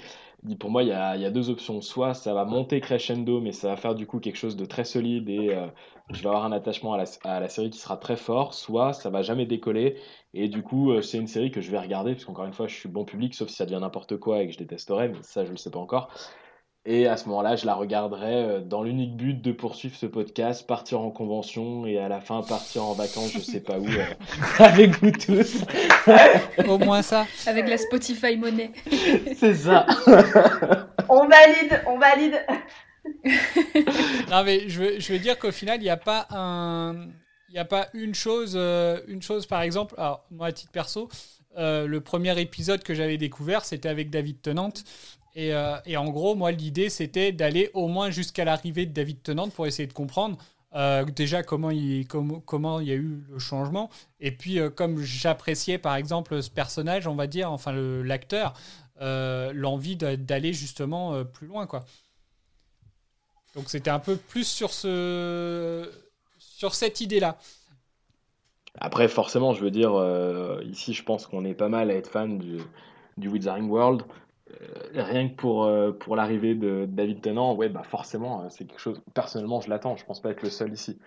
pour 0.60 0.70
moi, 0.70 0.84
il 0.84 0.90
y 0.90 0.92
a, 0.92 1.16
il 1.16 1.22
y 1.22 1.26
a 1.26 1.32
deux 1.32 1.50
options. 1.50 1.82
Soit 1.82 2.14
ça 2.14 2.34
va 2.34 2.46
monter 2.46 2.80
crescendo, 2.82 3.42
mais 3.42 3.52
ça 3.52 3.70
va 3.70 3.78
faire 3.78 3.96
du 3.96 4.06
coup 4.08 4.20
quelque 4.20 4.36
chose 4.36 4.56
de 4.56 4.66
très 4.66 4.84
solide 4.84 5.30
et 5.30 5.50
euh, 5.50 5.68
je 6.12 6.22
vais 6.22 6.28
avoir 6.28 6.46
un 6.46 6.52
attachement 6.52 6.94
à 6.94 6.98
la, 6.98 7.06
à 7.24 7.40
la 7.40 7.50
série 7.50 7.70
qui 7.70 7.80
sera 7.80 7.98
très 7.98 8.18
fort. 8.18 8.54
Soit 8.54 8.94
ça 8.94 9.10
va 9.10 9.22
jamais 9.22 9.46
décoller 9.46 9.98
et 10.34 10.50
du 10.50 10.64
coup, 10.64 10.92
euh, 10.92 11.02
c'est 11.02 11.18
une 11.18 11.28
série 11.28 11.52
que 11.52 11.62
je 11.62 11.72
vais 11.72 11.80
regarder, 11.80 12.14
parce 12.14 12.26
qu'encore 12.26 12.46
une 12.46 12.54
fois, 12.54 12.68
je 12.68 12.76
suis 12.76 12.90
bon 12.90 13.06
public, 13.06 13.36
sauf 13.36 13.50
si 13.50 13.56
ça 13.56 13.66
devient 13.66 13.80
n'importe 13.82 14.18
quoi 14.18 14.42
et 14.42 14.48
que 14.48 14.54
je 14.54 14.58
détesterais, 14.58 15.10
mais 15.10 15.22
ça, 15.22 15.46
je 15.46 15.52
le 15.52 15.58
sais 15.58 15.72
pas 15.72 15.80
encore. 15.80 16.10
Et 16.86 17.08
à 17.08 17.16
ce 17.16 17.30
moment-là, 17.30 17.56
je 17.56 17.66
la 17.66 17.76
regarderai 17.76 18.34
euh, 18.34 18.60
dans 18.60 18.84
l'unique 18.84 19.16
but 19.16 19.42
de 19.42 19.54
poursuivre 19.54 19.96
ce 19.96 20.06
podcast, 20.06 20.68
partir 20.68 21.00
en 21.00 21.12
convention 21.12 21.86
et 21.86 21.98
à 21.98 22.10
la 22.10 22.20
fin 22.20 22.42
partir 22.42 22.84
en 22.84 22.94
vacances, 22.94 23.32
je 23.32 23.40
sais 23.40 23.62
pas 23.62 23.80
où, 23.80 23.88
euh, 23.88 24.04
avec 24.60 24.92
vous 25.02 25.12
tous. 25.12 25.64
Au 26.68 26.78
moins 26.78 27.02
ça. 27.02 27.26
Avec 27.46 27.70
la 27.70 27.78
Spotify 27.78 28.36
monnaie. 28.36 28.72
C'est 29.36 29.56
ça. 29.56 29.86
On 31.08 31.26
valide, 31.26 31.82
on 31.88 31.98
valide. 31.98 32.46
Non, 34.30 34.44
mais 34.44 34.68
je 34.68 34.82
veux, 34.82 35.00
je 35.00 35.14
veux 35.14 35.20
dire 35.20 35.40
qu'au 35.40 35.52
final, 35.52 35.80
il 35.80 35.84
n'y 35.84 35.90
a 35.90 35.98
pas 35.98 36.28
un. 36.32 37.08
Il 37.50 37.54
n'y 37.54 37.60
a 37.60 37.66
pas 37.66 37.88
une 37.94 38.16
chose, 38.16 38.54
euh, 38.56 39.00
une 39.08 39.22
chose 39.22 39.46
par 39.46 39.62
exemple. 39.62 39.94
Alors, 40.00 40.26
moi, 40.32 40.48
à 40.48 40.52
titre 40.52 40.72
perso, 40.72 41.08
euh, 41.56 41.86
le 41.86 42.02
premier 42.02 42.40
épisode 42.42 42.82
que 42.82 42.96
j'avais 42.96 43.18
découvert, 43.18 43.64
c'était 43.64 43.90
avec 43.90 44.10
David 44.10 44.42
Tennant. 44.42 44.74
Et, 45.36 45.54
euh, 45.54 45.78
et 45.86 45.98
en 45.98 46.10
gros, 46.10 46.36
moi, 46.36 46.52
l'idée, 46.52 46.90
c'était 46.90 47.32
d'aller 47.32 47.70
au 47.74 47.88
moins 47.88 48.12
jusqu'à 48.12 48.46
l'arrivée 48.46 48.86
de 48.86 48.94
David 48.94 49.22
Tennant 49.24 49.50
pour 49.50 49.66
essayer 49.66 49.88
de 49.88 49.94
comprendre 49.94 50.38
euh, 50.76 51.06
déjà 51.06 51.44
comment 51.44 51.72
il, 51.72 52.08
comment, 52.08 52.80
il 52.80 52.88
y 52.88 52.92
a 52.92 52.96
eu 52.96 53.24
le 53.30 53.40
changement. 53.40 53.90
Et 54.20 54.32
puis, 54.32 54.60
euh, 54.60 54.70
comme 54.70 55.00
j'appréciais, 55.02 55.78
par 55.78 55.96
exemple, 55.96 56.42
ce 56.42 56.50
personnage, 56.50 57.08
on 57.08 57.16
va 57.16 57.28
dire, 57.28 57.52
enfin, 57.52 57.74
l'acteur, 57.74 58.54
l'envie 59.00 59.98
d'aller 59.98 60.54
justement 60.54 61.26
plus 61.26 61.48
loin, 61.48 61.68
quoi. 61.68 61.84
Donc 63.54 63.70
c'était 63.70 63.90
un 63.90 64.00
peu 64.00 64.16
plus 64.16 64.48
sur 64.48 64.72
ce 64.72 65.92
sur 66.40 66.74
cette 66.74 67.02
idée-là. 67.02 67.38
Après, 68.80 69.10
forcément, 69.10 69.54
je 69.54 69.62
veux 69.62 69.72
dire, 69.72 69.92
ici, 70.64 70.94
je 70.94 71.04
pense 71.04 71.28
qu'on 71.28 71.44
est 71.44 71.54
pas 71.54 71.68
mal 71.68 71.92
à 71.92 71.96
être 71.96 72.10
fan 72.10 72.38
du, 72.38 72.60
du 73.18 73.28
Wizarding 73.28 73.70
World. 73.70 74.04
Euh, 74.62 75.04
rien 75.04 75.30
que 75.30 75.36
pour, 75.36 75.64
euh, 75.66 75.92
pour 75.92 76.16
l'arrivée 76.16 76.56
de 76.56 76.86
David 76.88 77.22
Tennant, 77.22 77.56
ouais, 77.56 77.70
bah 77.70 77.84
forcément, 77.84 78.44
euh, 78.44 78.50
c'est 78.50 78.66
quelque 78.66 78.80
chose. 78.80 79.02
Personnellement, 79.14 79.62
je 79.62 79.70
l'attends. 79.70 79.96
Je 79.96 80.06
pense 80.06 80.22
pas 80.22 80.32
être 80.32 80.44
le 80.44 80.50
seul 80.50 80.74
ici. 80.74 81.00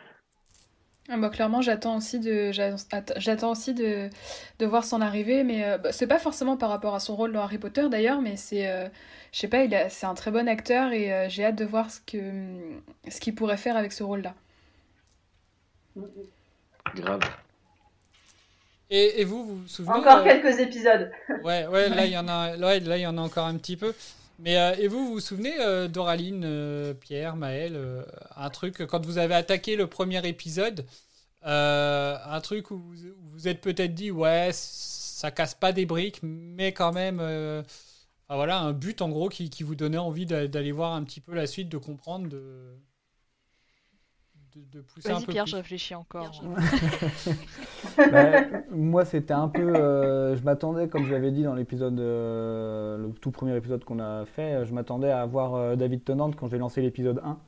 Ah 1.09 1.17
bah, 1.19 1.29
clairement, 1.31 1.63
j'attends 1.63 1.97
aussi 1.97 2.19
de 2.19 2.51
j'a- 2.51 2.75
att- 2.91 3.13
j'attends 3.19 3.53
aussi 3.53 3.75
de, 3.75 4.11
de 4.59 4.67
voir 4.67 4.85
son 4.85 5.01
arrivée, 5.01 5.45
mais 5.45 5.65
euh, 5.65 5.79
bah, 5.79 5.93
c'est 5.93 6.09
pas 6.09 6.19
forcément 6.19 6.57
par 6.57 6.69
rapport 6.69 6.95
à 6.97 7.01
son 7.01 7.15
rôle 7.15 7.33
dans 7.33 7.43
Harry 7.43 7.59
Potter 7.59 7.89
d'ailleurs, 7.89 8.21
mais 8.21 8.37
c'est 8.37 8.69
euh, 8.69 8.89
je 9.33 9.39
sais 9.39 9.49
pas, 9.49 9.63
il 9.65 9.73
a- 9.75 9.89
c'est 9.89 10.07
un 10.07 10.15
très 10.15 10.33
bon 10.33 10.49
acteur 10.49 10.93
et 10.93 11.13
euh, 11.13 11.29
j'ai 11.29 11.45
hâte 11.45 11.55
de 11.57 11.65
voir 11.65 11.91
ce 11.93 12.01
que 12.01 12.19
ce 13.09 13.21
qu'il 13.21 13.35
pourrait 13.37 13.57
faire 13.57 13.77
avec 13.77 13.93
ce 13.93 14.03
rôle-là. 14.03 14.35
Grave. 16.95 17.46
Et, 18.91 19.21
et 19.21 19.25
vous, 19.25 19.45
vous 19.45 19.57
vous 19.63 19.69
souvenez 19.69 19.99
Encore 19.99 20.19
euh, 20.19 20.25
quelques 20.25 20.61
épisodes. 20.61 21.11
Ouais, 21.43 21.67
ouais, 21.67 21.89
là 21.89 22.07
il 22.07 22.13
y 22.13 22.19
en 22.19 22.29
a, 22.29 22.57
là 22.57 22.77
il 22.77 23.01
y 23.01 23.07
en 23.07 23.19
a 23.19 23.21
encore 23.21 23.47
un 23.47 23.57
petit 23.57 23.77
peu. 23.77 23.95
Mais 24.39 24.59
euh, 24.59 24.75
et 24.79 24.87
vous, 24.87 25.07
vous 25.07 25.13
vous 25.15 25.21
souvenez 25.21 25.55
euh, 25.61 25.89
Doraline, 25.89 26.95
Pierre, 27.01 27.37
Maël, 27.37 27.79
un 28.37 28.51
truc 28.51 28.85
quand 28.87 29.05
vous 29.05 29.19
avez 29.19 29.35
attaqué 29.35 29.77
le 29.77 29.87
premier 29.87 30.27
épisode, 30.27 30.85
un 31.43 32.41
truc 32.43 32.71
où 32.71 32.79
vous 32.79 32.95
vous 33.33 33.49
êtes 33.49 33.61
peut-être 33.61 33.95
dit 33.95 34.11
ouais, 34.11 34.51
ça 34.53 35.31
casse 35.31 35.55
pas 35.55 35.73
des 35.73 35.87
briques, 35.87 36.21
mais 36.23 36.73
quand 36.73 36.93
même, 36.93 37.19
enfin, 37.21 38.37
voilà, 38.37 38.59
un 38.61 38.73
but 38.73 39.03
en 39.03 39.09
gros 39.09 39.29
qui, 39.29 39.51
qui 39.51 39.63
vous 39.63 39.75
donnait 39.75 39.97
envie 39.99 40.27
d'a- 40.27 40.49
d'aller 40.49 40.73
voir 40.73 40.93
un 40.95 41.03
petit 41.03 41.21
peu 41.21 41.35
la 41.35 41.47
suite, 41.47 41.69
de 41.69 41.79
comprendre, 41.79 42.29
de 42.29 42.77
de, 44.57 44.79
de 44.79 44.83
pousser 44.83 45.11
un 45.11 45.21
peu 45.21 45.33
Pierre, 45.33 45.45
plus. 45.45 45.51
je 45.51 45.57
réfléchis 45.57 45.95
encore. 45.95 46.43
Bah, 47.97 48.43
moi, 48.71 49.05
c'était 49.05 49.33
un 49.35 49.49
peu. 49.49 49.75
euh, 49.75 50.37
je 50.37 50.43
m'attendais, 50.43 50.89
comme 50.89 51.05
je 51.05 51.13
l'avais 51.13 51.31
dit 51.31 51.43
dans 51.43 51.55
l'épisode, 51.55 51.99
euh, 51.99 52.99
le 52.99 53.11
tout 53.13 53.31
premier 53.31 53.57
épisode 53.57 53.85
qu'on 53.85 53.99
a 54.01 54.25
fait, 54.27 54.65
je 54.67 54.75
m'attendais 54.75 55.11
à 55.11 55.25
voir 55.27 55.55
euh, 55.55 55.77
David 55.77 56.05
Tennant 56.05 56.31
quand 56.33 56.49
j'ai 56.49 56.59
lancé 56.59 56.83
l'épisode 56.83 57.21
1. 57.25 57.39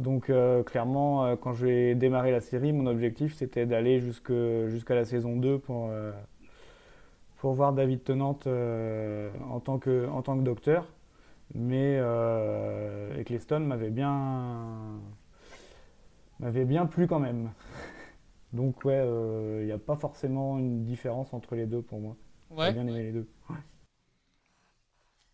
Donc 0.00 0.32
clairement, 0.66 1.36
quand 1.36 1.52
j'ai 1.52 1.94
démarré 1.94 2.32
la 2.32 2.40
série, 2.40 2.72
mon 2.72 2.86
objectif 2.86 3.32
c'était 3.36 3.64
d'aller 3.64 4.00
jusqu'à 4.00 4.94
la 4.96 5.04
saison 5.04 5.36
2 5.36 5.60
pour, 5.60 5.88
pour 7.36 7.52
voir 7.54 7.72
David 7.72 8.02
Tennant 8.02 8.36
en, 9.52 9.60
tant 9.60 9.78
que, 9.78 10.08
en 10.08 10.20
tant 10.22 10.36
que 10.36 10.42
docteur. 10.42 10.88
Mais 11.54 12.00
Eccleston 13.20 13.60
m'avait 13.60 13.90
bien, 13.90 14.98
m'avait 16.40 16.64
bien 16.64 16.86
plu 16.86 17.06
quand 17.06 17.20
même. 17.20 17.52
Donc 18.52 18.84
ouais, 18.84 19.04
il 19.60 19.66
n'y 19.66 19.72
a 19.72 19.78
pas 19.78 19.96
forcément 19.96 20.58
une 20.58 20.84
différence 20.84 21.34
entre 21.34 21.56
les 21.56 21.66
deux 21.66 21.82
pour 21.82 22.00
moi. 22.00 22.16
Ouais. 22.50 22.68
J'ai 22.68 22.72
bien 22.72 22.86
aimé 22.86 23.02
les 23.02 23.12
deux. 23.12 23.28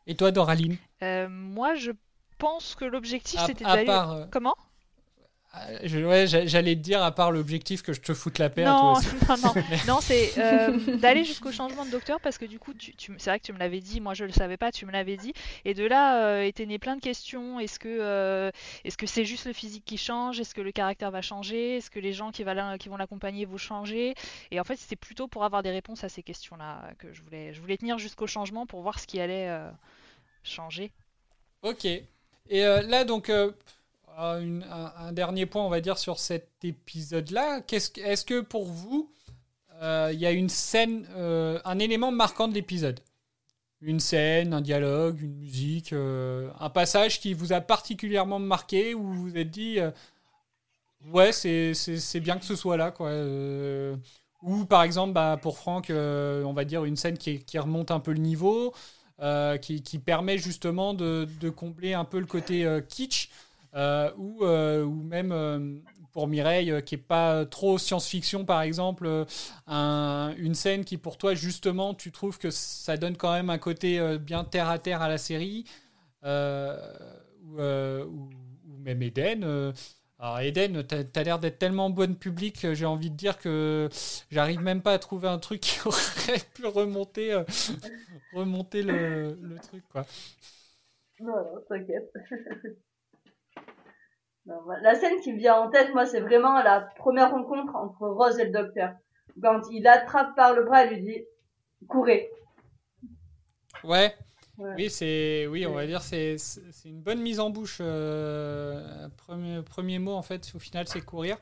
Et 0.07 0.17
toi, 0.17 0.31
Doraline? 0.33 0.77
Euh, 1.03 1.29
Moi, 1.29 1.75
je 1.75 1.93
pense 2.39 2.75
que 2.75 2.85
l'objectif, 2.85 3.41
c'était 3.47 3.65
d'aller... 3.65 3.89
Euh, 3.91 4.27
Comment? 4.31 4.55
euh, 4.59 4.70
ouais, 5.53 6.27
j'allais 6.27 6.77
te 6.77 6.81
dire, 6.81 7.03
à 7.03 7.13
part 7.13 7.33
l'objectif 7.33 7.83
que 7.83 7.93
je 7.93 8.01
te 8.01 8.15
foute 8.15 8.39
la 8.39 8.51
paix 8.51 8.65
non, 8.65 8.71
à 8.71 8.79
toi 8.79 8.93
aussi. 8.99 9.09
Non, 9.29 9.55
non, 9.55 9.63
non 9.95 9.99
c'est 10.01 10.39
euh, 10.39 10.97
d'aller 10.97 11.25
jusqu'au 11.25 11.51
changement 11.51 11.85
de 11.85 11.91
docteur 11.91 12.21
parce 12.21 12.39
que 12.39 12.45
du 12.45 12.59
coup, 12.59 12.73
tu, 12.73 12.95
c'est 13.19 13.31
vrai 13.31 13.41
que 13.41 13.47
tu 13.47 13.53
me 13.53 13.59
l'avais 13.59 13.81
dit, 13.81 14.01
moi 14.01 14.15
je 14.15 14.25
le 14.25 14.33
savais 14.33 14.57
pas, 14.57 14.71
tu 14.71 14.87
me 14.87 14.93
l'avais 14.93 15.17
dit. 15.17 15.33
Et 15.65 15.75
de 15.75 15.85
là 15.85 16.25
euh, 16.25 16.43
étaient 16.43 16.67
nées 16.67 16.79
plein 16.79 16.97
de 16.97 17.01
questions. 17.01 17.59
Est-ce 17.59 17.79
que 17.79 17.89
euh, 17.89 18.51
est-ce 18.85 18.97
que 18.97 19.07
c'est 19.07 19.25
juste 19.25 19.47
le 19.47 19.53
physique 19.53 19.85
qui 19.85 19.97
change? 19.97 20.39
Est-ce 20.39 20.55
que 20.55 20.61
le 20.61 20.73
caractère 20.73 21.11
va 21.11 21.23
changer? 21.23 21.79
Est-ce 21.79 21.91
que 21.91 21.99
les 21.99 22.13
gens 22.13 22.31
qui, 22.31 22.45
va, 22.45 22.79
qui 22.79 22.89
vont 22.89 22.97
l'accompagner 22.97 23.45
vont 23.45 23.57
changer? 23.57 24.15
Et 24.51 24.61
en 24.61 24.65
fait, 24.65 24.77
c'était 24.77 24.97
plutôt 24.97 25.27
pour 25.27 25.45
avoir 25.45 25.63
des 25.63 25.71
réponses 25.71 26.05
à 26.05 26.09
ces 26.09 26.23
questions-là 26.23 26.93
que 26.99 27.13
je 27.13 27.23
voulais, 27.23 27.53
je 27.53 27.61
voulais 27.61 27.77
tenir 27.77 27.99
jusqu'au 27.99 28.27
changement 28.27 28.67
pour 28.67 28.83
voir 28.83 29.01
ce 29.01 29.07
qui 29.07 29.21
allait 29.21 29.51
changer. 30.45 30.93
Ok. 31.63 31.87
Et 31.87 32.63
là, 32.63 33.05
donc 33.05 33.31
un, 34.21 35.13
dernier 35.13 35.47
point, 35.47 35.65
on 35.65 35.69
va 35.69 35.81
dire, 35.81 35.99
sur 35.99 36.19
cet 36.19 36.49
épisode-là. 36.63 37.61
Est-ce 37.71 38.25
que 38.25 38.41
pour 38.41 38.65
vous, 38.65 39.13
euh, 39.83 40.11
il 40.13 40.21
y 40.21 40.27
a 40.27 40.31
une 40.31 40.49
scène, 40.49 41.07
euh, 41.17 41.59
un 41.65 41.79
élément 41.79 42.13
marquant 42.13 42.49
de 42.49 42.55
l'épisode? 42.55 43.01
Une 43.81 44.01
scène, 44.01 44.53
un 44.53 44.61
dialogue, 44.61 45.23
une 45.23 45.37
musique, 45.37 45.95
euh, 45.95 46.51
un 46.61 46.69
passage 46.69 47.19
qui 47.19 47.33
vous 47.33 47.53
a 47.55 47.63
particulièrement 47.63 48.39
marqué, 48.39 48.95
où 48.95 49.03
vous 49.03 49.23
vous 49.23 49.39
êtes 49.39 49.51
dit, 49.51 49.79
ouais, 51.07 51.33
c'est 51.33 52.21
bien 52.21 52.39
que 52.39 52.45
ce 52.45 52.57
soit 52.57 52.77
là, 52.77 52.91
quoi. 52.91 53.11
ou 54.43 54.67
par 54.67 54.83
exemple, 54.83 55.15
bah, 55.15 55.39
pour 55.41 55.57
Franck, 55.57 55.91
on 55.91 56.53
va 56.53 56.65
dire 56.65 56.85
une 56.85 56.97
scène 56.97 57.17
qui, 57.17 57.59
remonte 57.59 57.91
un 57.91 58.01
peu 58.01 58.13
le 58.13 58.21
niveau. 58.21 58.75
qui, 59.63 59.99
permet 60.05 60.37
justement 60.37 60.93
de, 60.93 61.27
de, 61.41 61.49
combler 61.49 61.95
un 61.95 62.05
peu 62.05 62.21
le 62.21 62.27
côté 62.27 62.67
kitsch. 62.87 63.31
Euh, 63.75 64.11
ou, 64.17 64.45
euh, 64.45 64.83
ou 64.83 65.03
même 65.03 65.31
euh, 65.33 65.77
pour 66.13 66.27
Mireille, 66.27 66.83
qui 66.85 66.97
est 66.97 66.99
pas 66.99 67.47
trop 67.47 67.79
science-fiction, 67.79 68.45
par 68.45 68.63
exemple, 68.63 69.07
une 69.69 70.55
scène 70.55 70.85
qui 70.85 70.97
pour 70.97 71.19
toi, 71.19 71.35
justement, 71.35 71.95
tu 71.95 72.11
trouves 72.11 72.39
que 72.39 72.51
ça 72.51 72.97
donne 72.97 73.17
quand 73.17 73.33
même 73.33 73.49
un 73.51 73.59
côté 73.59 74.19
bien 74.19 74.43
terre 74.43 74.69
à 74.69 74.79
terre 74.81 75.03
à 75.03 75.09
la 75.09 75.19
série, 75.19 75.65
ou, 76.25 77.61
même 78.79 79.03
Eden. 79.03 79.73
alors 80.19 80.41
Eden, 80.41 80.85
tu 80.85 80.97
as, 81.15 81.23
l'air 81.23 81.39
d'être 81.39 81.61
tellement 81.61 81.91
bonne 81.91 82.17
public, 82.17 82.73
j'ai 82.73 82.87
envie 82.87 83.11
de 83.11 83.17
dire 83.17 83.39
que 83.39 83.89
j'arrive 84.33 84.61
même 84.63 84.83
pas 84.83 84.95
à 84.95 84.99
trouver 84.99 85.29
un 85.29 85.39
truc 85.39 85.61
qui 85.61 85.79
aurait 85.87 86.41
pu 86.55 86.67
remonter, 86.67 87.41
remonter 88.33 88.83
le, 88.83 89.37
truc. 89.63 89.85
Quoi. 89.93 90.05
Non, 91.21 91.35
t'inquiète. 91.69 92.13
La 94.83 94.95
scène 94.95 95.21
qui 95.21 95.33
me 95.33 95.39
vient 95.39 95.57
en 95.57 95.71
tête, 95.71 95.93
moi, 95.93 96.07
c'est 96.07 96.21
vraiment 96.21 96.63
la 96.63 96.81
première 96.97 97.31
rencontre 97.31 97.75
entre 97.77 98.09
Rose 98.09 98.39
et 98.39 98.47
le 98.47 98.53
docteur. 98.53 98.93
Quand 99.43 99.61
il 99.71 99.83
l'attrape 99.83 100.35
par 100.35 100.55
le 100.55 100.65
bras 100.65 100.85
et 100.85 100.95
lui 100.95 101.03
dit 101.03 101.25
courez. 101.87 102.31
Ouais. 103.85 104.15
Oui, 104.59 104.91
c'est, 104.91 105.47
oui, 105.47 105.65
on 105.67 105.73
va 105.73 105.87
dire, 105.87 106.03
c'est, 106.03 106.37
c'est 106.37 106.89
une 106.89 107.01
bonne 107.01 107.21
mise 107.21 107.41
en 107.41 107.49
bouche. 107.49 107.79
Euh, 107.81 109.09
premier, 109.17 109.63
premier 109.63 109.99
mot, 109.99 110.13
en 110.13 110.23
fait, 110.23 110.53
au 110.55 110.59
final, 110.59 110.87
c'est 110.87 111.01
courir. 111.01 111.39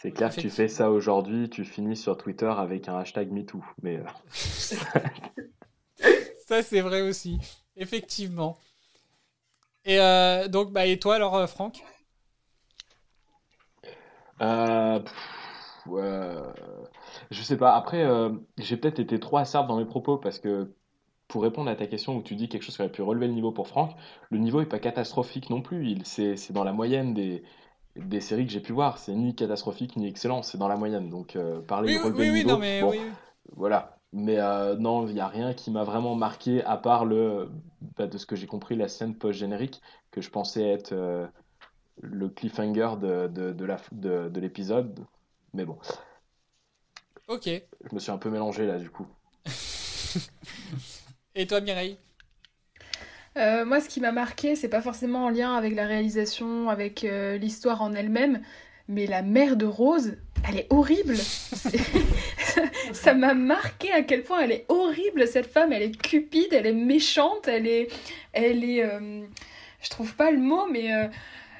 C'est 0.00 0.12
clair 0.12 0.34
que 0.34 0.40
tu 0.40 0.50
fais 0.50 0.68
ça 0.68 0.90
aujourd'hui, 0.90 1.50
tu 1.50 1.64
finis 1.64 1.96
sur 1.96 2.16
Twitter 2.16 2.50
avec 2.56 2.88
un 2.88 2.98
hashtag 2.98 3.30
MeToo. 3.30 3.62
Mais 3.82 3.98
euh, 3.98 4.04
ça, 6.46 6.62
c'est 6.62 6.80
vrai 6.80 7.02
aussi, 7.02 7.38
effectivement. 7.76 8.58
Et 9.84 10.00
euh, 10.00 10.48
donc, 10.48 10.72
bah, 10.72 10.86
et 10.86 10.98
toi 10.98 11.16
alors, 11.16 11.48
Franck? 11.48 11.84
Euh, 14.40 15.00
je 17.30 17.42
sais 17.42 17.56
pas. 17.56 17.74
Après, 17.74 18.02
euh, 18.02 18.30
j'ai 18.58 18.76
peut-être 18.76 18.98
été 18.98 19.18
trop 19.20 19.38
acerbe 19.38 19.68
dans 19.68 19.76
mes 19.76 19.84
propos 19.84 20.16
parce 20.18 20.38
que 20.38 20.74
pour 21.28 21.42
répondre 21.42 21.70
à 21.70 21.76
ta 21.76 21.86
question 21.86 22.16
où 22.16 22.22
tu 22.22 22.36
dis 22.36 22.48
quelque 22.48 22.62
chose 22.62 22.76
qui 22.76 22.82
aurait 22.82 22.92
pu 22.92 23.02
relever 23.02 23.26
le 23.26 23.32
niveau 23.32 23.52
pour 23.52 23.68
Franck, 23.68 23.96
le 24.30 24.38
niveau 24.38 24.60
est 24.60 24.66
pas 24.66 24.78
catastrophique 24.78 25.50
non 25.50 25.62
plus. 25.62 25.96
C'est 26.04 26.52
dans 26.52 26.64
la 26.64 26.72
moyenne 26.72 27.14
des, 27.14 27.42
des 27.96 28.20
séries 28.20 28.46
que 28.46 28.52
j'ai 28.52 28.60
pu 28.60 28.72
voir. 28.72 28.98
C'est 28.98 29.14
ni 29.14 29.34
catastrophique 29.34 29.96
ni 29.96 30.06
excellent, 30.06 30.42
c'est 30.42 30.58
dans 30.58 30.68
la 30.68 30.76
moyenne. 30.76 31.08
Donc 31.08 31.36
euh, 31.36 31.60
parler 31.62 31.94
de 31.94 32.00
relever 32.04 32.26
le 32.26 32.32
niveau, 32.32 32.58
mais 32.58 32.82
voilà. 33.56 33.98
Mais 34.14 34.36
non, 34.78 35.06
il 35.08 35.14
n'y 35.14 35.20
a 35.20 35.28
rien 35.28 35.54
qui 35.54 35.70
m'a 35.70 35.84
vraiment 35.84 36.14
marqué 36.14 36.62
à 36.64 36.76
part 36.76 37.06
le, 37.06 37.48
bah, 37.96 38.06
de 38.06 38.18
ce 38.18 38.26
que 38.26 38.36
j'ai 38.36 38.46
compris, 38.46 38.76
la 38.76 38.88
scène 38.88 39.16
post-générique 39.16 39.80
que 40.10 40.20
je 40.20 40.28
pensais 40.28 40.68
être 40.68 40.92
le 42.00 42.28
cliffhanger 42.28 42.96
de, 43.00 43.28
de, 43.28 43.52
de, 43.52 43.64
la, 43.64 43.78
de, 43.92 44.28
de 44.28 44.40
l'épisode. 44.40 45.04
Mais 45.54 45.64
bon. 45.64 45.78
Ok. 47.28 47.46
Je 47.46 47.94
me 47.94 47.98
suis 47.98 48.10
un 48.10 48.18
peu 48.18 48.30
mélangé 48.30 48.66
là, 48.66 48.78
du 48.78 48.90
coup. 48.90 49.06
Et 51.34 51.46
toi, 51.46 51.60
Mireille? 51.60 51.98
Euh, 53.38 53.64
moi, 53.64 53.80
ce 53.80 53.88
qui 53.88 54.00
m'a 54.00 54.12
marqué, 54.12 54.56
c'est 54.56 54.68
pas 54.68 54.82
forcément 54.82 55.24
en 55.24 55.30
lien 55.30 55.54
avec 55.54 55.74
la 55.74 55.86
réalisation, 55.86 56.68
avec 56.68 57.04
euh, 57.04 57.38
l'histoire 57.38 57.80
en 57.80 57.94
elle-même, 57.94 58.42
mais 58.88 59.06
la 59.06 59.22
mère 59.22 59.56
de 59.56 59.64
Rose, 59.64 60.18
elle 60.46 60.58
est 60.58 60.66
horrible. 60.70 61.16
ça 62.92 63.14
m'a 63.14 63.32
marqué 63.32 63.90
à 63.92 64.02
quel 64.02 64.22
point 64.22 64.40
elle 64.40 64.52
est 64.52 64.66
horrible 64.68 65.26
cette 65.26 65.46
femme. 65.46 65.72
Elle 65.72 65.82
est 65.82 65.96
cupide, 65.96 66.52
elle 66.52 66.66
est 66.66 66.74
méchante, 66.74 67.48
elle 67.48 67.66
est, 67.66 67.88
elle 68.34 68.64
est, 68.64 68.84
euh, 68.84 69.22
je 69.80 69.88
trouve 69.88 70.14
pas 70.14 70.30
le 70.30 70.38
mot, 70.38 70.66
mais 70.70 70.92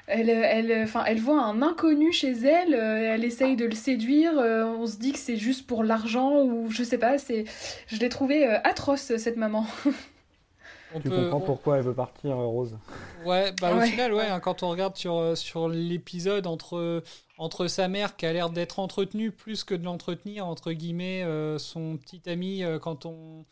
elle, 0.07 0.29
elle, 0.29 0.83
enfin, 0.83 1.03
elle 1.05 1.19
voit 1.19 1.41
un 1.41 1.61
inconnu 1.61 2.11
chez 2.11 2.31
elle, 2.31 2.73
euh, 2.73 3.13
elle 3.13 3.23
essaye 3.23 3.55
de 3.55 3.65
le 3.65 3.75
séduire, 3.75 4.37
euh, 4.37 4.65
on 4.65 4.85
se 4.85 4.97
dit 4.97 5.13
que 5.13 5.19
c'est 5.19 5.37
juste 5.37 5.65
pour 5.65 5.83
l'argent 5.83 6.43
ou 6.43 6.69
je 6.69 6.83
sais 6.83 6.97
pas, 6.97 7.17
c'est, 7.17 7.45
je 7.87 7.97
l'ai 7.97 8.09
trouvée 8.09 8.45
euh, 8.45 8.59
atroce 8.63 9.15
cette 9.15 9.37
maman. 9.37 9.65
tu 11.01 11.09
comprends 11.09 11.39
pourquoi 11.39 11.77
elle 11.77 11.83
veut 11.83 11.93
partir, 11.93 12.35
Rose. 12.35 12.77
Ouais, 13.25 13.53
bah 13.61 13.73
au 13.75 13.81
final, 13.81 14.13
ouais, 14.13 14.27
hein, 14.27 14.41
quand 14.41 14.61
on 14.61 14.69
regarde 14.69 14.97
sur, 14.97 15.37
sur 15.37 15.69
l'épisode 15.69 16.47
entre, 16.47 17.01
entre 17.37 17.67
sa 17.67 17.87
mère 17.87 18.17
qui 18.17 18.25
a 18.25 18.33
l'air 18.33 18.49
d'être 18.49 18.79
entretenue 18.79 19.31
plus 19.31 19.63
que 19.63 19.73
de 19.73 19.85
l'entretenir, 19.85 20.45
entre 20.45 20.73
guillemets, 20.73 21.25
son 21.57 21.97
petit 21.97 22.29
ami, 22.29 22.63
quand 22.81 23.05
on 23.05 23.45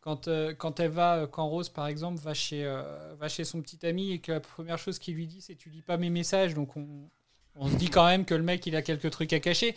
quand, 0.00 0.28
euh, 0.28 0.54
quand 0.54 0.80
elle 0.80 0.90
va, 0.90 1.26
quand 1.30 1.46
Rose 1.46 1.68
par 1.68 1.86
exemple 1.86 2.20
va 2.20 2.34
chez, 2.34 2.64
euh, 2.64 3.14
va 3.18 3.28
chez 3.28 3.44
son 3.44 3.60
petit 3.60 3.84
ami 3.86 4.12
et 4.12 4.18
que 4.18 4.32
la 4.32 4.40
première 4.40 4.78
chose 4.78 4.98
qu'il 4.98 5.14
lui 5.14 5.26
dit 5.26 5.40
c'est 5.40 5.54
tu 5.54 5.70
lis 5.70 5.82
pas 5.82 5.96
mes 5.96 6.10
messages, 6.10 6.54
donc 6.54 6.76
on, 6.76 6.86
on, 7.56 7.68
se 7.68 7.76
dit 7.76 7.90
quand 7.90 8.06
même 8.06 8.24
que 8.24 8.34
le 8.34 8.42
mec 8.42 8.66
il 8.66 8.76
a 8.76 8.82
quelques 8.82 9.10
trucs 9.10 9.32
à 9.32 9.40
cacher. 9.40 9.74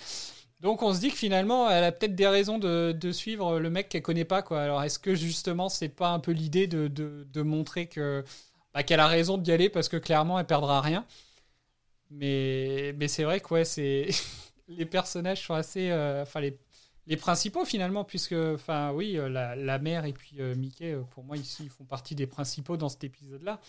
Donc 0.62 0.82
on 0.82 0.94
se 0.94 1.00
dit 1.02 1.10
que 1.10 1.18
finalement 1.18 1.70
elle 1.70 1.84
a 1.84 1.92
peut-être 1.92 2.16
des 2.16 2.28
raisons 2.28 2.58
de, 2.58 2.94
de, 2.94 3.12
suivre 3.12 3.60
le 3.60 3.70
mec 3.70 3.90
qu'elle 3.90 4.02
connaît 4.02 4.26
pas 4.26 4.42
quoi. 4.42 4.62
Alors 4.62 4.82
est-ce 4.84 5.00
que 5.00 5.14
justement 5.14 5.68
c'est 5.68 5.90
pas 5.90 6.10
un 6.10 6.20
peu 6.20 6.32
l'idée 6.32 6.68
de, 6.68 6.88
de, 6.88 7.28
de, 7.32 7.42
montrer 7.42 7.88
que 7.88 8.24
bah, 8.74 8.84
qu'elle 8.84 9.02
a 9.02 9.08
raison 9.08 9.38
d'y 9.38 9.52
aller 9.52 9.70
parce 9.70 9.90
que 9.90 9.98
clairement 9.98 10.40
elle 10.40 10.48
perdra 10.48 10.82
rien? 10.82 11.06
Mais, 12.12 12.94
mais 12.98 13.08
c'est 13.08 13.24
vrai 13.24 13.42
que 13.42 13.64
c'est 13.64 14.08
les 14.70 14.86
personnages 14.86 15.46
sont 15.46 15.54
assez, 15.54 15.90
euh, 15.92 16.24
enfin 16.24 16.40
les 16.40 16.58
les 17.08 17.18
principaux 17.18 17.66
finalement, 17.66 18.04
puisque, 18.04 18.34
enfin 18.34 18.92
oui, 18.92 19.18
euh, 19.18 19.28
la, 19.30 19.56
la, 19.56 19.80
mère 19.80 20.06
et 20.06 20.14
puis 20.14 20.38
euh, 20.40 20.56
Mickey, 20.56 20.94
euh, 20.94 21.02
pour 21.02 21.24
moi, 21.24 21.36
ici, 21.38 21.64
ils 21.66 21.70
font 21.70 21.84
partie 21.84 22.16
des 22.16 22.28
principaux 22.28 22.78
dans 22.78 22.90
cet 22.90 23.04
épisode-là. 23.04 23.60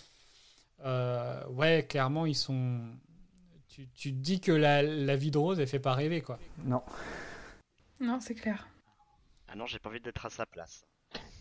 ouais, 1.51 1.87
clairement, 1.89 2.27
ils 2.27 2.37
sont. 2.37 2.81
Tu, 3.69 3.89
tu 3.89 4.13
te 4.13 4.19
dis 4.19 4.41
que 4.41 4.53
la, 4.53 4.83
la, 4.83 5.17
vie 5.17 5.33
de 5.33 5.39
Rose, 5.39 5.59
elle 5.59 5.67
fait 5.67 5.81
pas 5.81 5.95
rêver, 5.95 6.21
quoi. 6.21 6.39
Non. 6.65 6.83
Non, 8.01 8.21
c'est 8.21 8.37
clair. 8.37 8.69
Ah 9.49 9.57
non, 9.57 9.67
j'ai 9.67 9.81
pas 9.81 9.89
envie 9.89 10.01
d'être 10.01 10.25
à 10.25 10.31
sa 10.31 10.47
place. 10.47 10.87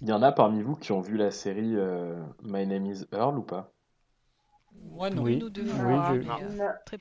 Il 0.02 0.10
y 0.10 0.14
en 0.14 0.22
a 0.24 0.32
parmi 0.32 0.64
vous 0.64 0.76
qui 0.76 0.92
ont 0.92 1.02
vu 1.02 1.16
la 1.16 1.30
série 1.30 1.76
My 2.44 2.66
Name 2.66 2.88
is 2.88 3.06
Earl 3.12 3.38
ou 3.38 3.44
pas? 3.44 3.72
Moi, 4.72 5.12
non. 5.12 5.22
Oui, 5.22 5.38
nous 5.38 5.52
deux 5.52 5.66
fois, 5.66 6.18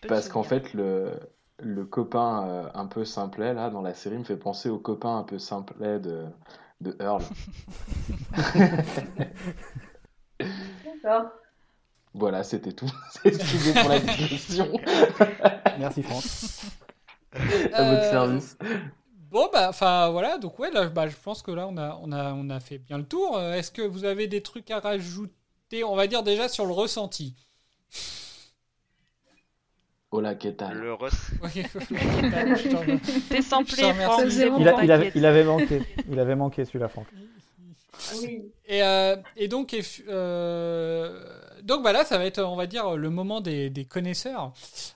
Parce 0.06 0.28
qu'en 0.28 0.42
fait, 0.42 0.74
le, 0.74 1.18
le 1.62 1.84
copain 1.84 2.46
euh, 2.48 2.68
un 2.74 2.86
peu 2.86 3.04
simplet 3.04 3.54
là 3.54 3.70
dans 3.70 3.82
la 3.82 3.94
série 3.94 4.18
me 4.18 4.24
fait 4.24 4.36
penser 4.36 4.68
au 4.68 4.78
copain 4.78 5.18
un 5.18 5.22
peu 5.24 5.38
simplet 5.38 5.98
de, 6.00 6.26
de 6.80 6.96
Earl. 7.00 7.22
Voilà, 12.14 12.44
c'était 12.44 12.72
tout. 12.72 12.90
Excusez 13.24 13.72
pour 13.72 13.88
la 13.88 13.98
digression. 13.98 14.68
Merci 15.78 16.02
Franck. 16.02 16.24
à 17.72 17.84
votre 17.84 18.04
Euh, 18.04 18.10
service. 18.10 18.56
Bon, 19.30 19.48
bah, 19.52 19.68
enfin, 19.70 20.10
voilà. 20.10 20.36
Donc, 20.36 20.58
ouais, 20.58 20.70
là, 20.70 20.88
bah, 20.88 21.08
je 21.08 21.16
pense 21.16 21.40
que 21.42 21.50
là, 21.50 21.66
on 21.68 21.76
a, 21.78 21.98
on 22.02 22.12
a, 22.12 22.34
on 22.34 22.50
a 22.50 22.60
fait 22.60 22.78
bien 22.78 22.98
le 22.98 23.04
tour. 23.06 23.38
Euh, 23.38 23.54
Est-ce 23.54 23.70
que 23.70 23.80
vous 23.82 24.04
avez 24.04 24.26
des 24.26 24.42
trucs 24.42 24.70
à 24.70 24.80
rajouter 24.80 25.84
On 25.84 25.96
va 25.96 26.06
dire 26.06 26.22
déjà 26.22 26.48
sur 26.48 26.66
le 26.66 26.72
ressenti? 26.72 27.34
Hola, 30.12 30.34
¿qué 30.34 30.52
tal 30.52 30.78
Le 30.78 30.94
t'en- 32.70 32.98
T'es 33.30 33.40
samplé. 33.42 33.94
Franck. 33.94 34.20
Il, 34.58 34.68
a- 34.68 34.84
il 34.84 34.90
avait, 34.92 35.06
t'inquiète. 35.06 35.12
il 35.16 35.24
avait 35.26 35.44
manqué. 35.44 35.82
Il 36.10 36.18
avait 36.20 36.36
manqué 36.36 36.64
celui-là, 36.66 36.88
Franck. 36.88 37.06
Oui. 38.20 38.42
Et, 38.66 38.82
euh, 38.82 39.16
et 39.36 39.48
donc, 39.48 39.72
et, 39.72 39.82
euh, 40.08 41.24
donc 41.62 41.80
voilà, 41.80 42.04
ça 42.04 42.18
va 42.18 42.26
être, 42.26 42.42
on 42.42 42.56
va 42.56 42.66
dire, 42.66 42.96
le 42.96 43.08
moment 43.08 43.40
des, 43.40 43.70
des 43.70 43.86
connaisseurs. 43.86 44.52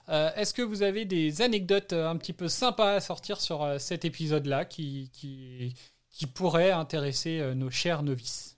Euh, 0.09 0.29
Est-ce 0.35 0.53
que 0.53 0.61
vous 0.61 0.83
avez 0.83 1.05
des 1.05 1.41
anecdotes 1.41 1.93
un 1.93 2.15
petit 2.17 2.33
peu 2.33 2.47
sympas 2.47 2.93
à 2.93 2.99
sortir 2.99 3.41
sur 3.41 3.79
cet 3.79 4.05
épisode-là 4.05 4.65
qui, 4.65 5.09
qui, 5.13 5.73
qui 6.11 6.27
pourraient 6.27 6.71
intéresser 6.71 7.41
nos 7.55 7.71
chers 7.71 8.03
novices? 8.03 8.55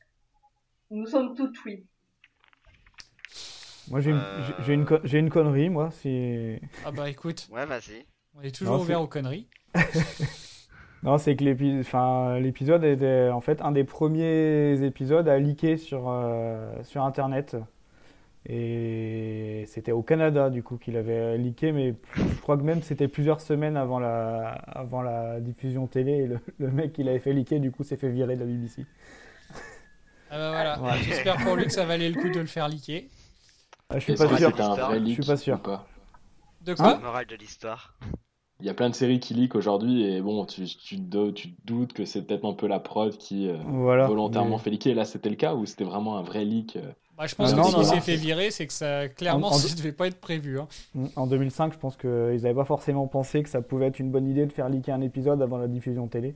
Nous 0.91 1.05
sommes 1.07 1.36
toutes 1.36 1.55
oui. 1.66 1.86
Moi, 3.90 4.00
j'ai 4.02 4.12
une, 4.12 4.18
Euh. 4.18 5.02
une, 5.04 5.18
une 5.18 5.30
connerie, 5.30 5.70
moi. 5.70 5.90
Si... 5.92 6.60
Ah 6.86 6.92
bah 6.92 7.10
écoute, 7.10 7.48
Ouais, 7.52 7.66
vas-y. 7.66 8.06
on 8.38 8.42
est 8.42 8.54
toujours 8.56 8.76
Non, 8.78 8.82
ouvert 8.82 9.02
aux 9.02 9.08
conneries. 9.08 9.48
Non, 11.02 11.18
c'est 11.18 11.38
que 11.38 11.46
l'épisode 11.46 12.84
était 12.84 13.30
en 13.32 13.40
fait 13.40 13.62
un 13.62 13.72
des 13.72 13.86
premiers 13.86 14.84
épisodes 14.84 15.30
à 15.30 15.40
leaker 15.40 15.80
sur, 15.80 16.10
euh, 16.10 16.74
sur 16.84 17.04
Internet. 17.06 17.56
Et 18.46 19.64
c'était 19.68 19.94
au 19.94 20.02
Canada, 20.02 20.50
du 20.50 20.62
coup, 20.62 20.76
qu'il 20.78 20.98
avait 20.98 21.38
leaké, 21.38 21.72
mais 21.72 21.96
je 22.16 22.42
crois 22.42 22.58
que 22.58 22.64
même 22.64 22.82
c'était 22.82 23.08
plusieurs 23.08 23.40
semaines 23.40 23.78
avant 23.78 24.00
la, 24.00 24.50
avant 24.50 25.02
la 25.02 25.40
diffusion 25.40 25.88
télé. 25.88 26.12
Et 26.12 26.28
le, 26.28 26.40
le 26.60 26.70
mec 26.70 26.92
qui 26.92 27.04
l'avait 27.04 27.20
fait 27.20 27.32
leaker, 27.32 27.62
du 27.62 27.72
coup, 27.72 27.84
s'est 27.86 27.96
fait 27.98 28.10
virer 28.10 28.36
de 28.36 28.42
la 28.42 28.46
BBC. 28.46 28.86
Ah 30.32 30.38
bah 30.38 30.78
voilà, 30.78 30.98
j'espère 30.98 31.38
pour 31.38 31.56
lui 31.56 31.64
que 31.66 31.72
ça 31.72 31.86
valait 31.86 32.10
le 32.10 32.20
coup 32.22 32.30
de 32.30 32.40
le 32.40 32.46
faire 32.46 32.68
leaker. 32.68 33.04
Ah, 33.92 33.98
je 33.98 34.04
suis 34.04 34.14
pas 34.14 34.28
que 34.28 34.38
sûr. 34.38 34.62
un 34.62 34.76
vrai 34.76 35.00
Je 35.00 35.04
leak 35.04 35.14
suis 35.16 35.26
pas 35.32 35.38
sûr. 35.38 35.56
ou 35.56 35.58
pas 35.58 35.88
De 36.64 36.74
Hein 36.74 36.76
quoi 36.76 36.98
Morale 37.00 37.26
de 37.26 37.36
l'histoire. 37.36 37.96
Il 38.60 38.68
y 38.68 38.70
a 38.70 38.74
plein 38.76 38.90
de 38.90 38.94
séries 38.94 39.20
qui 39.20 39.34
leak 39.34 39.56
aujourd'hui 39.56 40.04
et 40.04 40.22
bon, 40.22 40.46
tu, 40.46 40.66
tu, 40.66 40.98
te 40.98 41.02
do- 41.02 41.32
tu 41.32 41.54
te 41.56 41.62
doutes 41.66 41.94
que 41.94 42.06
c'est 42.06 42.22
peut-être 42.22 42.46
un 42.46 42.54
peu 42.54 42.68
la 42.68 42.80
prod 42.80 43.18
qui 43.18 43.50
euh, 43.50 43.58
Voilà. 43.66 44.06
volontairement 44.06 44.58
Mais- 44.58 44.64
fait 44.64 44.70
leaker. 44.70 44.94
Là, 44.94 45.06
c'était 45.06 45.30
le 45.30 45.38
cas 45.38 45.56
ou 45.56 45.66
c'était 45.66 45.86
vraiment 45.86 46.18
un 46.18 46.22
vrai 46.22 46.46
leak 46.46 46.76
euh, 46.76 46.82
Bah, 47.18 47.26
Je 47.26 47.34
pense 47.34 47.52
Ah 47.52 47.56
que 47.62 47.84
s'il 47.84 47.86
s'est 47.86 48.02
fait 48.02 48.16
virer, 48.16 48.52
c'est 48.52 48.68
que 48.68 48.74
ça, 48.74 49.08
clairement, 49.10 49.48
En- 49.48 49.52
en- 49.52 49.54
ça 49.56 49.76
devait 49.76 49.92
pas 49.92 50.06
être 50.08 50.20
prévu. 50.22 50.60
hein. 50.60 50.68
En 51.16 51.26
2005, 51.26 51.74
je 51.74 51.80
pense 51.80 51.98
qu'ils 51.98 52.10
n'avaient 52.10 52.54
pas 52.54 52.66
forcément 52.66 53.08
pensé 53.08 53.42
que 53.42 53.50
ça 53.50 53.62
pouvait 53.64 53.88
être 53.88 53.98
une 54.00 54.12
bonne 54.12 54.28
idée 54.28 54.46
de 54.46 54.52
faire 54.52 54.70
leaker 54.70 54.94
un 54.94 55.02
épisode 55.02 55.42
avant 55.42 55.58
la 55.58 55.68
diffusion 55.68 56.08
télé. 56.08 56.36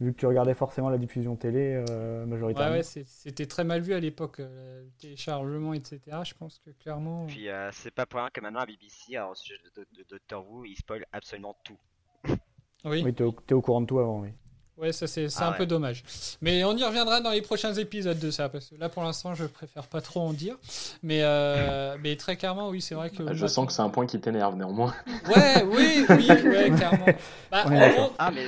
Vu 0.00 0.12
que 0.12 0.18
tu 0.20 0.26
regardais 0.26 0.54
forcément 0.54 0.90
la 0.90 0.98
diffusion 0.98 1.34
télé 1.34 1.74
euh, 1.90 2.20
Ouais, 2.20 2.26
majoritairement. 2.26 2.72
ouais, 2.76 2.82
c'est- 2.84 3.06
c'était 3.08 3.46
très 3.46 3.64
mal 3.64 3.80
vu 3.80 3.94
à 3.94 4.00
l'époque, 4.00 4.38
euh, 4.40 4.82
le 4.84 4.90
téléchargement, 5.00 5.74
etc. 5.74 6.00
Je 6.24 6.34
pense 6.34 6.60
que 6.64 6.70
clairement. 6.70 7.26
Puis 7.26 7.48
euh, 7.48 7.70
c'est 7.72 7.90
pas 7.90 8.06
pour 8.06 8.20
rien 8.20 8.30
que 8.32 8.40
maintenant 8.40 8.60
la 8.60 8.66
BBC, 8.66 9.16
alors, 9.16 9.30
au 9.32 9.34
sujet 9.34 9.58
de, 9.74 9.80
de, 9.82 9.86
de 9.98 10.04
Doctor 10.08 10.48
Who, 10.48 10.64
il 10.66 10.76
spoil 10.76 11.04
absolument 11.12 11.56
tout. 11.64 11.78
Oui, 12.84 13.02
Oui, 13.04 13.12
t'es 13.12 13.24
au, 13.24 13.34
au 13.52 13.60
courant 13.60 13.80
de 13.80 13.86
tout 13.86 13.98
avant, 13.98 14.20
oui. 14.20 14.28
ouais, 14.76 14.92
ça 14.92 15.08
c'est 15.08 15.26
Ah 15.38 15.48
un 15.48 15.50
ouais. 15.50 15.56
peu 15.56 15.66
dommage. 15.66 16.04
Mais 16.40 16.62
on 16.62 16.76
y 16.76 16.84
reviendra 16.84 17.20
dans 17.20 17.30
les 17.32 17.42
prochains 17.42 17.74
épisodes 17.74 18.20
de 18.20 18.30
ça, 18.30 18.48
parce 18.48 18.70
que 18.70 18.76
là 18.76 18.88
pour 18.88 19.02
l'instant 19.02 19.34
je 19.34 19.46
préfère 19.46 19.88
pas 19.88 20.00
trop 20.00 20.20
en 20.20 20.32
dire. 20.32 20.56
Mais, 21.02 21.22
euh, 21.24 21.96
mais 22.00 22.14
très 22.14 22.36
clairement, 22.36 22.68
oui, 22.68 22.80
c'est 22.80 22.94
vrai 22.94 23.10
que. 23.10 23.34
Je 23.34 23.46
sens 23.48 23.66
que 23.66 23.72
c'est 23.72 23.82
un 23.82 23.88
point 23.88 24.06
qui 24.06 24.20
t'énerve 24.20 24.54
néanmoins. 24.54 24.94
Ouais, 25.28 25.64
oui, 25.64 26.06
oui, 26.10 26.28
ouais, 26.48 26.70
clairement. 26.70 27.06
Bah, 27.50 27.64
en 27.66 27.88
gros, 27.90 28.12
Ah, 28.16 28.30
mais 28.32 28.46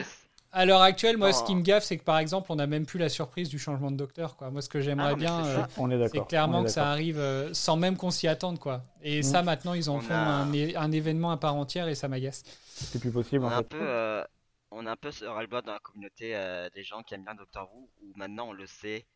à 0.52 0.64
l'heure 0.64 0.82
actuelle, 0.82 1.16
moi, 1.16 1.32
ce 1.32 1.42
Oh. 1.42 1.46
qui 1.46 1.54
me 1.54 1.62
gaffe, 1.62 1.84
c'est 1.84 1.96
que 1.98 2.04
par 2.04 2.18
exemple, 2.18 2.50
on 2.50 2.56
n'a 2.56 2.66
même 2.66 2.86
plus 2.86 2.98
la 2.98 3.08
surprise 3.08 3.48
du 3.48 3.58
changement 3.58 3.90
de 3.90 3.96
docteur. 3.96 4.36
Quoi. 4.36 4.50
Moi, 4.50 4.62
ce 4.62 4.68
que 4.68 4.80
j'aimerais 4.80 5.12
Ah, 5.12 5.14
bien, 5.14 5.44
c'est 5.44 5.50
euh, 5.82 6.08
c'est 6.12 6.26
clairement 6.26 6.58
on 6.58 6.62
est 6.62 6.66
que 6.66 6.70
ça 6.70 6.90
arrive 6.90 7.18
euh, 7.18 7.54
sans 7.54 7.76
même 7.76 7.96
qu'on 7.96 8.10
s'y 8.10 8.26
attende. 8.28 8.58
Quoi. 8.58 8.82
Et 9.02 9.20
Mm. 9.20 9.22
ça, 9.22 9.42
maintenant, 9.42 9.74
ils 9.74 9.88
en 9.90 9.96
On 9.96 10.00
font 10.00 10.14
a- 10.14 10.16
un, 10.16 10.52
un 10.52 10.92
événement 10.92 11.30
à 11.30 11.36
part 11.36 11.54
entière 11.54 11.88
et 11.88 11.94
ça 11.94 12.08
m'agace. 12.08 12.42
C'est 12.74 13.00
plus 13.00 13.12
possible 13.12 13.44
on 13.44 13.48
en 13.48 13.50
a 13.50 13.54
un 13.56 13.58
fait. 13.58 13.64
peu, 13.68 13.78
euh, 13.80 14.24
on 14.70 14.86
a 14.86 14.92
un 14.92 14.96
peu 14.96 15.10
ce 15.12 15.24
ras-le-bol 15.24 15.62
dans 15.62 15.72
la 15.72 15.78
communauté 15.80 16.34
euh, 16.34 16.68
des 16.74 16.82
gens 16.82 17.02
qui 17.02 17.14
aiment 17.14 17.24
bien 17.24 17.34
Doctor 17.34 17.68
Who, 17.74 17.88
où 18.02 18.12
maintenant 18.16 18.48
on 18.48 18.52
le 18.52 18.66
sait 18.66 19.06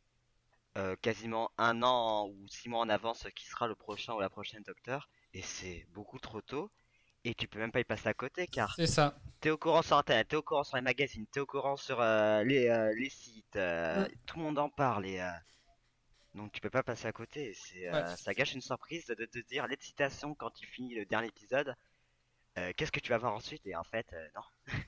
euh, 0.76 0.97
quasiment 1.03 1.51
un 1.57 1.82
an 1.85 2.26
ou 2.28 2.49
six 2.49 2.68
mois 2.68 2.80
en 2.80 2.89
avance 2.89 3.26
qui 3.37 3.47
sera 3.47 3.68
le 3.68 3.74
prochain 3.76 4.12
ou 4.14 4.20
la 4.20 4.28
prochaine 4.28 4.62
Docteur, 4.66 5.09
et 5.32 5.41
c'est 5.43 5.87
beaucoup 5.95 6.18
trop 6.18 6.41
tôt. 6.41 6.70
Et 7.25 7.35
tu 7.35 7.49
peux 7.49 7.59
même 7.59 7.72
pas 7.72 7.81
y 7.81 7.85
passer 7.85 8.09
à 8.09 8.14
côté 8.14 8.47
car 8.47 8.75
C'est 8.77 8.87
ça. 8.87 9.16
t'es 9.41 9.51
au 9.51 9.57
courant 9.57 9.83
sur 9.83 9.97
internet, 9.97 10.29
t'es 10.29 10.37
au 10.37 10.43
courant 10.43 10.64
sur 10.64 10.77
les 10.77 10.83
magazines, 10.83 11.27
t'es 11.33 11.41
au 11.41 11.47
courant 11.47 11.77
sur 11.77 12.01
euh, 12.01 12.45
les, 12.45 12.68
euh, 12.68 12.93
les 12.99 13.09
sites, 13.09 13.57
euh, 13.57 14.07
tout 14.27 14.39
le 14.39 14.45
monde 14.45 14.59
en 14.59 14.68
parle 14.68 15.07
et 15.07 15.20
euh, 15.20 15.31
donc 16.35 16.53
tu 16.53 16.61
peux 16.61 16.68
pas 16.70 16.83
passer 16.83 17.07
à 17.07 17.12
côté. 17.12 17.55
C'est, 17.55 17.89
euh, 17.89 17.93
Ouais. 18.11 18.16
Ça 18.16 18.35
gâche 18.35 18.55
une 18.55 18.61
surprise 18.61 19.07
de 19.07 19.25
te 19.25 19.39
dire 19.39 19.66
l'excitation 19.66 20.35
quand 20.35 20.51
tu 20.51 20.66
finis 20.66 20.95
le 20.95 21.07
dernier 21.07 21.29
épisode. 21.29 21.75
euh, 22.59 22.72
Qu'est-ce 22.77 22.93
que 22.93 23.01
tu 23.01 23.11
vas 23.11 23.18
voir 23.18 23.35
ensuite 23.35 23.66
Et 23.66 23.75
en 23.75 23.85
fait, 23.85 24.07
euh, 24.12 24.27
non. 24.37 24.43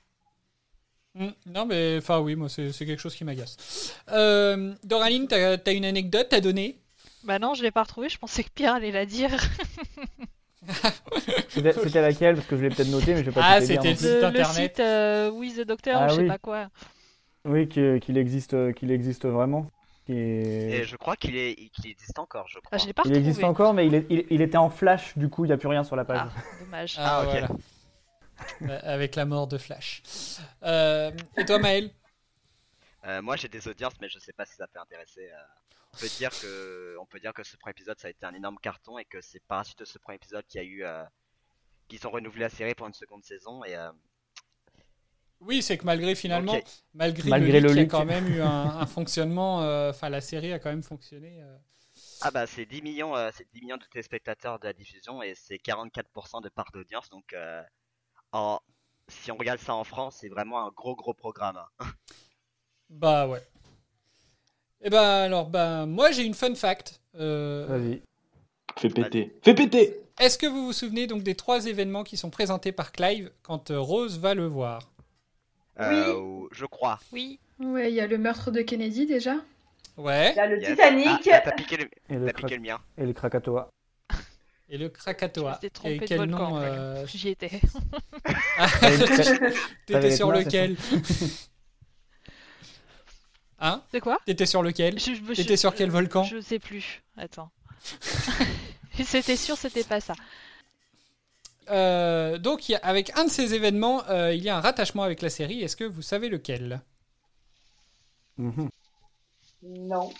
Mm. 1.15 1.29
Non, 1.47 1.65
mais 1.65 1.97
enfin, 1.97 2.19
oui, 2.19 2.35
moi, 2.35 2.47
c'est 2.47 2.71
quelque 2.71 2.99
chose 2.99 3.15
qui 3.15 3.23
m'agace. 3.23 3.95
Euh, 4.09 4.75
Doraline, 4.83 5.27
t'as 5.27 5.57
as 5.65 5.71
une 5.71 5.85
anecdote 5.85 6.31
à 6.31 6.41
donner? 6.41 6.79
Bah 7.23 7.39
non, 7.39 7.55
je 7.55 7.63
l'ai 7.63 7.71
pas 7.71 7.81
retrouvé. 7.81 8.07
Je 8.07 8.19
pensais 8.19 8.43
que 8.43 8.51
Pierre 8.51 8.75
allait 8.75 8.91
la 8.91 9.07
dire. 9.07 9.31
C'était 11.49 12.01
laquelle? 12.01 12.35
Parce 12.35 12.47
que 12.47 12.55
je 12.57 12.61
l'ai 12.63 12.69
peut-être 12.69 12.89
noté, 12.89 13.13
mais 13.13 13.21
je 13.21 13.25
vais 13.25 13.31
pas 13.31 13.43
Ah, 13.43 13.55
tout 13.55 13.63
te 13.63 13.67
dire 13.67 13.81
c'était 13.81 13.89
le 13.91 13.95
plus. 13.95 14.07
site 14.07 14.23
Le, 14.23 14.29
le 14.31 14.43
internet. 14.43 14.71
site 14.71 14.79
euh, 14.79 15.29
Oui 15.31 15.53
the 15.55 15.61
Doctor, 15.61 16.01
Ah 16.01 16.07
je 16.09 16.13
sais 16.15 16.21
oui. 16.21 16.27
pas 16.27 16.37
quoi. 16.37 16.69
Oui, 17.45 17.67
qu'il 17.69 18.17
existe, 18.17 18.73
qu'il 18.73 18.91
existe 18.91 19.25
vraiment. 19.25 19.67
Qui 20.05 20.13
Et 20.13 20.83
je 20.83 20.95
crois 20.97 21.15
qu'il 21.15 21.35
est, 21.37 21.51
existe 21.85 22.19
encore, 22.19 22.47
je 22.47 22.59
crois. 22.59 22.77
Ah, 22.77 22.85
je 22.85 22.91
pas 22.91 23.03
Il 23.05 23.13
existe 23.15 23.43
encore, 23.43 23.73
mais 23.73 23.87
il, 23.87 23.95
est- 23.95 24.05
il- 24.09 24.25
il 24.29 24.41
était 24.41 24.57
en 24.57 24.69
flash, 24.69 25.17
du 25.17 25.29
coup, 25.29 25.45
il 25.45 25.47
n'y 25.47 25.53
a 25.53 25.57
plus 25.57 25.67
rien 25.69 25.83
sur 25.83 25.95
la 25.95 26.03
page. 26.05 26.19
Ah, 26.19 26.29
dommage. 26.59 26.95
Ah, 26.97 27.21
Ah, 27.21 27.23
ok. 27.23 27.31
voilà. 27.31 27.47
Euh, 28.63 28.79
Avec 28.83 29.15
la 29.15 29.25
mort 29.25 29.47
de 29.47 29.57
Flash. 29.57 30.01
Euh, 30.63 31.11
et 31.37 31.45
toi, 31.45 31.59
Maël? 31.59 31.91
Euh, 33.05 33.21
moi 33.21 33.35
j'ai 33.35 33.47
des 33.47 33.67
audiences, 33.67 33.93
mais 34.01 34.09
je 34.09 34.19
sais 34.19 34.33
pas 34.33 34.45
si 34.45 34.55
ça 34.55 34.67
peut 34.67 34.79
intéresser. 34.79 35.29
euh. 35.31 35.35
On 35.93 35.97
peut 35.97 36.09
dire 36.17 36.29
que, 36.29 36.95
on 36.99 37.05
peut 37.05 37.19
dire 37.19 37.33
que 37.33 37.43
ce 37.43 37.57
premier 37.57 37.71
épisode 37.71 37.99
ça 37.99 38.07
a 38.07 38.11
été 38.11 38.25
un 38.25 38.33
énorme 38.33 38.57
carton 38.61 38.97
et 38.99 39.05
que 39.05 39.19
c'est 39.21 39.39
par 39.47 39.59
la 39.59 39.63
suite 39.63 39.79
de 39.79 39.85
ce 39.85 39.97
premier 39.97 40.15
épisode 40.17 40.45
qu'il 40.47 40.61
y 40.61 40.63
a 40.63 40.67
eu, 40.67 40.83
euh, 40.83 41.03
qu'ils 41.87 42.05
ont 42.05 42.11
renouvelé 42.11 42.41
la 42.41 42.49
série 42.49 42.75
pour 42.75 42.87
une 42.87 42.93
seconde 42.93 43.23
saison 43.23 43.63
et 43.63 43.75
euh, 43.75 43.91
Oui, 45.39 45.61
c'est 45.63 45.77
que 45.77 45.85
malgré 45.85 46.13
finalement, 46.15 46.59
malgré, 46.93 47.29
Malgré 47.29 47.59
le 47.61 47.69
le 47.69 47.73
leak, 47.73 47.77
il 47.77 47.77
y 47.77 47.81
a 47.81 47.85
quand 47.87 48.05
même 48.05 48.27
eu 48.27 48.41
un, 48.41 48.47
un 48.77 48.85
fonctionnement. 48.85 49.61
euh, 49.63 49.89
Enfin, 49.89 50.09
la 50.09 50.21
série 50.21 50.51
a 50.53 50.59
quand 50.59 50.69
même 50.69 50.83
fonctionné. 50.83 51.41
euh. 51.41 51.57
ah 52.21 52.31
bah 52.31 52.45
c'est 52.47 52.65
10 52.65 52.81
millions, 52.83 53.15
euh, 53.15 53.29
c'est 53.33 53.47
10 53.51 53.61
millions 53.61 53.77
de 53.77 53.85
téléspectateurs 53.85 54.59
de 54.59 54.65
la 54.65 54.73
diffusion 54.73 55.23
et 55.23 55.33
c'est 55.35 55.57
44% 55.57 56.41
de 56.43 56.49
part 56.49 56.71
d'audience 56.73 57.09
donc 57.09 57.33
euh, 57.33 57.63
en, 58.33 58.59
si 59.07 59.31
on 59.31 59.37
regarde 59.37 59.59
ça 59.59 59.73
en 59.73 59.83
France 59.83 60.17
c'est 60.19 60.29
vraiment 60.29 60.65
un 60.67 60.69
gros 60.71 60.95
gros 60.95 61.13
programme. 61.15 61.57
hein. 61.79 61.85
Bah 62.89 63.27
ouais. 63.27 63.41
Et 64.83 64.89
ben 64.89 65.01
alors, 65.01 65.49
ben 65.49 65.85
moi 65.85 66.11
j'ai 66.11 66.23
une 66.23 66.33
fun 66.33 66.53
fact. 66.55 67.01
Euh, 67.19 67.65
Vas-y. 67.67 68.01
Fais 68.77 68.89
péter. 68.89 69.35
Fais 69.43 69.55
péter 69.55 69.99
Est-ce 70.19 70.37
que 70.37 70.45
vous 70.45 70.65
vous 70.67 70.73
souvenez 70.73 71.07
donc 71.07 71.23
des 71.23 71.33
trois 71.35 71.65
événements 71.65 72.03
qui 72.03 72.15
sont 72.17 72.29
présentés 72.29 72.71
par 72.71 72.91
Clive 72.91 73.31
quand 73.41 73.71
euh, 73.71 73.79
Rose 73.79 74.19
va 74.19 74.33
le 74.35 74.45
voir? 74.45 74.91
Euh, 75.79 76.47
je 76.51 76.65
crois. 76.65 76.99
Oui. 77.11 77.39
Ouais, 77.59 77.91
il 77.91 77.95
y 77.95 78.01
a 78.01 78.07
le 78.07 78.17
meurtre 78.19 78.51
de 78.51 78.61
Kennedy 78.61 79.05
déjà. 79.07 79.35
Ouais. 79.95 80.31
Il 80.33 80.37
y 80.37 80.39
a 80.39 80.47
le 80.47 80.59
Yes. 80.59 80.69
Titanic. 80.71 81.27
Ah, 81.31 81.41
t'as 81.43 81.51
piqué 81.53 81.77
le, 81.77 81.83
Et 82.09 82.17
le, 82.19 82.25
t'as 82.27 82.33
piqué 82.33 82.55
le 82.55 82.61
mien. 82.61 82.79
et 82.99 83.05
le 83.05 83.13
Krakatoa. 83.13 83.69
Et 84.69 84.77
le 84.77 84.89
Krakatoa. 84.89 85.59
Et 85.85 85.97
de 85.97 86.05
quel 86.05 86.17
volcan, 86.19 86.49
nom 86.51 86.59
euh, 86.61 87.05
J'y 87.07 87.29
étais. 87.29 87.49
ah, 88.59 88.67
T'avais- 88.79 89.53
T'étais 89.87 90.11
sur 90.15 90.31
lequel? 90.31 90.75
Hein 93.59 93.81
De 93.93 93.99
quoi 93.99 94.19
T'étais 94.25 94.45
sur 94.45 94.61
lequel 94.63 94.99
je, 94.99 95.13
je- 95.15 95.33
T'étais 95.33 95.57
sur 95.57 95.73
quel 95.73 95.89
volcan 95.89 96.23
Je 96.23 96.39
sais 96.39 96.59
plus. 96.59 97.01
Attends. 97.17 97.49
c'était 99.03 99.35
sûr, 99.35 99.57
c'était 99.57 99.83
pas 99.83 99.99
ça. 99.99 100.13
Euh, 101.69 102.37
donc, 102.37 102.69
il 102.69 102.73
y 102.73 102.75
a- 102.75 102.79
avec 102.83 103.17
un 103.17 103.25
de 103.25 103.29
ces 103.29 103.53
événements, 103.53 104.03
euh, 104.09 104.33
il 104.33 104.43
y 104.43 104.49
a 104.49 104.57
un 104.57 104.61
rattachement 104.61 105.03
avec 105.03 105.21
la 105.21 105.29
série. 105.29 105.61
Est-ce 105.63 105.75
que 105.75 105.83
vous 105.83 106.01
savez 106.01 106.29
lequel? 106.29 106.81
Mhm. 108.37 108.69
Non. 109.63 110.11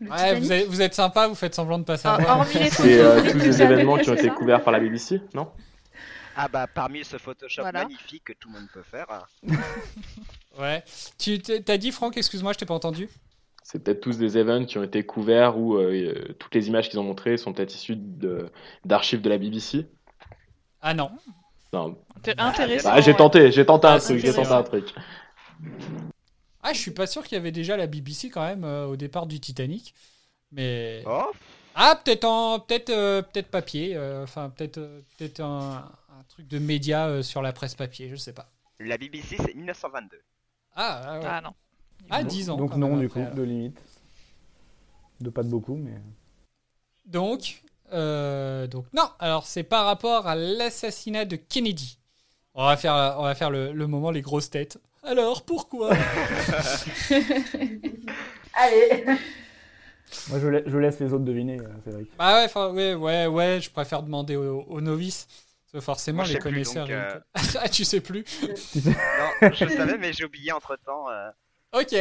Le 0.00 0.10
Ouais, 0.10 0.38
vous 0.38 0.52
êtes, 0.52 0.66
vous 0.66 0.80
êtes 0.80 0.94
sympa, 0.94 1.26
vous 1.26 1.34
faites 1.34 1.54
semblant 1.54 1.78
de 1.78 1.84
pas 1.84 1.94
Ah, 1.94 1.96
savoir. 2.18 2.46
les 2.54 2.70
C'est 2.70 3.00
euh, 3.00 3.32
tous 3.32 3.38
les 3.38 3.60
événements 3.62 3.96
qui 3.98 4.10
ont 4.10 4.14
c'est 4.16 4.26
été 4.26 4.34
couverts 4.34 4.62
par 4.62 4.72
la 4.72 4.80
BBC, 4.80 5.20
non? 5.34 5.50
Ah 6.42 6.48
bah 6.48 6.66
parmi 6.66 7.04
ce 7.04 7.18
Photoshop 7.18 7.60
Voilà. 7.60 7.82
magnifique 7.82 8.24
que 8.24 8.32
tout 8.32 8.48
le 8.48 8.54
monde 8.54 8.68
peut 8.72 8.82
faire. 8.82 9.06
Ouais. 10.58 10.82
Tu 11.16 11.38
t'as 11.38 11.76
dit, 11.76 11.92
Franck, 11.92 12.16
excuse-moi, 12.16 12.52
je 12.52 12.58
t'ai 12.58 12.66
pas 12.66 12.74
entendu. 12.74 13.08
c'est 13.62 13.82
peut-être 13.82 14.00
tous 14.00 14.18
des 14.18 14.36
events 14.36 14.64
qui 14.64 14.78
ont 14.78 14.82
été 14.82 15.06
couverts 15.06 15.56
ou 15.56 15.76
euh, 15.76 16.34
toutes 16.38 16.54
les 16.54 16.66
images 16.66 16.90
qu'ils 16.90 16.98
ont 16.98 17.04
montrées 17.04 17.36
sont 17.36 17.52
peut-être 17.52 17.72
issues 17.72 17.96
d'archives 18.84 19.20
de, 19.22 19.28
la 19.28 19.38
BBC. 19.38 19.86
Ah 20.82 20.92
non. 20.92 21.12
non. 21.72 21.96
Intéressant. 22.36 22.90
Bah, 22.90 23.00
j'ai 23.00 23.14
tenté, 23.14 23.52
j'ai 23.52 23.64
tenté 23.64 23.86
un 23.86 23.92
ah, 23.92 24.00
truc, 24.00 24.18
j'ai 24.18 24.34
tenté 24.34 24.50
un 24.50 24.62
truc. 24.64 24.92
Ah, 26.62 26.72
je 26.72 26.78
suis 26.78 26.90
pas 26.90 27.06
sûr 27.06 27.22
qu'il 27.22 27.36
y 27.36 27.40
avait 27.40 27.52
déjà 27.52 27.76
la 27.76 27.86
BBC 27.86 28.28
quand 28.28 28.44
même 28.44 28.64
euh, 28.64 28.86
au 28.86 28.96
départ 28.96 29.26
du 29.26 29.38
Titanic, 29.38 29.94
mais. 30.50 31.04
Oh. 31.06 31.30
Ah, 31.76 31.98
peut-être 32.04 32.24
en, 32.24 32.58
peut-être, 32.58 32.90
euh, 32.90 33.22
peut-être 33.22 33.50
papier, 33.50 33.96
enfin 34.22 34.50
peut-être, 34.50 34.80
peut-être 35.16 35.40
un, 35.40 35.88
un, 36.20 36.24
truc 36.24 36.46
de 36.46 36.58
média 36.58 37.22
sur 37.22 37.42
la 37.42 37.52
presse 37.52 37.74
papier, 37.74 38.08
je 38.08 38.16
sais 38.16 38.32
pas. 38.32 38.50
La 38.78 38.98
BBC 38.98 39.36
c'est 39.38 39.54
1922. 39.54 40.18
Ah, 40.74 41.02
ah, 41.04 41.18
ouais. 41.18 41.26
ah 41.26 41.40
non. 41.40 41.54
Ah, 42.08 42.24
10 42.24 42.50
ans. 42.50 42.56
Donc 42.56 42.76
non, 42.76 42.96
du 42.96 43.08
coup, 43.08 43.20
de 43.34 43.42
limite. 43.42 43.80
De 45.20 45.30
pas 45.30 45.42
de 45.42 45.48
beaucoup, 45.48 45.76
mais... 45.76 46.00
Donc, 47.06 47.62
euh, 47.92 48.66
donc 48.66 48.86
non, 48.92 49.08
alors 49.18 49.46
c'est 49.46 49.64
par 49.64 49.84
rapport 49.84 50.26
à 50.26 50.34
l'assassinat 50.34 51.24
de 51.24 51.36
Kennedy. 51.36 51.98
On 52.54 52.64
va 52.66 52.76
faire, 52.76 53.16
on 53.18 53.22
va 53.22 53.34
faire 53.34 53.50
le, 53.50 53.72
moment 53.86 54.10
les 54.10 54.22
grosses 54.22 54.50
têtes. 54.50 54.78
Alors, 55.02 55.44
pourquoi? 55.44 55.92
Allez 58.54 59.04
Moi, 60.28 60.38
je, 60.38 60.62
je, 60.66 60.78
laisse 60.78 61.00
les 61.00 61.12
autres 61.12 61.24
deviner, 61.24 61.58
euh, 61.60 61.68
c'est 61.84 61.90
vrai. 61.90 62.04
Bah 62.18 62.46
ouais, 62.72 62.94
ouais, 62.94 63.26
ouais, 63.26 63.60
je 63.60 63.70
préfère 63.70 64.02
demander 64.02 64.36
aux, 64.36 64.80
novices. 64.80 65.26
Forcément, 65.80 66.22
les 66.24 66.38
connaisseurs. 66.38 66.86
Euh, 66.90 67.18
ah, 67.60 67.68
tu 67.68 67.84
sais 67.84 68.00
plus 68.00 68.24
Non, 68.84 69.50
je 69.52 69.68
savais, 69.68 69.98
mais 69.98 70.12
j'ai 70.12 70.24
oublié 70.24 70.52
entre 70.52 70.76
temps. 70.76 71.06
Ok. 71.72 71.94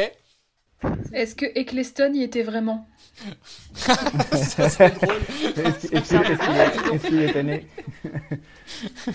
Est-ce 1.12 1.36
que 1.36 1.46
Eccleston 1.46 2.14
y 2.14 2.24
était 2.24 2.44
vraiment? 2.44 2.88
Ça 3.76 4.70
c'est 4.70 4.96
drôle. 4.96 5.18
Est-ce 5.92 7.08
qu'il 7.08 7.22
était 7.22 7.44
né? 7.44 7.68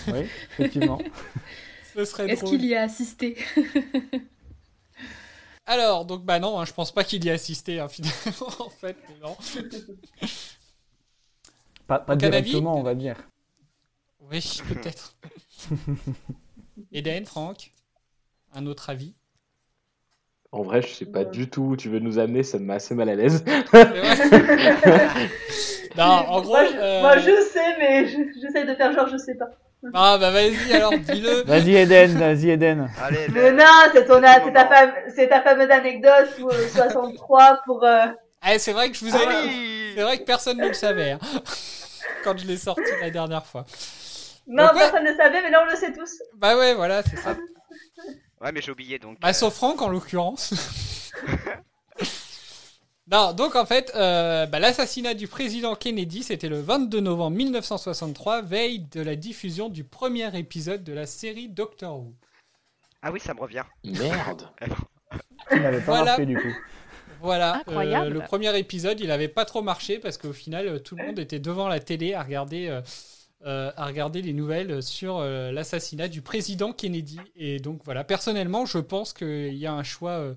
Oui, 0.09 0.29
effectivement. 0.53 1.01
Ce 1.95 2.05
serait 2.05 2.29
Est-ce 2.29 2.45
qu'il 2.45 2.65
y 2.67 2.75
a 2.75 2.83
assisté? 2.83 3.39
Alors, 5.67 6.05
donc 6.05 6.25
bah 6.25 6.39
non, 6.39 6.61
hein, 6.61 6.65
je 6.67 6.73
pense 6.73 6.93
pas 6.93 7.05
qu'il 7.05 7.25
y 7.25 7.29
ait 7.29 7.33
assisté 7.33 7.81
hein, 7.81 7.89
finalement, 7.89 8.49
en 8.59 8.69
fait, 8.69 8.97
non. 9.23 9.37
Pas, 11.87 11.99
pas 11.99 12.17
directement, 12.17 12.79
on 12.79 12.83
va 12.83 12.95
dire. 12.95 13.17
Oui, 14.31 14.63
peut-être. 14.69 15.15
Eden, 16.93 17.25
Franck, 17.27 17.73
un 18.55 18.67
autre 18.67 18.91
avis? 18.91 19.15
En 20.53 20.63
vrai, 20.63 20.83
je 20.83 20.89
sais 20.89 21.07
pas 21.07 21.25
du 21.25 21.51
tout 21.51 21.63
où 21.63 21.77
tu 21.77 21.89
veux 21.89 21.99
nous 21.99 22.19
amener, 22.19 22.45
ça 22.45 22.59
me 22.59 22.65
met 22.65 22.75
assez 22.75 22.95
mal 22.95 23.09
à 23.09 23.17
l'aise. 23.17 23.45
non, 25.97 26.05
en 26.05 26.41
gros. 26.43 26.57
Euh, 26.57 27.01
moi 27.01 27.19
je, 27.19 27.43
sais, 27.53 27.77
mais 27.79 28.07
j'essaie 28.07 28.65
de 28.65 28.75
faire 28.77 28.93
genre 28.93 29.09
je 29.09 29.17
sais 29.17 29.35
pas. 29.35 29.51
Ah 29.93 30.17
bah 30.19 30.31
vas-y 30.31 30.73
alors, 30.73 30.93
dis-le. 30.93 31.43
Vas-y 31.47 31.75
Eden, 31.75 32.17
vas-y 32.17 32.51
Eden. 32.51 32.89
Allez, 33.03 33.27
mais 33.33 33.53
non, 33.53 33.65
c'est 33.93 34.07
ton, 34.07 34.23
c'est 34.23 34.53
ta, 34.53 34.67
fame, 34.67 34.93
c'est 35.15 35.29
ta 35.29 35.43
fameuse 35.43 35.71
anecdote 35.71 36.39
où 36.41 36.51
63 36.51 37.43
euh, 37.43 37.57
pour. 37.67 37.85
Euh... 37.85 38.07
Eh, 38.49 38.59
c'est 38.59 38.73
vrai 38.73 38.91
que 38.91 38.97
je 38.97 39.05
vous 39.05 39.15
ai 39.15 39.27
dit. 39.43 39.93
C'est 39.97 40.03
vrai 40.03 40.19
que 40.19 40.25
personne 40.25 40.59
ne 40.59 40.69
le 40.69 40.75
savait 40.75 41.11
hein, 41.11 41.19
quand 42.23 42.39
je 42.39 42.47
l'ai 42.47 42.57
sorti 42.57 42.83
la 43.03 43.11
dernière 43.11 43.45
fois. 43.45 43.67
Non, 44.47 44.69
personne 44.75 45.05
ne 45.05 45.15
savait, 45.15 45.43
mais 45.43 45.51
là 45.51 45.65
on 45.67 45.71
le 45.71 45.77
sait 45.77 45.93
tous. 45.93 46.23
Bah 46.35 46.57
ouais, 46.57 46.75
voilà, 46.75 47.03
c'est 47.03 47.17
ça. 47.17 47.37
Ouais, 48.41 48.53
mais 48.53 48.61
j'ai 48.61 48.73
oublié 48.73 48.99
donc. 48.99 49.19
Bah, 49.21 49.29
euh, 49.29 49.33
sauf 49.33 49.55
Franck 49.55 49.81
en 49.81 49.89
l'occurrence. 49.89 51.11
non, 53.11 53.33
donc 53.33 53.57
en 53.57 53.65
fait, 53.65 53.91
euh, 53.95 54.45
bah, 54.45 54.59
l'assassinat 54.59 55.15
du 55.15 55.29
président 55.29 55.75
Kennedy, 55.75 56.23
c'était 56.23 56.51
le 56.51 56.61
22 56.61 57.01
novembre 57.01 57.39
1963, 57.39 58.43
veille 58.43 58.81
de 58.81 59.01
la 59.01 59.17
diffusion 59.17 59.71
du 59.71 59.83
premier 59.83 60.37
épisode 60.39 60.85
de 60.85 60.93
la 60.93 61.07
série 61.07 61.49
Doctor 61.49 61.99
Who. 61.99 62.15
Ah 63.01 63.13
oui, 63.13 63.21
ça 63.21 63.33
me 63.33 63.41
revient. 63.41 63.65
Merde. 63.83 64.51
il 65.51 65.63
n'avait 65.63 65.79
pas 65.79 65.85
voilà. 65.85 66.05
marché 66.05 66.27
du 66.27 66.37
coup. 66.37 66.55
Voilà, 67.25 67.63
euh, 67.69 68.11
le 68.11 68.21
premier 68.21 68.59
épisode, 68.59 69.01
il 69.01 69.09
n'avait 69.09 69.29
pas 69.29 69.47
trop 69.47 69.63
marché 69.63 69.99
parce 69.99 70.19
qu'au 70.19 70.35
final, 70.35 70.83
tout 70.83 70.95
le 70.95 71.07
monde 71.07 71.19
était 71.19 71.39
devant 71.39 71.69
la 71.69 71.81
télé 71.81 72.13
à 72.13 72.23
regarder 72.23 72.69
euh, 72.69 72.83
à 73.45 73.87
regarder 73.87 74.23
les 74.23 74.33
nouvelles 74.33 74.83
sur 74.83 75.19
euh, 75.19 75.53
l'assassinat 75.53 76.09
du 76.09 76.23
président 76.23 76.73
Kennedy. 76.73 77.19
Et 77.37 77.59
donc 77.59 77.83
voilà, 77.85 78.05
personnellement, 78.05 78.67
je 78.67 78.79
pense 78.79 79.13
qu'il 79.13 79.55
y 79.55 79.67
a 79.67 79.73
un 79.73 79.83
choix, 79.83 80.13
euh, 80.13 80.35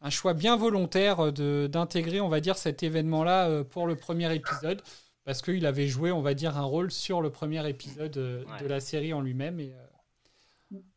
un 0.00 0.10
choix 0.10 0.34
bien 0.34 0.56
volontaire 0.56 1.32
d'intégrer, 1.32 2.20
on 2.20 2.28
va 2.28 2.40
dire, 2.40 2.58
cet 2.58 2.82
événement-là 2.82 3.64
pour 3.64 3.86
le 3.86 3.96
premier 3.96 4.34
épisode, 4.34 4.82
parce 5.24 5.40
qu'il 5.40 5.64
avait 5.64 5.88
joué, 5.88 6.12
on 6.12 6.20
va 6.20 6.34
dire, 6.34 6.58
un 6.58 6.64
rôle 6.64 6.90
sur 6.90 7.22
le 7.22 7.30
premier 7.30 7.66
épisode 7.68 8.12
de 8.12 8.66
la 8.66 8.80
série 8.80 9.14
en 9.14 9.20
lui-même. 9.22 9.60
Et 9.60 9.74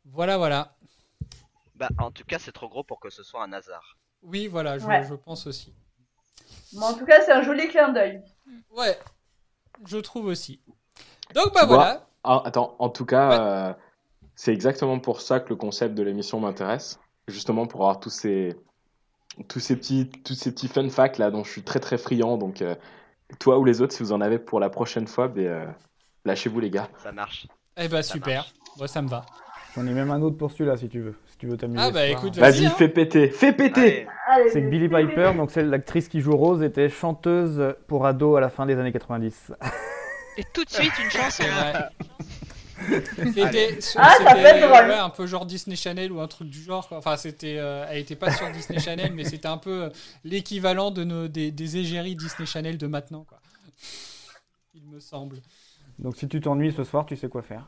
voilà, 0.06 0.38
voilà. 0.38 0.76
Bah, 1.76 1.90
en 2.00 2.12
tout 2.12 2.26
cas, 2.26 2.40
c'est 2.40 2.52
trop 2.52 2.68
gros 2.68 2.84
pour 2.84 3.00
que 3.00 3.10
ce 3.10 3.24
soit 3.24 3.44
un 3.44 3.54
hasard. 3.54 3.98
Oui, 4.24 4.48
voilà, 4.48 4.80
je, 4.80 4.86
je 5.08 5.14
pense 5.14 5.46
aussi. 5.48 5.74
Mais 6.74 6.84
en 6.84 6.94
tout 6.94 7.06
cas, 7.06 7.22
c'est 7.24 7.32
un 7.32 7.44
joli 7.44 7.68
clin 7.68 7.90
d'œil. 7.90 8.22
Ouais, 8.72 8.98
je 9.86 9.98
trouve 9.98 10.26
aussi. 10.26 10.60
Donc 11.36 11.54
bah 11.54 11.66
voilà. 11.66 12.08
Ah, 12.24 12.42
attends, 12.44 12.76
en 12.80 12.90
tout 12.90 13.06
cas, 13.06 13.42
euh, 13.42 13.74
c'est 14.36 14.54
exactement 14.54 15.00
pour 15.00 15.22
ça 15.22 15.40
que 15.40 15.50
le 15.50 15.56
concept 15.56 15.96
de 15.96 16.04
l'émission 16.04 16.40
m'intéresse. 16.40 17.00
Justement 17.28 17.68
pour 17.68 17.82
avoir 17.82 18.00
tous 18.00 18.10
ces, 18.10 18.56
tous 19.48 19.60
ces 19.60 19.76
petits, 19.76 20.10
tous 20.24 20.34
ces 20.34 20.52
petits 20.52 20.68
fun 20.68 20.90
facts 20.90 21.18
là 21.18 21.32
dont 21.32 21.44
je 21.44 21.52
suis 21.52 21.64
très 21.64 21.80
très 21.80 21.98
friand. 21.98 22.38
Donc 22.38 22.62
euh, 22.62 22.76
toi 23.40 23.58
ou 23.60 23.66
les 23.66 23.82
autres, 23.82 23.94
si 23.94 24.04
vous 24.04 24.12
en 24.12 24.22
avez 24.22 24.40
pour 24.40 24.60
la 24.60 24.70
prochaine 24.70 25.08
fois, 25.08 25.28
ben, 25.28 25.46
euh, 25.46 25.66
lâchez-vous 26.26 26.60
les 26.60 26.70
gars. 26.70 26.90
Ça 27.04 27.12
marche. 27.12 27.48
Eh 27.78 27.88
bah 27.88 28.04
super. 28.04 28.46
Moi 28.78 28.88
ça 28.88 29.02
me 29.02 29.10
va. 29.10 29.26
J'en 29.76 29.86
ai 29.86 29.94
même 29.94 30.12
un 30.12 30.22
autre 30.22 30.38
pour 30.38 30.52
celui-là 30.52 30.78
si 30.78 30.90
tu 30.90 31.02
veux. 31.02 31.16
Si 31.28 31.38
tu 31.38 31.48
veux 31.48 31.58
t'amuser. 31.58 31.82
Ah 31.82 31.92
bah 31.92 32.08
écoute, 32.08 32.36
vas-y, 32.38 32.66
hein. 32.66 32.72
fais 32.72 32.90
péter, 32.90 33.30
fais 33.30 33.54
péter. 33.54 34.08
C'est 34.52 34.62
que 34.62 34.70
Billy 34.70 34.90
Piper, 34.90 35.34
donc 35.36 35.52
celle 35.52 35.70
l'actrice 35.70 36.08
qui 36.08 36.20
joue 36.20 36.36
Rose, 36.36 36.64
était 36.64 36.90
chanteuse 36.90 37.76
pour 37.88 38.06
ado 38.06 38.36
à 38.36 38.42
la 38.42 38.50
fin 38.50 38.66
des 38.66 38.78
années 38.78 38.92
90. 38.92 39.54
Et 40.38 40.44
tout 40.54 40.64
de 40.64 40.70
suite 40.70 40.94
une 41.04 41.12
chanson. 41.12 41.44
C'était 43.34 43.80
ah, 43.96 45.04
un 45.04 45.10
peu 45.10 45.26
genre 45.26 45.46
Disney 45.46 45.76
Channel 45.76 46.12
ou 46.12 46.22
un 46.22 46.28
truc 46.28 46.50
du 46.50 46.62
genre. 46.62 46.88
Enfin, 46.92 47.18
c'était, 47.18 47.58
euh, 47.58 47.88
elle 47.90 47.98
était 47.98 48.16
pas 48.16 48.32
sur 48.32 48.52
Disney 48.52 48.80
Channel, 48.80 49.14
mais 49.14 49.24
c'était 49.24 49.48
un 49.48 49.58
peu 49.58 49.86
euh, 49.86 49.90
l'équivalent 50.24 50.92
de 50.92 51.04
nos, 51.04 51.28
des, 51.28 51.52
des, 51.52 51.78
égéries 51.78 52.16
Disney 52.16 52.46
Channel 52.46 52.78
de 52.78 52.86
maintenant, 52.88 53.24
quoi. 53.24 53.40
Il 54.76 54.84
me 54.86 55.00
semble. 55.00 55.42
Donc, 55.98 56.18
si 56.18 56.28
tu 56.28 56.40
t'ennuies 56.40 56.72
ce 56.72 56.84
soir, 56.84 57.08
tu 57.08 57.16
sais 57.16 57.30
quoi 57.30 57.42
faire 57.42 57.68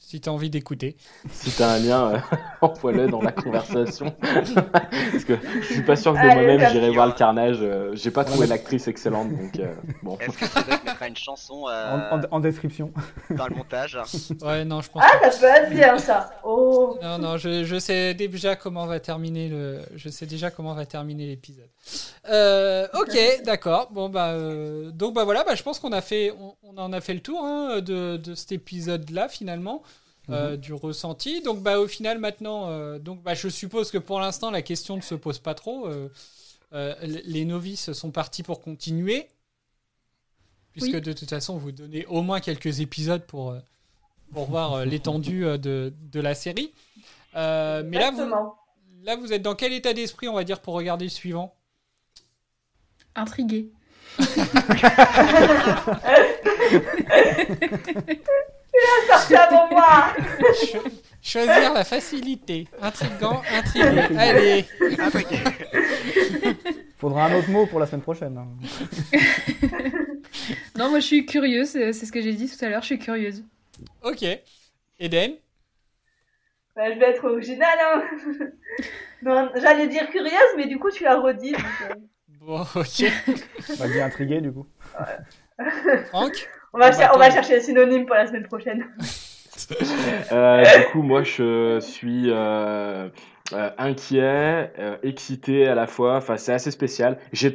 si 0.00 0.20
tu 0.20 0.28
as 0.28 0.32
envie 0.32 0.50
d'écouter. 0.50 0.96
Si 1.30 1.50
tu 1.50 1.62
as 1.62 1.72
un 1.72 1.78
lien, 1.78 2.14
euh, 2.14 2.18
envoie-le 2.62 3.08
dans 3.08 3.20
la 3.20 3.32
conversation. 3.32 4.12
Parce 4.20 5.24
que 5.24 5.34
je 5.60 5.72
suis 5.72 5.82
pas 5.82 5.94
sûr 5.94 6.14
que 6.14 6.18
de 6.18 6.34
moi-même 6.34 6.70
j'irai 6.72 6.90
voir 6.90 7.06
le 7.06 7.12
carnage. 7.12 7.58
Euh, 7.60 7.94
j'ai 7.94 8.10
pas 8.10 8.24
trouvé 8.24 8.46
l'actrice 8.46 8.88
excellente, 8.88 9.30
donc 9.30 9.58
euh, 9.58 9.72
bon. 10.02 10.16
Est-ce 10.18 10.38
que 10.38 10.46
Cédric 10.46 10.84
mettra 10.84 11.06
une 11.06 11.16
chanson 11.16 11.66
en, 11.66 12.20
en, 12.30 12.40
description 12.40 12.92
dans 13.30 13.46
le 13.46 13.54
montage? 13.54 13.98
Ouais, 14.42 14.64
non, 14.64 14.80
je 14.80 14.90
pense. 14.90 15.02
Ah, 15.04 15.30
ça 15.30 15.38
peut 15.38 15.46
être 15.46 15.70
bien 15.70 15.98
ça. 15.98 16.30
Oh. 16.44 16.98
Non, 17.02 17.18
non, 17.18 17.36
je, 17.36 17.64
je, 17.64 17.78
sais 17.78 18.14
déjà 18.14 18.56
comment 18.56 18.86
va 18.86 19.00
terminer 19.00 19.48
le. 19.48 19.80
Je 19.94 20.08
sais 20.08 20.26
déjà 20.26 20.50
comment 20.50 20.72
va 20.72 20.86
terminer 20.86 21.26
l'épisode. 21.26 21.68
ok, 22.26 23.44
d'accord. 23.44 23.90
Bon 23.92 24.08
bah, 24.08 24.34
donc 24.92 25.14
bah 25.14 25.24
voilà, 25.24 25.44
bah, 25.44 25.54
je 25.54 25.62
pense 25.62 25.78
qu'on 25.78 25.92
a 25.92 26.00
fait, 26.00 26.32
on, 26.62 26.69
en 26.76 26.92
a 26.92 27.00
fait 27.00 27.14
le 27.14 27.20
tour 27.20 27.44
hein, 27.44 27.80
de, 27.80 28.16
de 28.16 28.34
cet 28.34 28.52
épisode-là 28.52 29.28
finalement. 29.28 29.82
Euh, 30.30 30.52
mhm. 30.52 30.56
du 30.58 30.72
ressenti. 30.72 31.42
Donc 31.42 31.62
bah 31.62 31.80
au 31.80 31.88
final 31.88 32.18
maintenant, 32.18 32.68
euh, 32.68 32.98
donc 32.98 33.22
bah 33.22 33.34
je 33.34 33.48
suppose 33.48 33.90
que 33.90 33.98
pour 33.98 34.20
l'instant 34.20 34.50
la 34.50 34.62
question 34.62 34.96
ne 34.96 35.00
se 35.00 35.14
pose 35.14 35.38
pas 35.38 35.54
trop. 35.54 35.88
Euh, 35.88 36.94
les 37.02 37.44
novices 37.44 37.92
sont 37.92 38.12
partis 38.12 38.44
pour 38.44 38.60
continuer, 38.60 39.26
puisque 40.72 41.00
de 41.00 41.12
toute 41.12 41.28
façon 41.28 41.56
vous 41.56 41.72
donnez 41.72 42.06
au 42.06 42.22
moins 42.22 42.40
quelques 42.40 42.80
épisodes 42.80 43.24
pour 43.26 43.56
pour 44.32 44.44
voir 44.44 44.84
l'étendue 44.84 45.40
de, 45.58 45.92
de, 46.00 46.20
la 46.20 46.36
série. 46.36 46.72
mais 47.34 47.98
là 47.98 48.12
vous 48.12 48.30
là 49.02 49.16
vous 49.16 49.32
êtes 49.32 49.42
dans 49.42 49.56
quel 49.56 49.72
état 49.72 49.94
d'esprit 49.94 50.28
on 50.28 50.34
va 50.34 50.44
dire 50.44 50.60
pour 50.60 50.74
regarder 50.74 51.06
le 51.06 51.10
suivant? 51.10 51.56
Intrigué. 53.16 53.72
Il 58.72 58.86
a 58.86 59.18
sorti 59.18 59.34
avant 59.34 59.68
moi 59.70 60.14
Choisir 61.22 61.72
la 61.72 61.84
facilité. 61.84 62.66
Intrigant, 62.80 63.42
intrigué. 63.52 64.02
Allez 64.16 64.64
Faudra 66.96 67.26
un 67.26 67.38
autre 67.38 67.50
mot 67.50 67.66
pour 67.66 67.80
la 67.80 67.86
semaine 67.86 68.02
prochaine. 68.02 68.36
Hein. 68.36 68.48
non, 70.76 70.90
moi 70.90 71.00
je 71.00 71.06
suis 71.06 71.26
curieuse, 71.26 71.70
c'est 71.70 71.92
ce 71.92 72.12
que 72.12 72.20
j'ai 72.20 72.34
dit 72.34 72.48
tout 72.50 72.62
à 72.64 72.68
l'heure, 72.68 72.82
je 72.82 72.86
suis 72.86 72.98
curieuse. 72.98 73.44
Ok. 74.02 74.24
Eden? 74.98 75.36
Bah, 76.76 76.92
je 76.92 76.98
vais 76.98 77.10
être 77.10 77.24
originale, 77.24 77.78
hein. 77.82 78.02
non, 79.22 79.50
j'allais 79.56 79.88
dire 79.88 80.08
curieuse, 80.10 80.54
mais 80.56 80.66
du 80.66 80.78
coup, 80.78 80.90
tu 80.90 81.04
l'as 81.04 81.18
redit. 81.18 81.52
donc, 81.52 81.64
euh, 81.90 81.94
Bon, 82.40 82.60
ok. 82.74 83.04
Bah, 83.78 83.86
bien 83.86 84.06
intrigué 84.06 84.40
du 84.40 84.52
coup. 84.52 84.66
Franck 86.08 86.48
On 86.72 86.78
va, 86.78 86.90
Bah, 86.90 87.12
on 87.14 87.18
va 87.18 87.30
chercher 87.30 87.56
les 87.56 87.60
synonymes 87.60 88.06
pour 88.06 88.14
la 88.16 88.26
semaine 88.26 88.46
prochaine. 88.46 88.86
Euh, 90.32 90.64
du 90.78 90.86
coup, 90.90 91.02
moi, 91.02 91.22
je 91.22 91.80
suis 91.80 92.30
euh, 92.30 93.08
euh, 93.52 93.70
inquiet, 93.78 94.72
euh, 94.78 94.96
excité 95.02 95.68
à 95.68 95.74
la 95.74 95.86
fois. 95.86 96.16
Enfin, 96.16 96.38
c'est 96.38 96.52
assez 96.52 96.70
spécial. 96.70 97.18
J'ai 97.32 97.54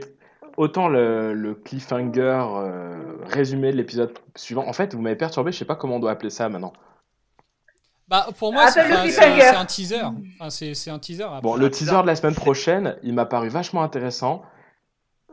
autant 0.56 0.88
le, 0.88 1.34
le 1.34 1.56
cliffhanger 1.56 2.44
euh, 2.58 3.16
résumé 3.24 3.72
de 3.72 3.78
l'épisode 3.78 4.14
suivant. 4.36 4.68
En 4.68 4.74
fait, 4.74 4.94
vous 4.94 5.02
m'avez 5.02 5.16
perturbé. 5.16 5.52
Je 5.52 5.58
sais 5.58 5.66
pas 5.66 5.76
comment 5.76 5.96
on 5.96 6.00
doit 6.00 6.12
appeler 6.12 6.30
ça 6.30 6.48
maintenant. 6.48 6.74
Bah, 8.08 8.28
pour 8.38 8.54
moi, 8.54 8.68
c'est 8.70 8.82
un, 8.82 9.66
teaser. 9.66 10.02
Enfin, 10.04 10.50
c'est 10.52 10.76
c'est 10.76 10.92
un 10.92 11.00
teaser. 11.00 11.24
après. 11.24 11.42
Bon, 11.42 11.56
le 11.56 11.72
teaser 11.72 12.02
de 12.04 12.08
la 12.08 12.16
semaine 12.16 12.36
prochaine, 12.36 12.98
il 13.02 13.14
m'a 13.14 13.26
paru 13.26 13.50
vachement 13.50 13.82
intéressant. 13.82 14.44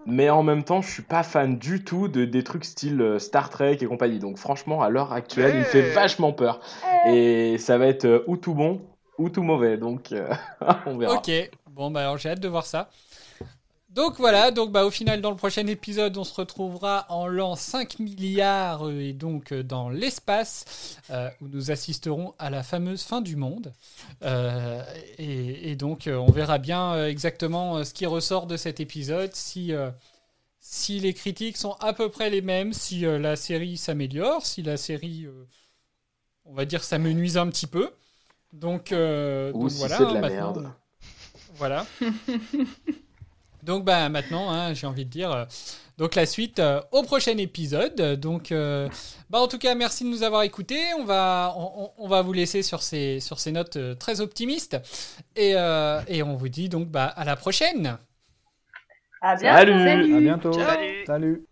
Mais 0.06 0.30
en 0.30 0.42
même 0.42 0.64
temps, 0.64 0.82
je 0.82 0.90
suis 0.90 1.02
pas 1.02 1.22
fan 1.22 1.58
du 1.58 1.84
tout 1.84 2.08
de 2.08 2.24
des 2.24 2.42
trucs 2.44 2.64
style 2.64 3.00
euh, 3.00 3.18
Star 3.18 3.50
Trek 3.50 3.78
et 3.80 3.86
compagnie. 3.86 4.18
Donc 4.18 4.38
franchement, 4.38 4.82
à 4.82 4.88
l'heure 4.90 5.12
actuelle, 5.12 5.54
il 5.54 5.60
me 5.60 5.64
fait 5.64 5.82
Ouais. 5.82 5.94
vachement 5.94 6.32
peur. 6.32 6.60
Et 7.06 7.56
ça 7.58 7.78
va 7.78 7.86
être 7.86 8.04
euh, 8.04 8.24
ou 8.26 8.36
tout 8.36 8.54
bon 8.54 8.80
ou 9.18 9.28
tout 9.30 9.42
mauvais. 9.42 9.76
Donc 9.78 10.12
euh, 10.12 10.28
on 10.86 10.96
verra. 10.98 11.14
Ok, 11.14 11.30
bon 11.66 11.90
bah 11.90 12.00
alors 12.00 12.18
j'ai 12.18 12.30
hâte 12.30 12.40
de 12.40 12.48
voir 12.48 12.64
ça. 12.66 12.88
Donc 13.94 14.16
voilà, 14.16 14.50
donc 14.50 14.72
bah 14.72 14.86
au 14.86 14.90
final 14.90 15.20
dans 15.20 15.30
le 15.30 15.36
prochain 15.36 15.66
épisode 15.66 16.16
on 16.16 16.24
se 16.24 16.32
retrouvera 16.32 17.04
en 17.10 17.26
l'an 17.26 17.56
5 17.56 17.98
milliards 17.98 18.88
euh, 18.88 18.98
et 19.00 19.12
donc 19.12 19.52
euh, 19.52 19.62
dans 19.62 19.90
l'espace 19.90 20.96
euh, 21.10 21.28
où 21.42 21.48
nous 21.48 21.70
assisterons 21.70 22.32
à 22.38 22.48
la 22.48 22.62
fameuse 22.62 23.02
fin 23.02 23.20
du 23.20 23.36
monde. 23.36 23.74
Euh, 24.22 24.82
et, 25.18 25.70
et 25.70 25.76
donc 25.76 26.08
on 26.08 26.30
verra 26.30 26.56
bien 26.56 27.04
exactement 27.06 27.84
ce 27.84 27.92
qui 27.92 28.06
ressort 28.06 28.46
de 28.46 28.56
cet 28.56 28.80
épisode, 28.80 29.34
si, 29.34 29.74
euh, 29.74 29.90
si 30.60 31.00
les 31.00 31.12
critiques 31.12 31.56
sont 31.58 31.72
à 31.80 31.92
peu 31.92 32.08
près 32.08 32.30
les 32.30 32.40
mêmes, 32.40 32.72
si 32.72 33.04
euh, 33.04 33.18
la 33.18 33.36
série 33.36 33.76
s'améliore, 33.76 34.46
si 34.46 34.62
la 34.62 34.76
série, 34.76 35.26
euh, 35.26 35.44
on 36.44 36.54
va 36.54 36.64
dire, 36.64 36.84
s'amenuise 36.84 37.36
un 37.36 37.48
petit 37.48 37.66
peu. 37.66 37.90
Donc, 38.52 38.92
euh, 38.92 39.50
Ou 39.54 39.62
donc 39.62 39.70
si 39.72 39.78
voilà, 39.78 39.98
c'est 39.98 40.06
de 40.06 40.14
la 40.14 40.28
merde. 40.28 40.70
voilà. 41.56 41.84
donc 43.62 43.84
bah 43.84 44.08
maintenant, 44.08 44.50
hein, 44.50 44.74
j'ai 44.74 44.86
envie 44.86 45.04
de 45.04 45.10
dire, 45.10 45.30
euh, 45.32 45.44
donc 45.98 46.14
la 46.14 46.26
suite 46.26 46.58
euh, 46.58 46.80
au 46.90 47.02
prochain 47.02 47.36
épisode. 47.36 48.18
Donc 48.18 48.50
euh, 48.50 48.88
bah 49.30 49.38
en 49.38 49.48
tout 49.48 49.58
cas, 49.58 49.74
merci 49.74 50.04
de 50.04 50.08
nous 50.08 50.22
avoir 50.22 50.42
écoutés. 50.42 50.80
On 50.98 51.04
va 51.04 51.54
on, 51.56 52.08
va 52.08 52.22
vous 52.22 52.32
laisser 52.32 52.62
sur 52.62 52.82
ces 52.82 53.20
sur 53.20 53.38
ces 53.38 53.52
notes 53.52 53.76
euh, 53.76 53.94
très 53.94 54.20
optimistes 54.20 54.76
et 55.36 55.52
euh, 55.54 56.00
et 56.08 56.22
on 56.22 56.34
vous 56.34 56.48
dit 56.48 56.68
donc 56.68 56.88
bah 56.88 57.06
à 57.06 57.24
la 57.24 57.36
prochaine. 57.36 57.98
À 59.20 59.36
bientôt. 59.36 59.56
Salut. 59.56 59.84
Salut. 59.84 60.16
À 60.16 60.20
bientôt. 60.20 60.52
Salut. 60.52 61.04
Salut. 61.06 61.46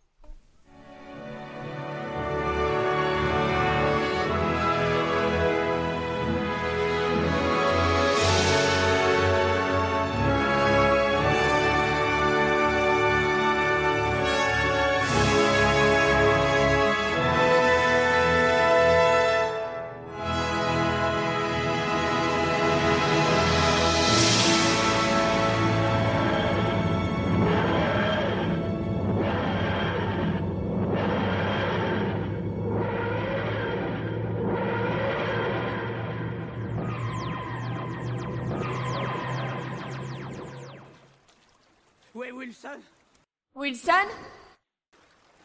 Wilson? 43.70 44.08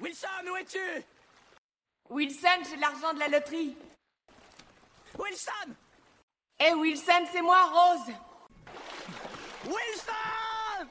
Wilson, 0.01 0.47
où 0.51 0.55
es-tu? 0.55 0.79
Wilson, 2.09 2.63
j'ai 2.67 2.77
l'argent 2.77 3.13
de 3.13 3.19
la 3.19 3.27
loterie. 3.27 3.77
Wilson 5.19 5.75
Eh 6.59 6.73
Wilson, 6.73 7.27
c'est 7.31 7.43
moi, 7.43 7.69
Rose. 7.71 8.15
Wilson 9.65 10.89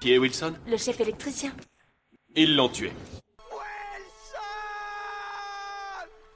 Qui 0.00 0.14
est 0.14 0.18
Wilson? 0.18 0.54
Le 0.66 0.78
chef 0.78 0.98
électricien. 1.00 1.54
Ils 2.34 2.56
l'ont 2.56 2.70
tué. 2.70 2.90